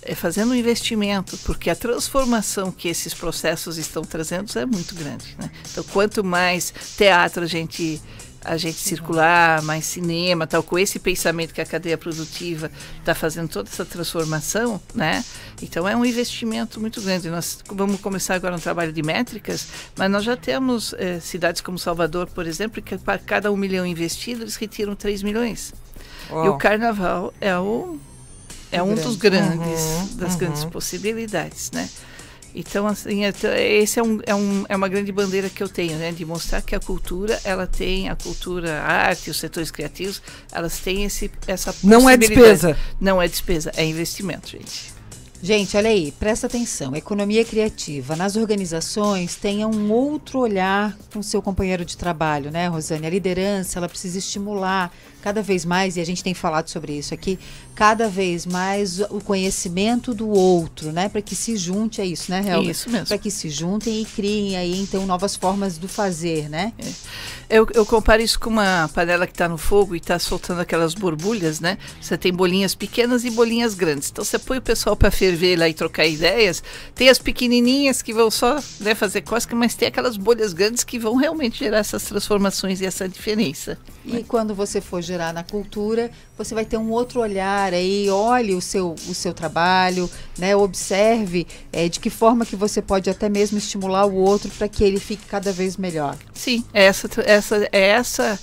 é, 0.01 0.15
fazendo 0.15 0.51
um 0.51 0.55
investimento, 0.55 1.37
porque 1.39 1.69
a 1.69 1.75
transformação 1.75 2.71
que 2.71 2.87
esses 2.87 3.13
processos 3.13 3.77
estão 3.77 4.03
trazendo 4.03 4.57
é 4.57 4.65
muito 4.65 4.95
grande, 4.95 5.35
né? 5.37 5.49
Então, 5.71 5.83
quanto 5.85 6.23
mais 6.23 6.73
teatro 6.95 7.43
a 7.43 7.47
gente 7.47 8.01
a 8.43 8.57
gente 8.57 8.77
circular, 8.77 9.61
mais 9.61 9.85
cinema, 9.85 10.47
tal, 10.47 10.63
com 10.63 10.77
esse 10.77 10.99
pensamento 10.99 11.53
que 11.53 11.61
a 11.61 11.65
cadeia 11.65 11.97
produtiva 11.97 12.71
está 12.99 13.13
fazendo 13.13 13.49
toda 13.49 13.69
essa 13.69 13.85
transformação, 13.85 14.79
né? 14.93 15.23
Então 15.61 15.87
é 15.87 15.95
um 15.95 16.05
investimento 16.05 16.79
muito 16.79 17.01
grande. 17.01 17.29
Nós 17.29 17.59
vamos 17.69 17.99
começar 17.99 18.35
agora 18.35 18.55
um 18.55 18.59
trabalho 18.59 18.93
de 18.93 19.03
métricas, 19.03 19.67
mas 19.97 20.09
nós 20.09 20.23
já 20.23 20.37
temos 20.37 20.93
eh, 20.97 21.19
cidades 21.19 21.61
como 21.61 21.77
Salvador, 21.77 22.27
por 22.27 22.45
exemplo, 22.47 22.81
que 22.81 22.97
para 22.97 23.17
cada 23.17 23.51
um 23.51 23.57
milhão 23.57 23.85
investido 23.85 24.43
eles 24.43 24.55
retiram 24.55 24.95
3 24.95 25.23
milhões. 25.23 25.73
E 26.29 26.47
o 26.47 26.57
carnaval 26.57 27.33
é 27.41 27.57
o 27.57 27.97
é 28.71 28.83
um 28.83 28.93
dos 28.93 29.15
grandes 29.15 29.81
Uhum, 29.81 30.15
das 30.17 30.33
uhum. 30.33 30.37
grandes 30.37 30.65
possibilidades, 30.65 31.71
né? 31.71 31.89
Então, 32.53 32.87
assim, 32.87 33.25
é, 33.25 33.31
esse 33.77 33.99
é, 33.99 34.03
um, 34.03 34.19
é, 34.25 34.33
um, 34.33 34.65
é 34.67 34.75
uma 34.75 34.87
grande 34.87 35.11
bandeira 35.11 35.49
que 35.49 35.61
eu 35.61 35.69
tenho, 35.69 35.97
né? 35.97 36.11
De 36.11 36.25
mostrar 36.25 36.61
que 36.61 36.75
a 36.75 36.79
cultura, 36.79 37.39
ela 37.43 37.67
tem, 37.67 38.09
a 38.09 38.15
cultura, 38.15 38.81
a 38.81 38.91
arte, 39.07 39.29
os 39.29 39.37
setores 39.37 39.71
criativos, 39.71 40.21
elas 40.51 40.79
têm 40.79 41.03
esse, 41.03 41.29
essa 41.47 41.73
Não 41.83 42.09
é 42.09 42.17
possibilidade. 42.17 42.51
despesa. 42.51 42.77
Não 42.99 43.21
é 43.21 43.27
despesa, 43.27 43.71
é 43.75 43.85
investimento, 43.85 44.49
gente. 44.49 44.99
Gente, 45.41 45.77
olha 45.77 45.89
aí, 45.89 46.11
presta 46.19 46.47
atenção. 46.47 46.93
Economia 46.93 47.45
criativa. 47.45 48.13
Nas 48.13 48.35
organizações, 48.35 49.35
tenha 49.35 49.67
um 49.69 49.89
outro 49.89 50.39
olhar 50.39 50.97
com 51.13 51.19
o 51.19 51.23
seu 51.23 51.41
companheiro 51.41 51.85
de 51.85 51.95
trabalho, 51.95 52.51
né, 52.51 52.67
Rosane? 52.67 53.07
A 53.07 53.09
liderança, 53.09 53.79
ela 53.79 53.87
precisa 53.87 54.17
estimular 54.17 54.91
cada 55.21 55.41
vez 55.41 55.65
mais, 55.65 55.97
e 55.97 56.01
a 56.01 56.05
gente 56.05 56.23
tem 56.23 56.33
falado 56.33 56.69
sobre 56.69 56.97
isso 56.97 57.13
aqui, 57.13 57.37
cada 57.75 58.07
vez 58.07 58.45
mais 58.45 58.99
o 58.99 59.21
conhecimento 59.21 60.13
do 60.13 60.27
outro, 60.29 60.91
né? 60.91 61.07
Para 61.07 61.21
que 61.21 61.35
se 61.35 61.55
junte 61.55 62.01
a 62.01 62.05
isso, 62.05 62.29
né, 62.29 62.43
Helga? 62.45 62.71
Isso 62.71 62.89
mesmo. 62.89 63.07
Para 63.07 63.17
que 63.17 63.31
se 63.31 63.49
juntem 63.49 64.01
e 64.01 64.05
criem 64.05 64.57
aí, 64.57 64.81
então, 64.81 65.05
novas 65.05 65.35
formas 65.35 65.77
do 65.77 65.87
fazer, 65.87 66.49
né? 66.49 66.73
Eu, 67.49 67.67
eu 67.73 67.85
comparo 67.85 68.21
isso 68.21 68.39
com 68.39 68.49
uma 68.49 68.89
panela 68.93 69.25
que 69.25 69.33
está 69.33 69.47
no 69.47 69.57
fogo 69.57 69.95
e 69.95 69.97
está 69.97 70.19
soltando 70.19 70.61
aquelas 70.61 70.93
borbulhas, 70.93 71.59
né? 71.59 71.77
Você 71.99 72.17
tem 72.17 72.33
bolinhas 72.33 72.75
pequenas 72.75 73.25
e 73.25 73.31
bolinhas 73.31 73.73
grandes. 73.73 74.09
Então 74.11 74.23
você 74.23 74.37
põe 74.37 74.57
o 74.57 74.61
pessoal 74.61 74.95
para 74.95 75.09
ferver 75.09 75.57
lá 75.57 75.67
e 75.67 75.73
trocar 75.73 76.05
ideias, 76.05 76.61
tem 76.93 77.09
as 77.09 77.17
pequenininhas 77.17 78.01
que 78.01 78.13
vão 78.13 78.29
só 78.29 78.59
né, 78.79 78.93
fazer 78.93 79.21
cosca, 79.21 79.55
mas 79.55 79.73
tem 79.73 79.87
aquelas 79.87 80.17
bolhas 80.17 80.53
grandes 80.53 80.83
que 80.83 80.99
vão 80.99 81.15
realmente 81.15 81.59
gerar 81.59 81.79
essas 81.79 82.03
transformações 82.03 82.81
e 82.81 82.85
essa 82.85 83.07
diferença. 83.07 83.77
E 84.05 84.23
quando 84.23 84.53
você 84.53 84.81
for 84.81 85.01
gerar 85.09 85.33
na 85.33 85.43
cultura, 85.43 86.11
você 86.37 86.53
vai 86.53 86.63
ter 86.63 86.77
um 86.77 86.91
outro 86.91 87.19
olhar 87.19 87.73
aí, 87.73 88.09
olhe 88.09 88.53
o 88.53 88.61
seu, 88.61 88.95
o 89.07 89.13
seu 89.13 89.33
trabalho, 89.33 90.09
né, 90.37 90.55
observe 90.55 91.47
é, 91.73 91.89
de 91.89 91.99
que 91.99 92.09
forma 92.09 92.45
que 92.45 92.55
você 92.55 92.81
pode 92.81 93.09
até 93.09 93.27
mesmo 93.27 93.57
estimular 93.57 94.05
o 94.05 94.15
outro 94.15 94.49
para 94.51 94.67
que 94.67 94.83
ele 94.83 94.99
fique 94.99 95.25
cada 95.25 95.51
vez 95.51 95.77
melhor. 95.77 96.15
Sim, 96.33 96.63
é 96.73 96.85
essa, 96.85 97.09
essa, 97.25 97.69
é 97.71 97.87
essa 97.89 98.39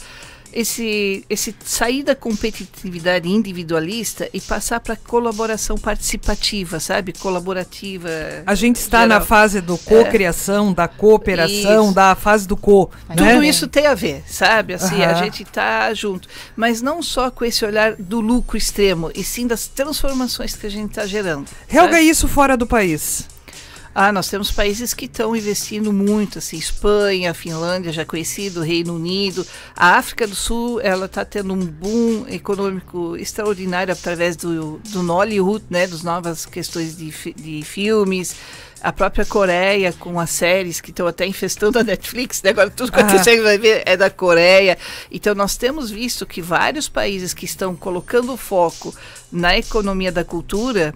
esse, 0.56 1.22
esse 1.28 1.54
sair 1.62 2.02
da 2.02 2.14
competitividade 2.14 3.28
individualista 3.28 4.26
e 4.32 4.40
passar 4.40 4.80
para 4.80 4.96
colaboração 4.96 5.76
participativa, 5.76 6.80
sabe? 6.80 7.12
Colaborativa. 7.12 8.08
A 8.46 8.54
gente 8.54 8.76
está 8.76 9.02
geral. 9.02 9.18
na 9.18 9.24
fase 9.24 9.60
do 9.60 9.76
co-criação, 9.76 10.70
é. 10.70 10.74
da 10.74 10.88
cooperação, 10.88 11.84
isso. 11.84 11.94
da 11.94 12.14
fase 12.14 12.48
do 12.48 12.56
co. 12.56 12.90
Tudo 13.08 13.22
né? 13.22 13.46
isso 13.46 13.68
tem 13.68 13.86
a 13.86 13.92
ver, 13.92 14.24
sabe? 14.26 14.72
Assim, 14.72 15.02
a 15.04 15.12
gente 15.12 15.42
está 15.42 15.92
junto. 15.92 16.26
Mas 16.56 16.80
não 16.80 17.02
só 17.02 17.30
com 17.30 17.44
esse 17.44 17.62
olhar 17.62 17.94
do 17.96 18.20
lucro 18.20 18.56
extremo, 18.56 19.10
e 19.14 19.22
sim 19.22 19.46
das 19.46 19.66
transformações 19.66 20.56
que 20.56 20.66
a 20.66 20.70
gente 20.70 20.88
está 20.88 21.04
gerando. 21.04 21.50
Helga, 21.68 21.96
sabe? 21.96 22.08
isso 22.08 22.26
fora 22.26 22.56
do 22.56 22.66
país? 22.66 23.28
Ah, 23.98 24.12
nós 24.12 24.28
temos 24.28 24.52
países 24.52 24.92
que 24.92 25.06
estão 25.06 25.34
investindo 25.34 25.90
muito, 25.90 26.38
assim, 26.38 26.58
Espanha, 26.58 27.32
Finlândia, 27.32 27.90
já 27.90 28.04
conhecido, 28.04 28.60
Reino 28.60 28.94
Unido. 28.94 29.46
A 29.74 29.96
África 29.96 30.26
do 30.26 30.34
Sul, 30.34 30.78
ela 30.82 31.06
está 31.06 31.24
tendo 31.24 31.54
um 31.54 31.64
boom 31.64 32.26
econômico 32.28 33.16
extraordinário 33.16 33.94
através 33.94 34.36
do, 34.36 34.76
do 34.90 35.02
Nollywood, 35.02 35.64
né, 35.70 35.86
das 35.86 36.02
novas 36.02 36.44
questões 36.44 36.94
de, 36.94 37.10
de 37.32 37.62
filmes. 37.62 38.36
A 38.82 38.92
própria 38.92 39.24
Coreia, 39.24 39.94
com 39.94 40.20
as 40.20 40.28
séries 40.28 40.78
que 40.78 40.90
estão 40.90 41.06
até 41.06 41.26
infestando 41.26 41.78
a 41.78 41.82
Netflix, 41.82 42.42
né? 42.42 42.50
agora 42.50 42.68
tudo 42.68 42.92
que 42.92 43.00
ah. 43.00 43.08
você 43.08 43.40
vai 43.40 43.56
ver 43.56 43.82
é 43.86 43.96
da 43.96 44.10
Coreia. 44.10 44.76
Então, 45.10 45.34
nós 45.34 45.56
temos 45.56 45.90
visto 45.90 46.26
que 46.26 46.42
vários 46.42 46.86
países 46.86 47.32
que 47.32 47.46
estão 47.46 47.74
colocando 47.74 48.36
foco 48.36 48.94
na 49.32 49.56
economia 49.56 50.12
da 50.12 50.22
cultura 50.22 50.94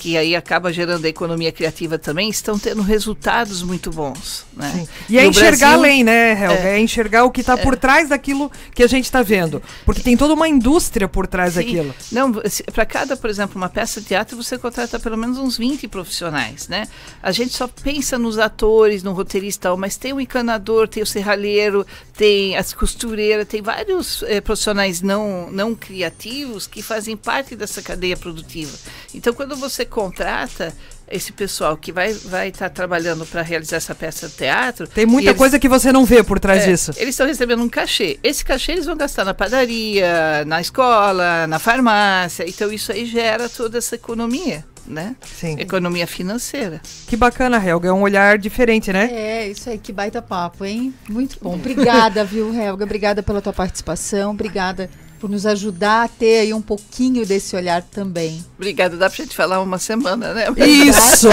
que 0.00 0.16
aí 0.16 0.34
acaba 0.34 0.72
gerando 0.72 1.04
a 1.04 1.08
economia 1.10 1.52
criativa 1.52 1.98
também, 1.98 2.30
estão 2.30 2.58
tendo 2.58 2.80
resultados 2.80 3.62
muito 3.62 3.90
bons. 3.90 4.46
Né? 4.56 4.88
E 5.10 5.18
é 5.18 5.26
enxergar 5.26 5.58
Brasil, 5.58 5.78
além, 5.78 6.02
né, 6.02 6.32
Helga? 6.32 6.68
É, 6.68 6.76
é 6.76 6.80
enxergar 6.80 7.24
o 7.24 7.30
que 7.30 7.42
está 7.42 7.52
é, 7.52 7.56
por 7.58 7.76
trás 7.76 8.08
daquilo 8.08 8.50
que 8.74 8.82
a 8.82 8.86
gente 8.86 9.04
está 9.04 9.22
vendo. 9.22 9.62
Porque 9.84 10.00
tem 10.00 10.16
toda 10.16 10.32
uma 10.32 10.48
indústria 10.48 11.06
por 11.06 11.26
trás 11.26 11.52
sim. 11.52 11.60
daquilo. 11.60 11.94
Não, 12.10 12.32
para 12.72 12.86
cada, 12.86 13.14
por 13.14 13.28
exemplo, 13.28 13.58
uma 13.58 13.68
peça 13.68 14.00
de 14.00 14.06
teatro, 14.06 14.42
você 14.42 14.56
contrata 14.56 14.98
pelo 14.98 15.18
menos 15.18 15.36
uns 15.36 15.58
20 15.58 15.86
profissionais, 15.88 16.66
né? 16.66 16.88
A 17.22 17.30
gente 17.30 17.52
só 17.52 17.68
pensa 17.68 18.18
nos 18.18 18.38
atores, 18.38 19.02
no 19.02 19.12
roteirista, 19.12 19.76
mas 19.76 19.98
tem 19.98 20.14
o 20.14 20.20
encanador, 20.20 20.88
tem 20.88 21.02
o 21.02 21.06
serralheiro, 21.06 21.86
tem 22.16 22.56
as 22.56 22.72
costureiras, 22.72 23.46
tem 23.46 23.60
vários 23.60 24.22
eh, 24.22 24.40
profissionais 24.40 25.02
não, 25.02 25.50
não 25.50 25.74
criativos 25.74 26.66
que 26.66 26.80
fazem 26.80 27.18
parte 27.18 27.54
dessa 27.54 27.82
cadeia 27.82 28.16
produtiva. 28.16 28.74
Então, 29.14 29.34
quando 29.34 29.54
você 29.56 29.84
contrata 29.90 30.72
esse 31.10 31.32
pessoal 31.32 31.76
que 31.76 31.90
vai 31.90 32.12
estar 32.12 32.28
vai 32.28 32.52
tá 32.52 32.68
trabalhando 32.70 33.26
para 33.26 33.42
realizar 33.42 33.76
essa 33.76 33.94
peça 33.94 34.28
de 34.28 34.34
teatro. 34.34 34.86
Tem 34.86 35.04
muita 35.04 35.30
eles, 35.30 35.38
coisa 35.38 35.58
que 35.58 35.68
você 35.68 35.90
não 35.90 36.04
vê 36.04 36.22
por 36.22 36.38
trás 36.38 36.62
é, 36.62 36.70
disso. 36.70 36.92
Eles 36.96 37.10
estão 37.10 37.26
recebendo 37.26 37.62
um 37.62 37.68
cachê. 37.68 38.18
Esse 38.22 38.44
cachê 38.44 38.72
eles 38.72 38.86
vão 38.86 38.96
gastar 38.96 39.24
na 39.24 39.34
padaria, 39.34 40.44
na 40.46 40.60
escola, 40.60 41.46
na 41.48 41.58
farmácia. 41.58 42.48
Então 42.48 42.72
isso 42.72 42.92
aí 42.92 43.04
gera 43.04 43.48
toda 43.48 43.78
essa 43.78 43.96
economia. 43.96 44.64
Né? 44.86 45.14
Sim. 45.38 45.56
Economia 45.60 46.06
financeira. 46.06 46.80
Que 47.06 47.16
bacana, 47.16 47.64
Helga. 47.64 47.90
É 47.90 47.92
um 47.92 48.02
olhar 48.02 48.36
diferente, 48.38 48.92
né? 48.92 49.08
É, 49.12 49.48
isso 49.48 49.70
aí, 49.70 49.78
que 49.78 49.92
baita 49.92 50.20
papo, 50.20 50.64
hein? 50.64 50.92
Muito 51.08 51.38
bom. 51.40 51.54
Obrigada, 51.54 52.24
viu, 52.24 52.52
Helga? 52.52 52.84
Obrigada 52.84 53.22
pela 53.22 53.40
tua 53.40 53.52
participação. 53.52 54.32
Obrigada 54.32 54.90
por 55.20 55.28
nos 55.28 55.44
ajudar 55.44 56.04
a 56.04 56.08
ter 56.08 56.40
aí 56.40 56.54
um 56.54 56.62
pouquinho 56.62 57.26
desse 57.26 57.54
olhar 57.54 57.82
também. 57.82 58.42
Obrigada, 58.56 58.96
dá 58.96 59.08
pra 59.10 59.16
gente 59.16 59.36
falar 59.36 59.60
uma 59.60 59.78
semana, 59.78 60.32
né? 60.32 60.46
Isso! 60.66 61.28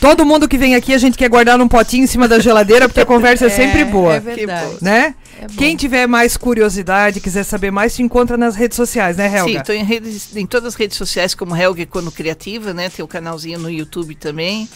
Todo 0.00 0.26
mundo 0.26 0.48
que 0.48 0.58
vem 0.58 0.74
aqui 0.74 0.92
a 0.92 0.98
gente 0.98 1.16
quer 1.16 1.28
guardar 1.28 1.56
num 1.56 1.68
potinho 1.68 2.04
em 2.04 2.06
cima 2.08 2.26
da 2.26 2.40
geladeira 2.40 2.88
porque 2.88 3.00
a 3.00 3.06
conversa 3.06 3.44
é, 3.44 3.46
é 3.46 3.50
sempre 3.50 3.84
boa. 3.84 4.16
É 4.16 4.20
verdade. 4.20 4.76
Né? 4.82 5.14
É 5.40 5.46
Quem 5.56 5.76
tiver 5.76 6.08
mais 6.08 6.36
curiosidade, 6.36 7.20
quiser 7.20 7.44
saber 7.44 7.70
mais, 7.70 7.92
se 7.92 8.02
encontra 8.02 8.36
nas 8.36 8.56
redes 8.56 8.76
sociais, 8.76 9.16
né, 9.16 9.26
Helga? 9.26 9.52
Sim, 9.52 9.58
estou 9.58 9.74
em, 9.74 9.84
redes, 9.84 10.36
em 10.36 10.44
todas 10.44 10.68
as 10.68 10.74
redes 10.74 10.96
sociais 10.96 11.32
como 11.32 11.56
Helga 11.56 11.82
Econo 11.82 12.10
Criativa, 12.10 12.74
né? 12.74 12.90
Tem 12.90 13.02
o 13.02 13.06
um 13.06 13.08
canalzinho 13.08 13.60
no 13.60 13.70
YouTube 13.70 14.16
também 14.16 14.68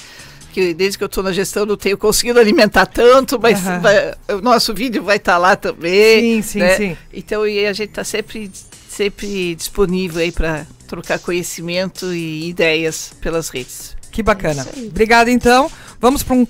que 0.54 0.72
desde 0.72 0.96
que 0.96 1.02
eu 1.02 1.06
estou 1.06 1.24
na 1.24 1.32
gestão 1.32 1.66
não 1.66 1.76
tenho 1.76 1.98
conseguido 1.98 2.38
alimentar 2.38 2.86
tanto, 2.86 3.40
mas 3.40 3.58
uhum. 3.66 3.80
vai, 3.80 4.14
o 4.28 4.40
nosso 4.40 4.72
vídeo 4.72 5.02
vai 5.02 5.16
estar 5.16 5.32
tá 5.32 5.38
lá 5.38 5.56
também. 5.56 6.40
Sim, 6.40 6.42
sim, 6.42 6.58
né? 6.60 6.76
sim. 6.76 6.96
Então 7.12 7.44
e 7.44 7.66
a 7.66 7.72
gente 7.72 7.88
está 7.88 8.04
sempre, 8.04 8.48
sempre 8.88 9.56
disponível 9.56 10.22
aí 10.22 10.30
para 10.30 10.64
trocar 10.86 11.18
conhecimento 11.18 12.14
e 12.14 12.48
ideias 12.48 13.12
pelas 13.20 13.48
redes. 13.48 13.96
Que 14.12 14.22
bacana. 14.22 14.64
É 14.76 14.86
Obrigada, 14.86 15.28
então. 15.28 15.68
Vamos 16.00 16.22
para 16.22 16.36
um 16.36 16.46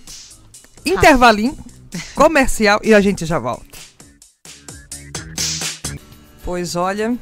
intervalinho 0.85 1.57
comercial 2.15 2.81
e 2.85 2.93
a 2.93 3.01
gente 3.01 3.25
já 3.25 3.39
volta. 3.39 3.65
Pois 6.45 6.77
olha, 6.77 7.17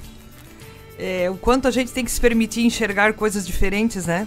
é, 0.99 1.30
o 1.30 1.37
quanto 1.37 1.68
a 1.68 1.70
gente 1.70 1.93
tem 1.93 2.05
que 2.05 2.11
se 2.11 2.20
permitir 2.20 2.62
enxergar 2.62 3.12
coisas 3.12 3.47
diferentes, 3.47 4.07
né? 4.07 4.26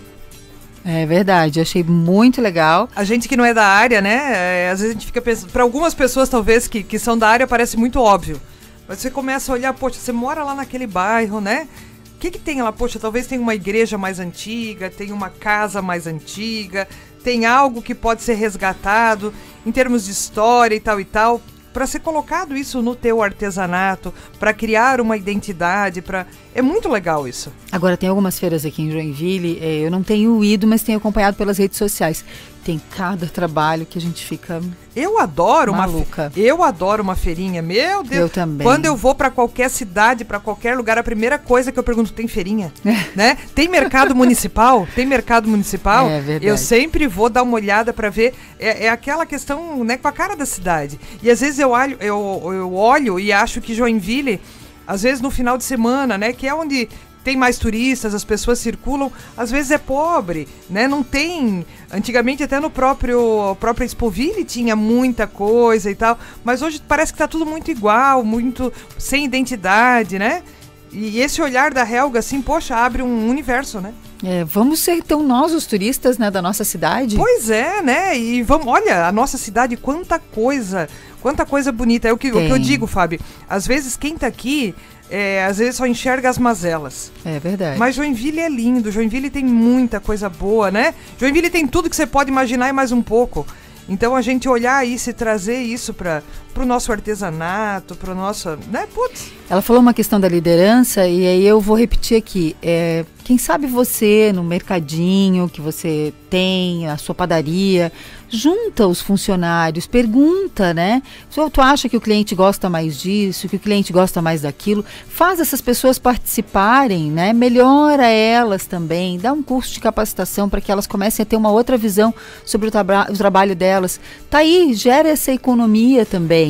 É 0.87 1.03
verdade, 1.03 1.59
achei 1.59 1.83
muito 1.83 2.39
legal. 2.39 2.87
A 2.95 3.03
gente 3.03 3.27
que 3.27 3.35
não 3.35 3.43
é 3.43 3.55
da 3.55 3.65
área, 3.65 4.01
né? 4.01 4.65
É, 4.65 4.69
às 4.69 4.79
vezes 4.79 4.95
a 4.95 4.99
gente 4.99 5.07
fica 5.07 5.19
pensando. 5.19 5.51
Para 5.51 5.63
algumas 5.63 5.95
pessoas, 5.95 6.29
talvez, 6.29 6.67
que, 6.67 6.83
que 6.83 6.99
são 6.99 7.17
da 7.17 7.27
área, 7.27 7.47
parece 7.47 7.75
muito 7.75 7.99
óbvio. 7.99 8.39
Mas 8.87 8.99
você 8.99 9.09
começa 9.09 9.51
a 9.51 9.55
olhar, 9.55 9.73
poxa, 9.73 9.99
você 9.99 10.11
mora 10.11 10.43
lá 10.43 10.53
naquele 10.53 10.85
bairro, 10.85 11.41
né? 11.41 11.67
O 12.15 12.19
que, 12.19 12.29
que 12.29 12.37
tem 12.37 12.61
lá? 12.61 12.71
Poxa, 12.71 12.99
talvez 12.99 13.25
tenha 13.25 13.41
uma 13.41 13.55
igreja 13.55 13.97
mais 13.97 14.19
antiga, 14.19 14.87
tem 14.87 15.11
uma 15.11 15.31
casa 15.31 15.81
mais 15.81 16.05
antiga, 16.05 16.87
tem 17.23 17.47
algo 17.47 17.81
que 17.81 17.95
pode 17.95 18.21
ser 18.21 18.35
resgatado 18.35 19.33
em 19.65 19.71
termos 19.71 20.05
de 20.05 20.11
história 20.11 20.75
e 20.75 20.79
tal 20.79 20.99
e 20.99 21.05
tal 21.05 21.41
para 21.75 21.85
ser 21.85 21.99
colocado 21.99 22.55
isso 22.55 22.81
no 22.81 22.95
teu 22.95 23.21
artesanato, 23.21 24.13
para 24.39 24.53
criar 24.53 25.01
uma 25.01 25.17
identidade, 25.17 26.01
para 26.01 26.25
é 26.53 26.61
muito 26.61 26.87
legal 26.87 27.27
isso. 27.27 27.51
Agora 27.69 27.97
tem 27.97 28.07
algumas 28.07 28.39
feiras 28.39 28.65
aqui 28.65 28.81
em 28.81 28.89
Joinville, 28.89 29.59
é, 29.61 29.85
eu 29.85 29.91
não 29.91 30.01
tenho 30.01 30.41
ido, 30.41 30.65
mas 30.65 30.83
tenho 30.83 30.97
acompanhado 30.97 31.35
pelas 31.35 31.57
redes 31.57 31.77
sociais. 31.77 32.23
Tem 32.65 32.81
cada 32.97 33.27
trabalho 33.27 33.85
que 33.85 33.99
a 33.99 34.01
gente 34.01 34.25
fica 34.25 34.59
Eu 34.95 35.19
adoro 35.19 35.71
maluca. 35.71 36.31
uma 36.35 36.43
Eu 36.43 36.63
adoro 36.63 37.03
uma 37.03 37.15
feirinha, 37.15 37.61
meu 37.61 38.01
Deus. 38.01 38.21
Eu 38.23 38.27
também. 38.27 38.65
Quando 38.65 38.87
eu 38.87 38.95
vou 38.95 39.13
para 39.13 39.29
qualquer 39.29 39.69
cidade, 39.69 40.25
para 40.25 40.39
qualquer 40.39 40.75
lugar, 40.75 40.97
a 40.97 41.03
primeira 41.03 41.37
coisa 41.37 41.71
que 41.71 41.77
eu 41.77 41.83
pergunto, 41.83 42.11
tem 42.11 42.27
feirinha? 42.27 42.73
né? 43.15 43.37
Tem 43.53 43.67
mercado 43.67 44.15
municipal? 44.17 44.87
Tem 44.95 45.05
mercado 45.05 45.47
municipal? 45.47 46.09
É 46.09 46.19
verdade. 46.19 46.47
Eu 46.47 46.57
sempre 46.57 47.05
vou 47.05 47.29
dar 47.29 47.43
uma 47.43 47.53
olhada 47.53 47.93
para 47.93 48.09
ver 48.09 48.33
é, 48.59 48.85
é, 48.85 48.89
aquela 48.89 49.27
questão, 49.27 49.83
né, 49.83 49.95
com 49.97 50.07
a 50.07 50.11
cara 50.11 50.35
da 50.35 50.47
cidade. 50.47 50.99
E 51.21 51.29
às 51.29 51.41
vezes 51.41 51.59
eu 51.59 51.69
olho, 51.69 51.97
eu, 51.99 52.41
eu 52.51 52.73
olho 52.73 53.19
e 53.19 53.31
acho 53.31 53.61
que 53.61 53.75
Joinville 53.75 54.41
às 54.87 55.03
vezes 55.03 55.21
no 55.21 55.31
final 55.31 55.57
de 55.57 55.63
semana, 55.63 56.17
né? 56.17 56.33
Que 56.33 56.47
é 56.47 56.53
onde 56.53 56.87
tem 57.25 57.35
mais 57.35 57.57
turistas, 57.57 58.13
as 58.13 58.23
pessoas 58.23 58.59
circulam, 58.59 59.11
às 59.35 59.49
vezes 59.49 59.71
é 59.71 59.79
pobre, 59.79 60.47
né? 60.69 60.87
Não 60.87 61.01
tem. 61.01 61.65
Antigamente 61.91 62.43
até 62.43 62.59
no 62.59 62.69
próprio 62.69 63.57
próprio 63.59 63.83
Expoville 63.83 64.45
tinha 64.45 64.75
muita 64.75 65.25
coisa 65.25 65.89
e 65.89 65.95
tal, 65.95 66.19
mas 66.43 66.61
hoje 66.61 66.79
parece 66.87 67.11
que 67.11 67.17
tá 67.17 67.27
tudo 67.27 67.45
muito 67.45 67.71
igual, 67.71 68.23
muito 68.23 68.71
sem 68.99 69.25
identidade, 69.25 70.19
né? 70.19 70.43
E 70.91 71.19
esse 71.19 71.41
olhar 71.41 71.73
da 71.73 71.89
Helga, 71.89 72.19
assim, 72.19 72.41
poxa, 72.41 72.75
abre 72.75 73.01
um 73.01 73.27
universo, 73.27 73.81
né? 73.81 73.91
É, 74.23 74.45
vamos 74.45 74.79
ser 74.79 74.93
então 74.93 75.21
nós 75.23 75.51
os 75.51 75.65
turistas, 75.65 76.17
né, 76.17 76.31
da 76.31 76.41
nossa 76.41 76.63
cidade? 76.63 77.17
Pois 77.17 77.49
é, 77.49 77.81
né? 77.81 78.17
E 78.17 78.41
vamos, 78.43 78.67
olha, 78.67 79.07
a 79.07 79.11
nossa 79.11 79.37
cidade, 79.37 79.75
quanta 79.75 80.19
coisa, 80.19 80.87
quanta 81.21 81.45
coisa 81.45 81.71
bonita. 81.71 82.07
É 82.07 82.13
o 82.13 82.17
que, 82.17 82.29
o 82.29 82.33
que 82.33 82.49
eu 82.49 82.59
digo, 82.59 82.87
Fábio. 82.87 83.19
Às 83.49 83.67
vezes 83.67 83.97
quem 83.97 84.15
tá 84.15 84.27
aqui 84.27 84.73
é, 85.09 85.45
às 85.45 85.57
vezes 85.57 85.75
só 85.75 85.85
enxerga 85.85 86.29
as 86.29 86.37
mazelas. 86.37 87.11
É 87.23 87.39
verdade. 87.39 87.77
Mas 87.77 87.95
Joinville 87.95 88.39
é 88.39 88.49
lindo, 88.49 88.91
Joinville 88.91 89.29
tem 89.29 89.45
muita 89.45 89.99
coisa 89.99 90.29
boa, 90.29 90.71
né? 90.71 90.93
Joinville 91.19 91.49
tem 91.49 91.67
tudo 91.67 91.89
que 91.89 91.95
você 91.95 92.05
pode 92.05 92.29
imaginar 92.29 92.69
e 92.69 92.73
mais 92.73 92.91
um 92.91 93.01
pouco. 93.01 93.45
Então 93.87 94.15
a 94.15 94.21
gente 94.21 94.49
olhar 94.49 94.85
isso 94.85 95.09
e 95.09 95.13
trazer 95.13 95.59
isso 95.59 95.93
para 95.93 96.23
pro 96.55 96.65
nosso 96.65 96.89
artesanato, 96.89 97.95
pro 97.97 98.15
nosso, 98.15 98.57
né? 98.71 98.87
Putz. 98.95 99.29
Ela 99.47 99.61
falou 99.61 99.81
uma 99.81 99.93
questão 99.93 100.19
da 100.19 100.27
liderança 100.27 101.05
e 101.05 101.27
aí 101.27 101.45
eu 101.45 101.59
vou 101.59 101.77
repetir 101.77 102.17
aqui. 102.17 102.55
É, 102.63 103.05
quem 103.25 103.37
sabe 103.37 103.67
você 103.67 104.31
no 104.33 104.43
mercadinho 104.43 105.49
que 105.49 105.59
você 105.59 106.13
tem, 106.29 106.87
a 106.87 106.97
sua 106.97 107.13
padaria, 107.13 107.91
junta 108.29 108.87
os 108.87 109.01
funcionários, 109.01 109.85
pergunta, 109.85 110.73
né? 110.73 111.01
Se 111.29 111.49
tu 111.49 111.61
acha 111.61 111.87
que 111.87 111.97
o 111.97 112.01
cliente 112.01 112.33
gosta 112.33 112.69
mais 112.69 112.99
disso, 112.99 113.47
que 113.47 113.55
o 113.55 113.59
cliente 113.59 113.93
gosta 113.93 114.21
mais 114.21 114.41
daquilo, 114.41 114.83
faz 115.07 115.39
essas 115.39 115.61
pessoas 115.61 115.99
participarem, 115.99 117.11
né? 117.11 117.33
Melhora 117.33 118.07
elas 118.07 118.65
também, 118.65 119.19
dá 119.19 119.31
um 119.31 119.43
curso 119.43 119.73
de 119.73 119.79
capacitação 119.79 120.49
para 120.49 120.61
que 120.61 120.71
elas 120.71 120.87
comecem 120.87 121.21
a 121.23 121.25
ter 121.25 121.35
uma 121.35 121.51
outra 121.51 121.77
visão 121.77 122.13
sobre 122.43 122.67
o, 122.67 122.71
traba 122.71 123.07
o 123.11 123.17
trabalho 123.17 123.55
delas. 123.55 123.99
Tá 124.29 124.39
aí, 124.39 124.73
gera 124.73 125.09
essa 125.09 125.31
economia 125.31 126.05
também. 126.05 126.44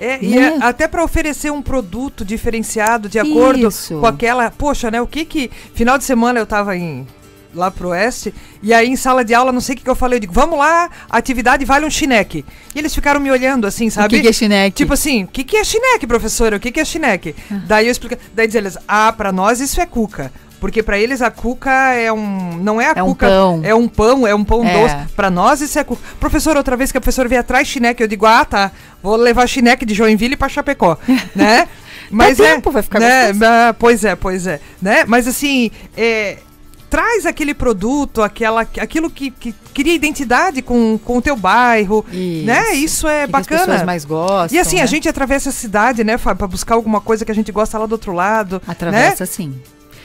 É, 0.00 0.18
e 0.22 0.38
é, 0.38 0.58
até 0.60 0.86
para 0.86 1.02
oferecer 1.02 1.50
um 1.50 1.60
produto 1.60 2.24
diferenciado 2.24 3.08
de 3.08 3.18
acordo 3.18 3.68
Isso. 3.68 3.98
com 3.98 4.06
aquela. 4.06 4.50
Poxa, 4.50 4.90
né? 4.90 5.00
O 5.00 5.06
que 5.06 5.24
que. 5.24 5.50
Final 5.74 5.98
de 5.98 6.04
semana 6.04 6.38
eu 6.38 6.46
tava 6.46 6.76
em. 6.76 7.06
Lá 7.54 7.70
pro 7.70 7.88
oeste, 7.88 8.32
e 8.62 8.74
aí 8.74 8.86
em 8.88 8.94
sala 8.94 9.24
de 9.24 9.32
aula, 9.32 9.50
não 9.50 9.60
sei 9.60 9.74
o 9.74 9.78
que, 9.78 9.82
que 9.82 9.88
eu 9.88 9.96
falei, 9.96 10.18
eu 10.18 10.20
digo, 10.20 10.34
vamos 10.34 10.58
lá, 10.58 10.90
atividade 11.08 11.64
vale 11.64 11.86
um 11.86 11.90
chineque. 11.90 12.44
E 12.74 12.78
eles 12.78 12.94
ficaram 12.94 13.18
me 13.18 13.30
olhando 13.30 13.66
assim, 13.66 13.88
sabe? 13.88 14.06
O 14.06 14.10
que, 14.10 14.20
que 14.20 14.28
é 14.28 14.32
chineque? 14.34 14.76
Tipo 14.76 14.92
assim, 14.92 15.24
o 15.24 15.28
que, 15.28 15.42
que 15.42 15.56
é 15.56 15.64
chineque, 15.64 16.06
professora? 16.06 16.58
O 16.58 16.60
que, 16.60 16.70
que 16.70 16.78
é 16.78 16.84
chineque? 16.84 17.34
Ah. 17.50 17.62
Daí 17.66 17.86
eu 17.86 17.90
explico, 17.90 18.20
daí 18.34 18.46
diz 18.46 18.54
eles, 18.54 18.76
ah, 18.86 19.10
pra 19.14 19.32
nós 19.32 19.60
isso 19.60 19.80
é 19.80 19.86
cuca. 19.86 20.30
Porque 20.60 20.82
para 20.82 20.98
eles 20.98 21.22
a 21.22 21.30
cuca 21.30 21.92
é 21.92 22.12
um. 22.12 22.56
Não 22.56 22.80
é 22.80 22.86
a 22.86 22.90
é 22.90 23.02
cuca. 23.02 23.26
Um 23.26 23.30
pão. 23.30 23.60
É 23.62 23.74
um 23.74 23.88
pão, 23.88 24.26
é 24.26 24.34
um 24.34 24.44
pão 24.44 24.64
é. 24.64 24.72
doce. 24.72 24.96
Para 25.14 25.30
nós 25.30 25.60
isso 25.60 25.78
é 25.78 25.84
cuca. 25.84 26.02
Professor, 26.18 26.56
outra 26.56 26.76
vez 26.76 26.90
que 26.90 26.98
a 26.98 27.00
professora 27.00 27.28
veio 27.28 27.40
atrás 27.40 27.68
chineque, 27.68 28.02
eu 28.02 28.08
digo, 28.08 28.26
ah, 28.26 28.44
tá. 28.44 28.72
Vou 29.02 29.16
levar 29.16 29.46
chineque 29.46 29.86
de 29.86 29.94
Joinville 29.94 30.36
para 30.36 30.48
Chapecó. 30.48 30.98
né? 31.34 31.68
Mas 32.10 32.40
é. 32.40 32.54
Tempo, 32.54 32.70
vai 32.70 32.82
ficar 32.82 33.00
né? 33.00 33.32
Pois 33.78 34.04
é, 34.04 34.16
pois 34.16 34.46
é. 34.46 34.60
Né? 34.80 35.04
Mas 35.06 35.28
assim. 35.28 35.70
É, 35.96 36.38
traz 36.88 37.26
aquele 37.26 37.54
produto, 37.54 38.22
aquela, 38.22 38.62
aquilo 38.62 39.10
que, 39.10 39.30
que 39.30 39.54
cria 39.74 39.94
identidade 39.94 40.62
com, 40.62 40.98
com 41.04 41.18
o 41.18 41.22
teu 41.22 41.36
bairro, 41.36 42.04
Isso. 42.10 42.46
né? 42.46 42.74
Isso 42.74 43.06
é 43.06 43.26
que 43.26 43.32
bacana. 43.32 43.46
Que 43.46 43.54
as 43.54 43.60
pessoas 43.60 43.82
mais 43.86 44.04
gostam. 44.04 44.56
E 44.56 44.60
assim, 44.60 44.76
né? 44.76 44.82
a 44.82 44.86
gente 44.86 45.08
atravessa 45.08 45.50
a 45.50 45.52
cidade, 45.52 46.02
né, 46.02 46.18
Fábio, 46.18 46.38
para 46.38 46.46
buscar 46.46 46.74
alguma 46.74 47.00
coisa 47.00 47.24
que 47.24 47.32
a 47.32 47.34
gente 47.34 47.52
gosta 47.52 47.78
lá 47.78 47.86
do 47.86 47.92
outro 47.92 48.12
lado. 48.12 48.60
Atravessa 48.66 49.24
né? 49.24 49.26
sim. 49.26 49.60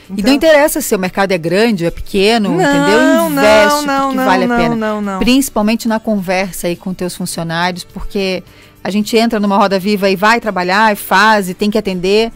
Então... 0.09 0.17
E 0.17 0.21
não 0.23 0.33
interessa 0.33 0.81
se 0.81 0.95
o 0.95 0.99
mercado 0.99 1.31
é 1.31 1.37
grande, 1.37 1.85
é 1.85 1.91
pequeno, 1.91 2.49
não, 2.49 2.61
entendeu? 2.61 3.29
Investe 3.29 3.85
não, 3.85 3.85
não, 3.85 4.01
porque 4.03 4.17
não, 4.17 4.25
vale 4.25 4.47
não, 4.47 4.55
a 4.55 4.59
pena. 4.59 4.75
Não, 4.75 5.01
não, 5.01 5.19
Principalmente 5.19 5.87
na 5.87 5.99
conversa 5.99 6.67
aí 6.67 6.75
com 6.75 6.93
teus 6.93 7.15
funcionários, 7.15 7.83
porque 7.83 8.43
a 8.83 8.89
gente 8.89 9.15
entra 9.15 9.39
numa 9.39 9.57
roda 9.57 9.79
viva 9.79 10.09
e 10.09 10.15
vai 10.15 10.39
trabalhar, 10.39 10.91
e 10.91 10.95
faz, 10.95 11.49
e 11.49 11.53
tem 11.53 11.71
que 11.71 11.77
atender 11.77 12.31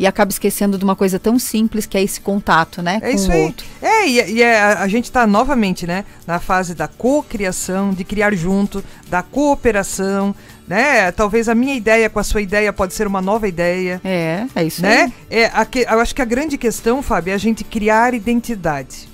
e 0.00 0.06
acaba 0.06 0.30
esquecendo 0.30 0.78
de 0.78 0.82
uma 0.82 0.96
coisa 0.96 1.18
tão 1.18 1.38
simples 1.38 1.84
que 1.84 1.94
é 1.98 2.02
esse 2.02 2.22
contato, 2.22 2.80
né? 2.80 2.98
É 3.02 3.12
isso 3.12 3.30
aí. 3.30 3.44
Outro. 3.44 3.66
É, 3.82 4.08
e, 4.08 4.32
e 4.32 4.42
é, 4.42 4.58
a, 4.58 4.80
a, 4.80 4.88
gente 4.88 5.04
está 5.04 5.26
novamente, 5.26 5.86
né, 5.86 6.06
na 6.26 6.40
fase 6.40 6.74
da 6.74 6.88
cocriação, 6.88 7.92
de 7.92 8.02
criar 8.02 8.34
junto, 8.34 8.82
da 9.10 9.22
cooperação, 9.22 10.34
né? 10.70 11.10
Talvez 11.10 11.48
a 11.48 11.54
minha 11.54 11.74
ideia 11.74 12.08
com 12.08 12.20
a 12.20 12.22
sua 12.22 12.40
ideia 12.40 12.72
pode 12.72 12.94
ser 12.94 13.04
uma 13.04 13.20
nova 13.20 13.48
ideia. 13.48 14.00
É, 14.04 14.46
é 14.54 14.64
isso 14.64 14.80
né? 14.80 15.12
aí. 15.28 15.40
É, 15.40 15.46
a, 15.46 15.66
eu 15.92 15.98
acho 15.98 16.14
que 16.14 16.22
a 16.22 16.24
grande 16.24 16.56
questão, 16.56 17.02
Fábio, 17.02 17.32
é 17.32 17.34
a 17.34 17.38
gente 17.38 17.64
criar 17.64 18.14
identidade. 18.14 19.08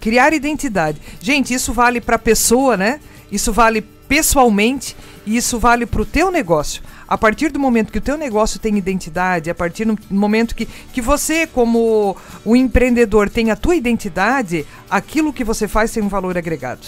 Criar 0.00 0.32
identidade. 0.32 0.98
Gente, 1.20 1.52
isso 1.52 1.74
vale 1.74 2.00
para 2.00 2.16
a 2.16 2.18
pessoa, 2.18 2.78
né? 2.78 2.98
Isso 3.30 3.52
vale 3.52 3.82
pessoalmente 3.82 4.96
e 5.26 5.36
isso 5.36 5.58
vale 5.58 5.84
para 5.84 6.00
o 6.00 6.06
teu 6.06 6.30
negócio. 6.30 6.82
A 7.06 7.18
partir 7.18 7.52
do 7.52 7.60
momento 7.60 7.92
que 7.92 7.98
o 7.98 8.00
teu 8.00 8.16
negócio 8.16 8.58
tem 8.58 8.78
identidade, 8.78 9.50
a 9.50 9.54
partir 9.54 9.84
do 9.84 9.98
momento 10.08 10.54
que, 10.54 10.64
que 10.64 11.02
você, 11.02 11.46
como 11.46 12.16
o 12.42 12.56
empreendedor, 12.56 13.28
tem 13.28 13.50
a 13.50 13.56
tua 13.56 13.76
identidade, 13.76 14.66
aquilo 14.88 15.30
que 15.30 15.44
você 15.44 15.68
faz 15.68 15.92
tem 15.92 16.02
um 16.02 16.08
valor 16.08 16.38
agregado. 16.38 16.86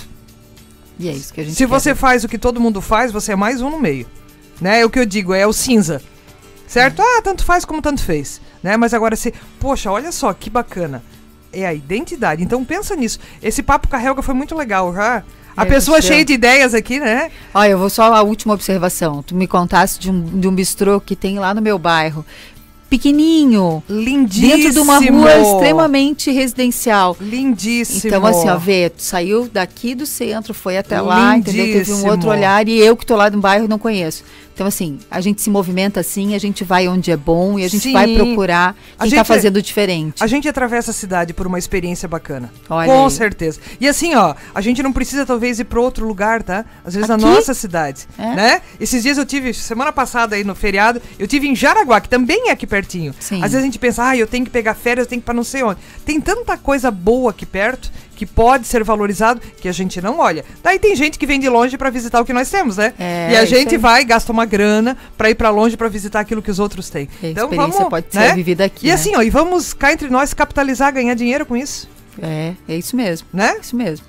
E 1.02 1.08
é 1.08 1.12
isso 1.12 1.34
que 1.34 1.40
a 1.40 1.44
gente 1.44 1.56
Se 1.56 1.66
você 1.66 1.96
faz 1.96 2.22
o 2.22 2.28
que 2.28 2.38
todo 2.38 2.60
mundo 2.60 2.80
faz, 2.80 3.10
você 3.10 3.32
é 3.32 3.36
mais 3.36 3.60
um 3.60 3.68
no 3.68 3.80
meio. 3.80 4.06
Né? 4.60 4.82
É 4.82 4.84
o 4.84 4.90
que 4.90 5.00
eu 5.00 5.04
digo, 5.04 5.34
é 5.34 5.44
o 5.44 5.52
cinza. 5.52 6.00
Certo? 6.68 7.02
É. 7.02 7.18
Ah, 7.18 7.22
tanto 7.22 7.44
faz 7.44 7.64
como 7.64 7.82
tanto 7.82 8.00
fez. 8.00 8.40
Né? 8.62 8.76
Mas 8.76 8.94
agora 8.94 9.16
se. 9.16 9.34
Poxa, 9.58 9.90
olha 9.90 10.12
só 10.12 10.32
que 10.32 10.48
bacana. 10.48 11.02
É 11.52 11.66
a 11.66 11.74
identidade. 11.74 12.44
Então 12.44 12.64
pensa 12.64 12.94
nisso. 12.94 13.18
Esse 13.42 13.64
papo 13.64 13.88
com 13.88 13.96
a 13.96 14.02
Helga 14.02 14.22
foi 14.22 14.32
muito 14.32 14.54
legal, 14.54 14.94
já. 14.94 15.24
A 15.56 15.64
é, 15.64 15.66
pessoa 15.66 16.00
cheia 16.00 16.24
de 16.24 16.32
ideias 16.32 16.72
aqui, 16.72 17.00
né? 17.00 17.32
Olha, 17.52 17.70
eu 17.70 17.78
vou 17.78 17.90
só 17.90 18.14
a 18.14 18.22
última 18.22 18.54
observação. 18.54 19.24
Tu 19.24 19.34
me 19.34 19.48
contasse 19.48 19.98
de 19.98 20.08
um, 20.08 20.22
de 20.22 20.46
um 20.46 20.54
bistrô 20.54 21.00
que 21.00 21.16
tem 21.16 21.38
lá 21.40 21.52
no 21.52 21.60
meu 21.60 21.78
bairro 21.80 22.24
pequenininho, 22.92 23.82
lindíssimo, 23.88 24.48
dentro 24.48 24.72
de 24.72 24.78
uma 24.78 24.98
rua 24.98 25.40
extremamente 25.40 26.30
residencial. 26.30 27.16
Lindíssimo. 27.18 28.02
Então 28.04 28.26
assim, 28.26 28.50
ó, 28.50 28.58
vê, 28.58 28.90
tu 28.90 29.02
saiu 29.02 29.48
daqui 29.50 29.94
do 29.94 30.04
centro, 30.04 30.52
foi 30.52 30.76
até 30.76 31.00
lá, 31.00 31.34
entendeu? 31.38 31.64
Teve 31.64 31.90
um 31.94 32.06
outro 32.06 32.28
olhar 32.28 32.68
e 32.68 32.78
eu 32.78 32.94
que 32.94 33.06
tô 33.06 33.16
lá 33.16 33.30
no 33.30 33.40
bairro 33.40 33.66
não 33.66 33.78
conheço. 33.78 34.22
Então, 34.54 34.66
assim, 34.66 34.98
a 35.10 35.20
gente 35.20 35.40
se 35.40 35.50
movimenta 35.50 36.00
assim, 36.00 36.34
a 36.34 36.38
gente 36.38 36.62
vai 36.64 36.86
onde 36.88 37.10
é 37.10 37.16
bom 37.16 37.58
e 37.58 37.64
a 37.64 37.68
gente 37.68 37.84
Sim. 37.84 37.92
vai 37.92 38.14
procurar 38.14 38.76
quem 38.98 39.08
está 39.08 39.24
fazendo 39.24 39.62
diferente. 39.62 40.22
A 40.22 40.26
gente 40.26 40.48
atravessa 40.48 40.90
a 40.90 40.94
cidade 40.94 41.32
por 41.32 41.46
uma 41.46 41.58
experiência 41.58 42.08
bacana. 42.08 42.52
Olha 42.68 42.86
Com 42.86 43.04
aí. 43.04 43.10
certeza. 43.10 43.60
E 43.80 43.88
assim, 43.88 44.14
ó, 44.14 44.34
a 44.54 44.60
gente 44.60 44.82
não 44.82 44.92
precisa 44.92 45.24
talvez 45.24 45.58
ir 45.58 45.64
para 45.64 45.80
outro 45.80 46.06
lugar, 46.06 46.42
tá? 46.42 46.64
Às 46.84 46.94
vezes 46.94 47.10
Aqui? 47.10 47.22
na 47.22 47.30
nossa 47.30 47.54
cidade, 47.54 48.06
é? 48.18 48.34
né? 48.34 48.62
Esses 48.78 49.02
dias 49.02 49.18
eu 49.18 49.24
tive, 49.24 49.54
semana 49.54 49.92
passada 49.92 50.36
aí 50.36 50.44
no 50.44 50.54
feriado, 50.54 51.00
eu 51.18 51.26
tive 51.26 51.48
em 51.48 51.56
Jaraguá, 51.56 52.00
que 52.00 52.08
também 52.08 52.48
é 52.48 52.52
aqui 52.52 52.66
pertinho. 52.66 53.14
Sim. 53.18 53.36
Às 53.36 53.52
vezes 53.52 53.58
a 53.58 53.62
gente 53.62 53.78
pensa, 53.78 54.08
ah, 54.08 54.16
eu 54.16 54.26
tenho 54.26 54.44
que 54.44 54.50
pegar 54.50 54.74
férias, 54.74 55.06
eu 55.06 55.08
tenho 55.10 55.20
que 55.20 55.24
ir 55.24 55.26
para 55.26 55.34
não 55.34 55.44
sei 55.44 55.62
onde. 55.62 55.80
Tem 56.04 56.20
tanta 56.20 56.56
coisa 56.56 56.90
boa 56.90 57.30
aqui 57.30 57.46
perto 57.46 57.90
que 58.14 58.26
pode 58.26 58.66
ser 58.66 58.84
valorizado, 58.84 59.40
que 59.60 59.68
a 59.68 59.72
gente 59.72 60.00
não 60.00 60.18
olha. 60.18 60.44
Daí 60.62 60.78
tem 60.78 60.94
gente 60.94 61.18
que 61.18 61.26
vem 61.26 61.40
de 61.40 61.48
longe 61.48 61.76
para 61.76 61.90
visitar 61.90 62.20
o 62.20 62.24
que 62.24 62.32
nós 62.32 62.50
temos, 62.50 62.76
né? 62.76 62.92
É, 62.98 63.32
e 63.32 63.36
a 63.36 63.44
gente 63.44 63.76
vai, 63.76 64.04
gasta 64.04 64.30
uma 64.30 64.44
grana 64.44 64.96
para 65.16 65.30
ir 65.30 65.34
para 65.34 65.50
longe 65.50 65.76
para 65.76 65.88
visitar 65.88 66.20
aquilo 66.20 66.42
que 66.42 66.50
os 66.50 66.58
outros 66.58 66.88
têm. 66.88 67.08
A 67.22 67.26
então 67.26 67.48
vamos, 67.48 67.76
pode 67.88 68.06
né? 68.12 68.28
ser 68.28 68.34
vivida 68.34 68.64
aqui. 68.64 68.86
E 68.86 68.88
né? 68.88 68.94
assim, 68.94 69.16
ó, 69.16 69.22
e 69.22 69.30
vamos 69.30 69.72
cá 69.72 69.92
entre 69.92 70.08
nós 70.08 70.32
capitalizar, 70.34 70.92
ganhar 70.92 71.14
dinheiro 71.14 71.46
com 71.46 71.56
isso. 71.56 71.88
É, 72.20 72.54
é 72.68 72.76
isso 72.76 72.94
mesmo. 72.96 73.26
Né? 73.32 73.56
Isso 73.60 73.74
mesmo. 73.74 74.04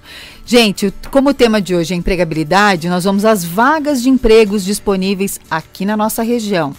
Gente, 0.46 0.94
como 1.10 1.30
o 1.30 1.34
tema 1.34 1.62
de 1.62 1.74
hoje 1.74 1.94
é 1.94 1.98
empregabilidade, 1.98 2.90
nós 2.90 3.06
vamos 3.06 3.24
às 3.24 3.44
vagas 3.44 4.02
de 4.02 4.10
empregos 4.10 4.64
disponíveis 4.66 5.40
aqui 5.50 5.86
na 5.86 5.96
nossa 5.96 6.22
região. 6.22 6.76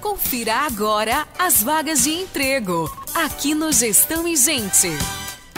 Confira 0.00 0.54
agora 0.66 1.26
as 1.38 1.62
vagas 1.62 2.04
de 2.04 2.10
emprego 2.10 2.90
aqui 3.14 3.54
no 3.54 3.70
Gestão 3.70 4.26
e 4.26 4.36
Gente. 4.36 4.88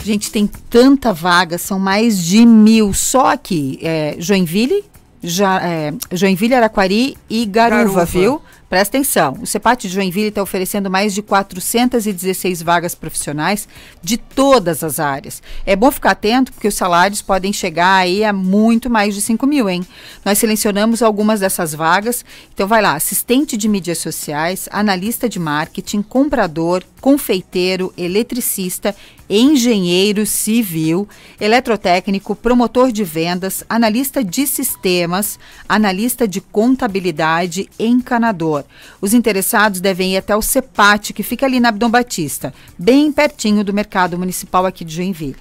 Gente, 0.03 0.29
tem 0.29 0.45
tanta 0.45 1.13
vaga, 1.13 1.57
são 1.57 1.79
mais 1.79 2.21
de 2.21 2.45
mil 2.45 2.93
só 2.93 3.27
aqui. 3.27 3.79
É, 3.81 4.15
Joinville, 4.19 4.83
ja, 5.21 5.61
é, 5.63 5.93
Joinville, 6.11 6.53
Araquari 6.53 7.17
e 7.29 7.45
Garuva, 7.45 7.77
Garuva. 7.77 8.05
viu? 8.05 8.41
Presta 8.73 8.97
atenção, 8.97 9.37
o 9.39 9.45
CEPAT 9.45 9.87
de 9.87 9.93
Joinville 9.93 10.29
está 10.29 10.41
oferecendo 10.41 10.89
mais 10.89 11.13
de 11.13 11.21
416 11.21 12.63
vagas 12.63 12.95
profissionais 12.95 13.67
de 14.01 14.17
todas 14.17 14.83
as 14.83 14.99
áreas. 14.99 15.43
É 15.63 15.75
bom 15.75 15.91
ficar 15.91 16.09
atento 16.09 16.51
porque 16.51 16.67
os 16.67 16.73
salários 16.73 17.21
podem 17.21 17.53
chegar 17.53 17.97
aí 17.97 18.23
a 18.23 18.33
muito 18.33 18.89
mais 18.89 19.13
de 19.13 19.21
5 19.21 19.45
mil, 19.45 19.69
hein? 19.69 19.85
Nós 20.25 20.39
selecionamos 20.39 21.03
algumas 21.03 21.41
dessas 21.41 21.75
vagas. 21.75 22.25
Então 22.51 22.67
vai 22.67 22.81
lá, 22.81 22.95
assistente 22.95 23.55
de 23.55 23.69
mídias 23.69 23.99
sociais, 23.99 24.67
analista 24.71 25.29
de 25.29 25.37
marketing, 25.37 26.01
comprador, 26.01 26.83
confeiteiro, 26.99 27.93
eletricista, 27.95 28.95
engenheiro 29.29 30.25
civil, 30.25 31.07
eletrotécnico, 31.39 32.35
promotor 32.35 32.91
de 32.91 33.03
vendas, 33.03 33.63
analista 33.69 34.23
de 34.23 34.45
sistemas, 34.45 35.39
analista 35.67 36.27
de 36.27 36.41
contabilidade, 36.41 37.69
encanador. 37.79 38.63
Os 39.01 39.13
interessados 39.13 39.81
devem 39.81 40.13
ir 40.13 40.17
até 40.17 40.35
o 40.35 40.41
CEPAT, 40.41 41.13
que 41.13 41.23
fica 41.23 41.45
ali 41.45 41.59
na 41.59 41.69
Abdom 41.69 41.89
Batista, 41.89 42.53
bem 42.77 43.11
pertinho 43.11 43.63
do 43.63 43.73
mercado 43.73 44.17
municipal 44.17 44.65
aqui 44.65 44.83
de 44.85 44.95
Joinville. 44.95 45.35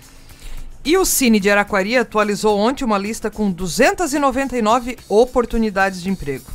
E 0.84 0.96
o 0.96 1.04
Cine 1.04 1.38
de 1.38 1.48
Araquari 1.48 1.96
atualizou 1.96 2.58
ontem 2.58 2.84
uma 2.84 2.98
lista 2.98 3.30
com 3.30 3.52
299 3.52 4.98
oportunidades 5.08 6.02
de 6.02 6.10
emprego. 6.10 6.50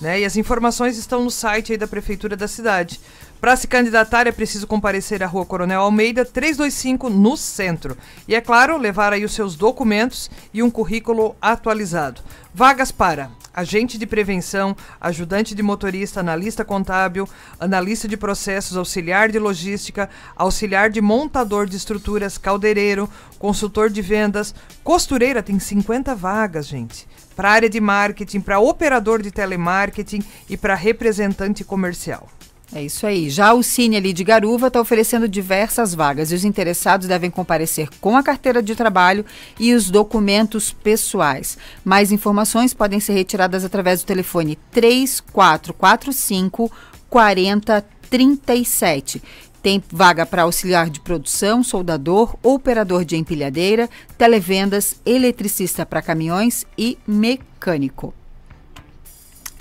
Né? 0.00 0.20
E 0.20 0.24
as 0.24 0.36
informações 0.36 0.96
estão 0.96 1.22
no 1.24 1.30
site 1.30 1.76
da 1.76 1.86
prefeitura 1.86 2.36
da 2.36 2.46
cidade. 2.46 3.00
Para 3.42 3.56
se 3.56 3.66
candidatar 3.66 4.28
é 4.28 4.30
preciso 4.30 4.68
comparecer 4.68 5.20
à 5.20 5.26
Rua 5.26 5.44
Coronel 5.44 5.80
Almeida 5.80 6.24
325 6.24 7.10
no 7.10 7.36
centro. 7.36 7.98
E 8.28 8.36
é 8.36 8.40
claro, 8.40 8.78
levar 8.78 9.12
aí 9.12 9.24
os 9.24 9.34
seus 9.34 9.56
documentos 9.56 10.30
e 10.54 10.62
um 10.62 10.70
currículo 10.70 11.34
atualizado. 11.42 12.22
Vagas 12.54 12.92
para 12.92 13.32
agente 13.52 13.98
de 13.98 14.06
prevenção, 14.06 14.76
ajudante 15.00 15.56
de 15.56 15.62
motorista, 15.62 16.20
analista 16.20 16.64
contábil, 16.64 17.28
analista 17.58 18.06
de 18.06 18.16
processos, 18.16 18.76
auxiliar 18.76 19.28
de 19.28 19.40
logística, 19.40 20.08
auxiliar 20.36 20.88
de 20.88 21.00
montador 21.00 21.66
de 21.66 21.76
estruturas, 21.76 22.38
caldeireiro, 22.38 23.10
consultor 23.40 23.90
de 23.90 24.00
vendas, 24.00 24.54
costureira, 24.84 25.42
tem 25.42 25.58
50 25.58 26.14
vagas, 26.14 26.68
gente. 26.68 27.08
Para 27.34 27.50
área 27.50 27.68
de 27.68 27.80
marketing, 27.80 28.40
para 28.40 28.60
operador 28.60 29.20
de 29.20 29.32
telemarketing 29.32 30.22
e 30.48 30.56
para 30.56 30.76
representante 30.76 31.64
comercial. 31.64 32.28
É 32.74 32.82
isso 32.82 33.06
aí. 33.06 33.28
Já 33.28 33.52
o 33.52 33.62
Cine 33.62 33.96
ali 33.96 34.14
de 34.14 34.24
Garuva 34.24 34.68
está 34.68 34.80
oferecendo 34.80 35.28
diversas 35.28 35.94
vagas 35.94 36.32
e 36.32 36.34
os 36.34 36.42
interessados 36.42 37.06
devem 37.06 37.30
comparecer 37.30 37.90
com 38.00 38.16
a 38.16 38.22
carteira 38.22 38.62
de 38.62 38.74
trabalho 38.74 39.26
e 39.60 39.74
os 39.74 39.90
documentos 39.90 40.72
pessoais. 40.72 41.58
Mais 41.84 42.10
informações 42.10 42.72
podem 42.72 42.98
ser 42.98 43.12
retiradas 43.12 43.62
através 43.62 44.00
do 44.00 44.06
telefone 44.06 44.58
3445 44.70 46.72
4037. 47.10 49.22
Tem 49.62 49.84
vaga 49.92 50.24
para 50.24 50.42
auxiliar 50.42 50.88
de 50.88 50.98
produção, 50.98 51.62
soldador, 51.62 52.34
operador 52.42 53.04
de 53.04 53.16
empilhadeira, 53.16 53.88
televendas, 54.16 54.96
eletricista 55.04 55.84
para 55.84 56.00
caminhões 56.00 56.64
e 56.76 56.96
mecânico. 57.06 58.14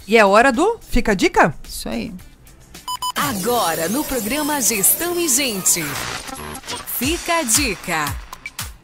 E 0.08 0.18
é 0.18 0.26
hora 0.26 0.52
do 0.52 0.80
Fica 0.80 1.12
a 1.12 1.16
Dica? 1.16 1.54
Isso 1.68 1.88
aí. 1.88 2.12
Agora 3.16 3.90
no 3.90 4.04
programa 4.04 4.62
Gestão 4.62 5.20
e 5.20 5.28
Gente. 5.28 5.82
Fica 6.98 7.40
a 7.40 7.44
dica. 7.44 8.06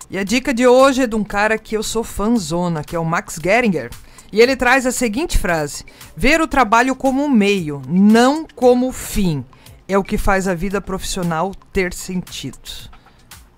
E 0.10 0.18
a 0.18 0.24
dica 0.24 0.54
de 0.54 0.66
hoje 0.66 1.04
é 1.04 1.08
de 1.08 1.16
um 1.16 1.24
cara 1.24 1.58
que 1.58 1.76
eu 1.76 1.84
sou 1.84 2.04
fãzona, 2.04 2.84
que 2.84 2.96
é 2.96 3.00
o 3.00 3.06
Max 3.06 3.40
Geringer. 3.42 3.90
E 4.32 4.42
ele 4.42 4.56
traz 4.56 4.86
a 4.86 4.92
seguinte 4.92 5.38
frase: 5.38 5.86
Ver 6.16 6.42
o 6.42 6.48
trabalho 6.48 6.96
como 6.96 7.24
um 7.24 7.30
meio, 7.30 7.82
não 7.88 8.46
como 8.56 8.92
fim, 8.92 9.46
é 9.88 9.98
o 9.98 10.04
que 10.04 10.18
faz 10.18 10.48
a 10.48 10.54
vida 10.54 10.82
profissional 10.82 11.54
ter 11.72 11.94
sentido. 11.94 12.58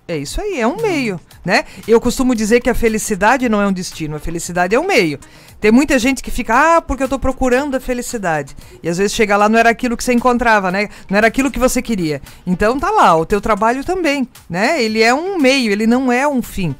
É 0.06 0.16
isso 0.16 0.40
aí, 0.40 0.60
é 0.60 0.66
um 0.66 0.76
meio, 0.76 1.20
né? 1.44 1.64
Eu 1.86 2.00
costumo 2.00 2.34
dizer 2.34 2.60
que 2.60 2.68
a 2.68 2.74
felicidade 2.74 3.48
não 3.48 3.60
é 3.60 3.66
um 3.68 3.72
destino, 3.72 4.16
a 4.16 4.18
felicidade 4.18 4.74
é 4.74 4.80
um 4.80 4.86
meio. 4.86 5.20
Tem 5.60 5.70
muita 5.70 5.98
gente 5.98 6.22
que 6.22 6.30
fica, 6.30 6.76
ah, 6.76 6.80
porque 6.80 7.02
eu 7.02 7.08
tô 7.08 7.18
procurando 7.18 7.76
a 7.76 7.80
felicidade. 7.80 8.56
E 8.82 8.88
às 8.88 8.98
vezes 8.98 9.12
chega 9.12 9.36
lá 9.36 9.48
não 9.48 9.58
era 9.58 9.68
aquilo 9.68 9.96
que 9.96 10.02
você 10.02 10.12
encontrava, 10.12 10.70
né? 10.70 10.88
Não 11.08 11.18
era 11.18 11.26
aquilo 11.26 11.50
que 11.50 11.58
você 11.58 11.82
queria. 11.82 12.22
Então 12.46 12.78
tá 12.78 12.90
lá, 12.90 13.14
o 13.14 13.26
teu 13.26 13.40
trabalho 13.40 13.84
também, 13.84 14.26
né? 14.48 14.82
Ele 14.82 15.02
é 15.02 15.12
um 15.12 15.38
meio, 15.38 15.70
ele 15.70 15.86
não 15.86 16.10
é 16.10 16.26
um 16.26 16.40
fim. 16.40 16.74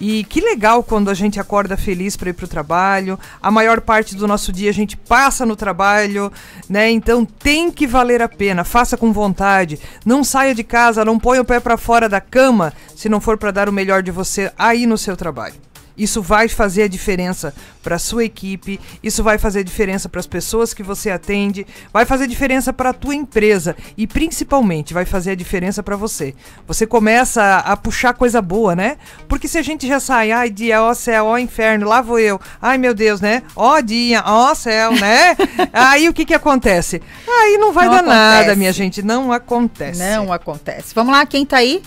E 0.00 0.24
que 0.24 0.40
legal 0.40 0.82
quando 0.82 1.10
a 1.10 1.14
gente 1.14 1.38
acorda 1.38 1.76
feliz 1.76 2.16
para 2.16 2.30
ir 2.30 2.32
para 2.32 2.44
o 2.44 2.48
trabalho. 2.48 3.18
A 3.40 3.50
maior 3.50 3.80
parte 3.80 4.16
do 4.16 4.26
nosso 4.26 4.52
dia 4.52 4.70
a 4.70 4.74
gente 4.74 4.96
passa 4.96 5.46
no 5.46 5.54
trabalho, 5.54 6.32
né? 6.68 6.90
Então 6.90 7.24
tem 7.24 7.70
que 7.70 7.86
valer 7.86 8.22
a 8.22 8.28
pena. 8.28 8.64
Faça 8.64 8.96
com 8.96 9.12
vontade. 9.12 9.78
Não 10.04 10.24
saia 10.24 10.54
de 10.54 10.64
casa, 10.64 11.04
não 11.04 11.18
ponha 11.18 11.42
o 11.42 11.44
pé 11.44 11.60
para 11.60 11.76
fora 11.76 12.08
da 12.08 12.20
cama 12.20 12.72
se 12.96 13.08
não 13.08 13.20
for 13.20 13.36
para 13.36 13.50
dar 13.50 13.68
o 13.68 13.72
melhor 13.72 14.02
de 14.02 14.10
você 14.10 14.50
aí 14.58 14.86
no 14.86 14.98
seu 14.98 15.16
trabalho. 15.16 15.71
Isso 15.96 16.22
vai 16.22 16.48
fazer 16.48 16.84
a 16.84 16.88
diferença 16.88 17.54
para 17.82 17.98
sua 17.98 18.24
equipe, 18.24 18.80
isso 19.02 19.22
vai 19.22 19.38
fazer 19.38 19.64
diferença 19.64 20.08
para 20.08 20.20
as 20.20 20.26
pessoas 20.26 20.72
que 20.72 20.82
você 20.82 21.10
atende, 21.10 21.66
vai 21.92 22.04
fazer 22.04 22.26
diferença 22.26 22.72
para 22.72 22.90
a 22.90 22.92
tua 22.92 23.14
empresa 23.14 23.76
e 23.96 24.06
principalmente 24.06 24.94
vai 24.94 25.04
fazer 25.04 25.32
a 25.32 25.34
diferença 25.34 25.82
para 25.82 25.96
você. 25.96 26.34
Você 26.66 26.86
começa 26.86 27.42
a, 27.42 27.72
a, 27.72 27.76
puxar 27.76 28.14
coisa 28.14 28.40
boa, 28.40 28.76
né? 28.76 28.96
Porque 29.28 29.48
se 29.48 29.58
a 29.58 29.62
gente 29.62 29.86
já 29.86 29.98
sai, 29.98 30.30
ai 30.30 30.48
dia, 30.48 30.82
ó 30.82 30.94
céu, 30.94 31.26
ó 31.26 31.38
inferno, 31.38 31.88
lá 31.88 32.00
vou 32.00 32.18
eu, 32.18 32.40
ai 32.60 32.78
meu 32.78 32.94
Deus, 32.94 33.20
né? 33.20 33.42
Ó 33.56 33.80
dia, 33.80 34.22
ó 34.24 34.54
céu, 34.54 34.92
né? 34.92 35.36
Aí 35.72 36.08
o 36.08 36.12
que 36.12 36.24
que 36.24 36.34
acontece? 36.34 37.02
Aí 37.26 37.58
não 37.58 37.72
vai 37.72 37.86
não 37.86 37.92
dar 37.92 38.00
acontece. 38.00 38.16
nada, 38.16 38.56
minha 38.56 38.72
gente, 38.72 39.02
não 39.02 39.32
acontece. 39.32 39.98
Não 39.98 40.32
acontece. 40.32 40.94
Vamos 40.94 41.12
lá, 41.12 41.26
quem 41.26 41.44
tá 41.44 41.58
aí? 41.58 41.82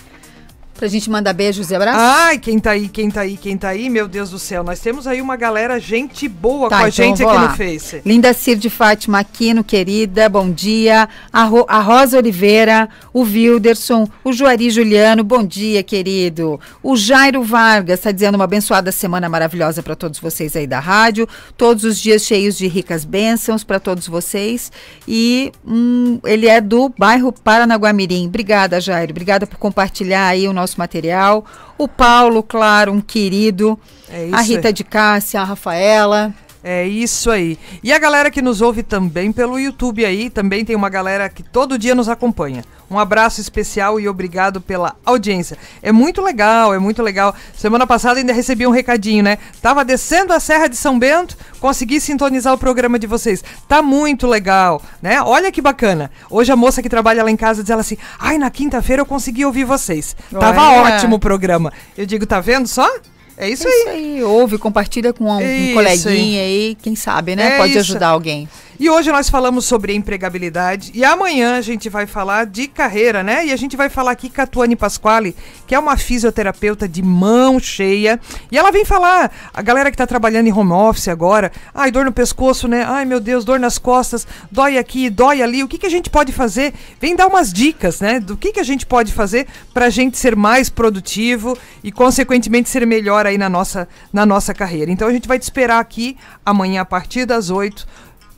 Pra 0.77 0.89
gente 0.89 1.09
mandar 1.09 1.31
beijos 1.31 1.71
e 1.71 1.75
abraços? 1.75 2.01
Ai, 2.01 2.37
quem 2.37 2.59
tá 2.59 2.71
aí, 2.71 2.89
quem 2.89 3.09
tá 3.09 3.21
aí, 3.21 3.37
quem 3.37 3.57
tá 3.57 3.69
aí, 3.69 3.89
meu 3.89 4.09
Deus 4.09 4.29
do 4.31 4.37
céu. 4.37 4.61
Nós 4.61 4.77
temos 4.77 5.07
aí 5.07 5.21
uma 5.21 5.37
galera, 5.37 5.79
gente 5.79 6.27
boa 6.27 6.69
tá, 6.69 6.79
com 6.79 6.83
a 6.83 6.89
então 6.89 7.05
gente 7.05 7.23
aqui 7.23 7.33
lá. 7.33 7.47
no 7.47 7.55
Face. 7.55 8.01
Linda 8.05 8.33
Cir 8.33 8.57
de 8.57 8.69
Fátima 8.69 9.19
Aquino, 9.19 9.63
querida, 9.63 10.27
bom 10.27 10.51
dia. 10.51 11.07
A, 11.31 11.45
Ro 11.45 11.65
a 11.69 11.79
Rosa 11.79 12.17
Oliveira, 12.17 12.89
o 13.13 13.21
Wilderson, 13.21 14.05
o 14.21 14.33
Juari 14.33 14.69
Juliano, 14.69 15.23
bom 15.23 15.45
dia, 15.45 15.81
querido. 15.81 16.59
O 16.83 16.97
Jairo 16.97 17.41
Vargas 17.41 17.99
está 17.99 18.11
dizendo 18.11 18.35
uma 18.35 18.43
abençoada 18.43 18.91
semana 18.91 19.29
maravilhosa 19.29 19.81
para 19.81 19.95
todos 19.95 20.19
vocês 20.19 20.57
aí 20.57 20.67
da 20.67 20.81
rádio. 20.81 21.25
Todos 21.55 21.85
os 21.85 21.97
dias 21.97 22.23
cheios 22.23 22.57
de 22.57 22.67
ricas 22.67 23.05
bênçãos 23.05 23.63
para 23.63 23.79
todos 23.79 24.09
vocês. 24.09 24.73
E 25.07 25.53
hum, 25.65 26.19
ele 26.25 26.47
é 26.47 26.59
do 26.59 26.89
bairro 26.97 27.31
Paranaguamirim. 27.31 28.27
Obrigada, 28.27 28.81
Jairo. 28.81 29.11
Obrigada 29.11 29.47
por 29.47 29.57
compartilhar 29.57 30.27
aí 30.27 30.45
o 30.49 30.51
nosso 30.51 30.64
nosso 30.65 30.79
material. 30.79 31.45
O 31.77 31.87
Paulo, 31.87 32.41
claro, 32.41 32.91
um 32.91 32.99
querido. 32.99 33.79
É 34.09 34.29
a 34.31 34.41
Rita 34.41 34.73
de 34.73 34.83
Cássia, 34.83 35.39
a 35.39 35.43
Rafaela. 35.43 36.33
É 36.67 36.83
isso 36.83 37.29
aí. 37.29 37.59
E 37.83 37.93
a 37.93 37.99
galera 37.99 38.31
que 38.31 38.41
nos 38.41 38.59
ouve 38.59 38.81
também 38.81 39.31
pelo 39.31 39.59
YouTube 39.59 40.03
aí, 40.03 40.31
também 40.31 40.65
tem 40.65 40.75
uma 40.75 40.89
galera 40.89 41.29
que 41.29 41.43
todo 41.43 41.77
dia 41.77 41.93
nos 41.93 42.09
acompanha. 42.09 42.63
Um 42.89 42.97
abraço 42.97 43.39
especial 43.39 43.99
e 43.99 44.09
obrigado 44.09 44.59
pela 44.59 44.95
audiência. 45.05 45.59
É 45.79 45.91
muito 45.91 46.23
legal, 46.23 46.73
é 46.73 46.79
muito 46.79 47.03
legal. 47.03 47.35
Semana 47.55 47.85
passada 47.85 48.19
ainda 48.19 48.33
recebi 48.33 48.65
um 48.65 48.71
recadinho, 48.71 49.23
né? 49.23 49.37
Tava 49.61 49.85
descendo 49.85 50.33
a 50.33 50.39
Serra 50.39 50.65
de 50.65 50.75
São 50.75 50.97
Bento, 50.97 51.37
consegui 51.59 52.01
sintonizar 52.01 52.51
o 52.51 52.57
programa 52.57 52.97
de 52.97 53.05
vocês. 53.05 53.43
Tá 53.67 53.83
muito 53.83 54.25
legal, 54.25 54.81
né? 55.03 55.21
Olha 55.21 55.51
que 55.51 55.61
bacana. 55.61 56.09
Hoje 56.31 56.51
a 56.51 56.55
moça 56.55 56.81
que 56.81 56.89
trabalha 56.89 57.23
lá 57.23 57.29
em 57.29 57.37
casa 57.37 57.61
diz 57.61 57.69
ela 57.69 57.81
assim: 57.81 57.97
"Ai, 58.17 58.39
na 58.39 58.49
quinta-feira 58.49 59.03
eu 59.03 59.05
consegui 59.05 59.45
ouvir 59.45 59.65
vocês. 59.65 60.15
Tava 60.31 60.71
ótimo 60.71 61.17
o 61.17 61.19
programa". 61.19 61.71
Eu 61.95 62.07
digo: 62.07 62.25
"Tá 62.25 62.39
vendo 62.39 62.67
só?" 62.67 62.89
É 63.37 63.49
isso, 63.49 63.67
é 63.67 63.71
aí. 63.71 63.79
isso 63.79 63.89
aí. 63.89 64.23
Ouve, 64.23 64.57
compartilha 64.57 65.11
com 65.13 65.25
um, 65.25 65.37
um 65.37 65.73
coleguinha 65.73 66.41
aí. 66.41 66.67
aí. 66.67 66.77
quem 66.81 66.95
sabe, 66.95 67.35
né? 67.35 67.55
É 67.55 67.57
Pode 67.57 67.71
isso. 67.71 67.79
ajudar 67.79 68.09
alguém. 68.09 68.47
E 68.77 68.89
hoje 68.89 69.09
nós 69.09 69.29
falamos 69.29 69.63
sobre 69.63 69.93
empregabilidade 69.93 70.91
e 70.93 71.05
amanhã 71.05 71.55
a 71.55 71.61
gente 71.61 71.87
vai 71.87 72.05
falar 72.05 72.45
de 72.45 72.67
carreira, 72.67 73.23
né? 73.23 73.45
E 73.45 73.53
a 73.53 73.55
gente 73.55 73.77
vai 73.77 73.87
falar 73.87 74.11
aqui 74.11 74.29
com 74.29 74.41
a 74.41 74.45
Tuane 74.45 74.75
Pasquale, 74.75 75.33
que 75.65 75.73
é 75.73 75.79
uma 75.79 75.95
fisioterapeuta 75.95 76.85
de 76.85 77.01
mão 77.01 77.57
cheia. 77.57 78.19
E 78.51 78.57
ela 78.57 78.71
vem 78.71 78.83
falar, 78.83 79.31
a 79.53 79.61
galera 79.61 79.89
que 79.89 79.95
tá 79.95 80.05
trabalhando 80.05 80.47
em 80.47 80.51
home 80.51 80.73
office 80.73 81.07
agora, 81.07 81.53
ai, 81.73 81.89
dor 81.89 82.03
no 82.03 82.11
pescoço, 82.11 82.67
né? 82.67 82.83
Ai, 82.85 83.05
meu 83.05 83.21
Deus, 83.21 83.45
dor 83.45 83.61
nas 83.61 83.77
costas, 83.77 84.27
dói 84.51 84.77
aqui, 84.77 85.09
dói 85.09 85.41
ali. 85.41 85.63
O 85.63 85.69
que, 85.69 85.77
que 85.77 85.87
a 85.87 85.91
gente 85.91 86.09
pode 86.09 86.33
fazer? 86.33 86.73
Vem 86.99 87.15
dar 87.15 87.27
umas 87.27 87.53
dicas, 87.53 88.01
né? 88.01 88.19
Do 88.19 88.35
que, 88.35 88.51
que 88.51 88.59
a 88.59 88.63
gente 88.63 88.85
pode 88.85 89.13
fazer 89.13 89.47
pra 89.73 89.89
gente 89.89 90.17
ser 90.17 90.35
mais 90.35 90.69
produtivo 90.69 91.57
e, 91.81 91.93
consequentemente, 91.93 92.67
ser 92.67 92.85
melhor 92.85 93.25
aí 93.25 93.37
na 93.37 93.47
nossa, 93.47 93.87
na 94.11 94.25
nossa 94.25 94.53
carreira. 94.53 94.91
Então 94.91 95.07
a 95.07 95.13
gente 95.13 95.29
vai 95.29 95.39
te 95.39 95.43
esperar 95.43 95.79
aqui 95.79 96.17
amanhã 96.45 96.81
a 96.81 96.85
partir 96.85 97.25
das 97.25 97.49
8 97.49 97.87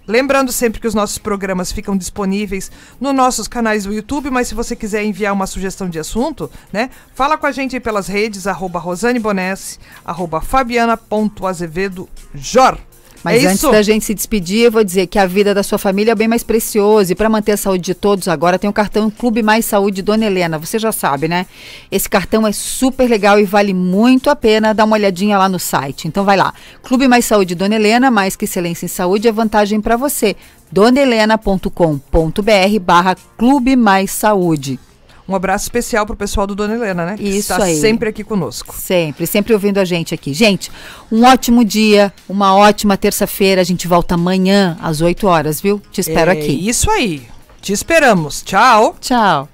Lembrando 0.07 0.51
sempre 0.51 0.79
que 0.79 0.87
os 0.87 0.93
nossos 0.93 1.17
programas 1.17 1.71
ficam 1.71 1.97
disponíveis 1.97 2.71
nos 2.99 3.13
nossos 3.13 3.47
canais 3.47 3.83
do 3.83 3.93
YouTube, 3.93 4.29
mas 4.29 4.47
se 4.47 4.55
você 4.55 4.75
quiser 4.75 5.03
enviar 5.03 5.33
uma 5.33 5.45
sugestão 5.45 5.89
de 5.89 5.99
assunto, 5.99 6.49
né? 6.71 6.89
Fala 7.13 7.37
com 7.37 7.45
a 7.45 7.51
gente 7.51 7.79
pelas 7.79 8.07
redes, 8.07 8.47
arroba 8.47 8.79
Rosane 8.79 9.19
Bonesse, 9.19 9.77
arroba 10.05 10.39
Fabiana.azevedo 10.39 12.07
Jor. 12.33 12.77
Mas 13.33 13.43
é 13.43 13.47
antes 13.47 13.63
isso? 13.63 13.71
da 13.71 13.81
gente 13.81 14.05
se 14.05 14.13
despedir, 14.13 14.65
eu 14.65 14.71
vou 14.71 14.83
dizer 14.83 15.07
que 15.07 15.19
a 15.19 15.25
vida 15.25 15.53
da 15.53 15.63
sua 15.63 15.77
família 15.77 16.11
é 16.11 16.15
bem 16.15 16.27
mais 16.27 16.43
preciosa. 16.43 17.11
E 17.11 17.15
para 17.15 17.29
manter 17.29 17.53
a 17.53 17.57
saúde 17.57 17.83
de 17.83 17.93
todos, 17.93 18.27
agora 18.27 18.57
tem 18.57 18.69
o 18.69 18.73
cartão 18.73 19.09
Clube 19.09 19.43
Mais 19.43 19.65
Saúde 19.65 20.01
Dona 20.01 20.25
Helena. 20.25 20.57
Você 20.57 20.79
já 20.79 20.91
sabe, 20.91 21.27
né? 21.27 21.45
Esse 21.91 22.09
cartão 22.09 22.47
é 22.47 22.51
super 22.51 23.09
legal 23.09 23.39
e 23.39 23.43
vale 23.43 23.73
muito 23.73 24.29
a 24.29 24.35
pena 24.35 24.73
dar 24.73 24.85
uma 24.85 24.95
olhadinha 24.95 25.37
lá 25.37 25.49
no 25.49 25.59
site. 25.59 26.07
Então 26.07 26.23
vai 26.23 26.37
lá. 26.37 26.53
Clube 26.83 27.07
Mais 27.07 27.25
Saúde 27.25 27.55
Dona 27.55 27.75
Helena, 27.75 28.09
mais 28.09 28.35
que 28.35 28.45
excelência 28.45 28.85
em 28.85 28.89
saúde, 28.89 29.27
é 29.27 29.31
vantagem 29.31 29.81
para 29.81 29.97
você. 29.97 30.35
donahelena.com.br 30.71 32.79
barra 32.81 33.15
Clube 33.37 33.75
Mais 33.75 34.11
Saúde. 34.11 34.79
Um 35.27 35.35
abraço 35.35 35.65
especial 35.65 36.05
pro 36.05 36.15
pessoal 36.15 36.47
do 36.47 36.55
Dona 36.55 36.75
Helena, 36.75 37.05
né? 37.05 37.15
Isso 37.19 37.51
está 37.51 37.65
aí. 37.65 37.75
sempre 37.75 38.09
aqui 38.09 38.23
conosco. 38.23 38.73
Sempre, 38.77 39.27
sempre 39.27 39.53
ouvindo 39.53 39.77
a 39.77 39.85
gente 39.85 40.13
aqui. 40.13 40.33
Gente, 40.33 40.71
um 41.11 41.25
ótimo 41.25 41.65
dia, 41.65 42.13
uma 42.29 42.55
ótima 42.55 42.95
terça-feira. 42.95 43.59
A 43.59 43.65
gente 43.65 43.87
volta 43.87 44.15
amanhã 44.15 44.77
às 44.81 45.01
8 45.01 45.27
horas, 45.27 45.59
viu? 45.59 45.81
Te 45.91 45.99
espero 45.99 46.31
é 46.31 46.33
aqui. 46.33 46.67
Isso 46.67 46.89
aí. 46.89 47.27
Te 47.61 47.73
esperamos. 47.73 48.41
Tchau. 48.43 48.95
Tchau. 49.01 49.49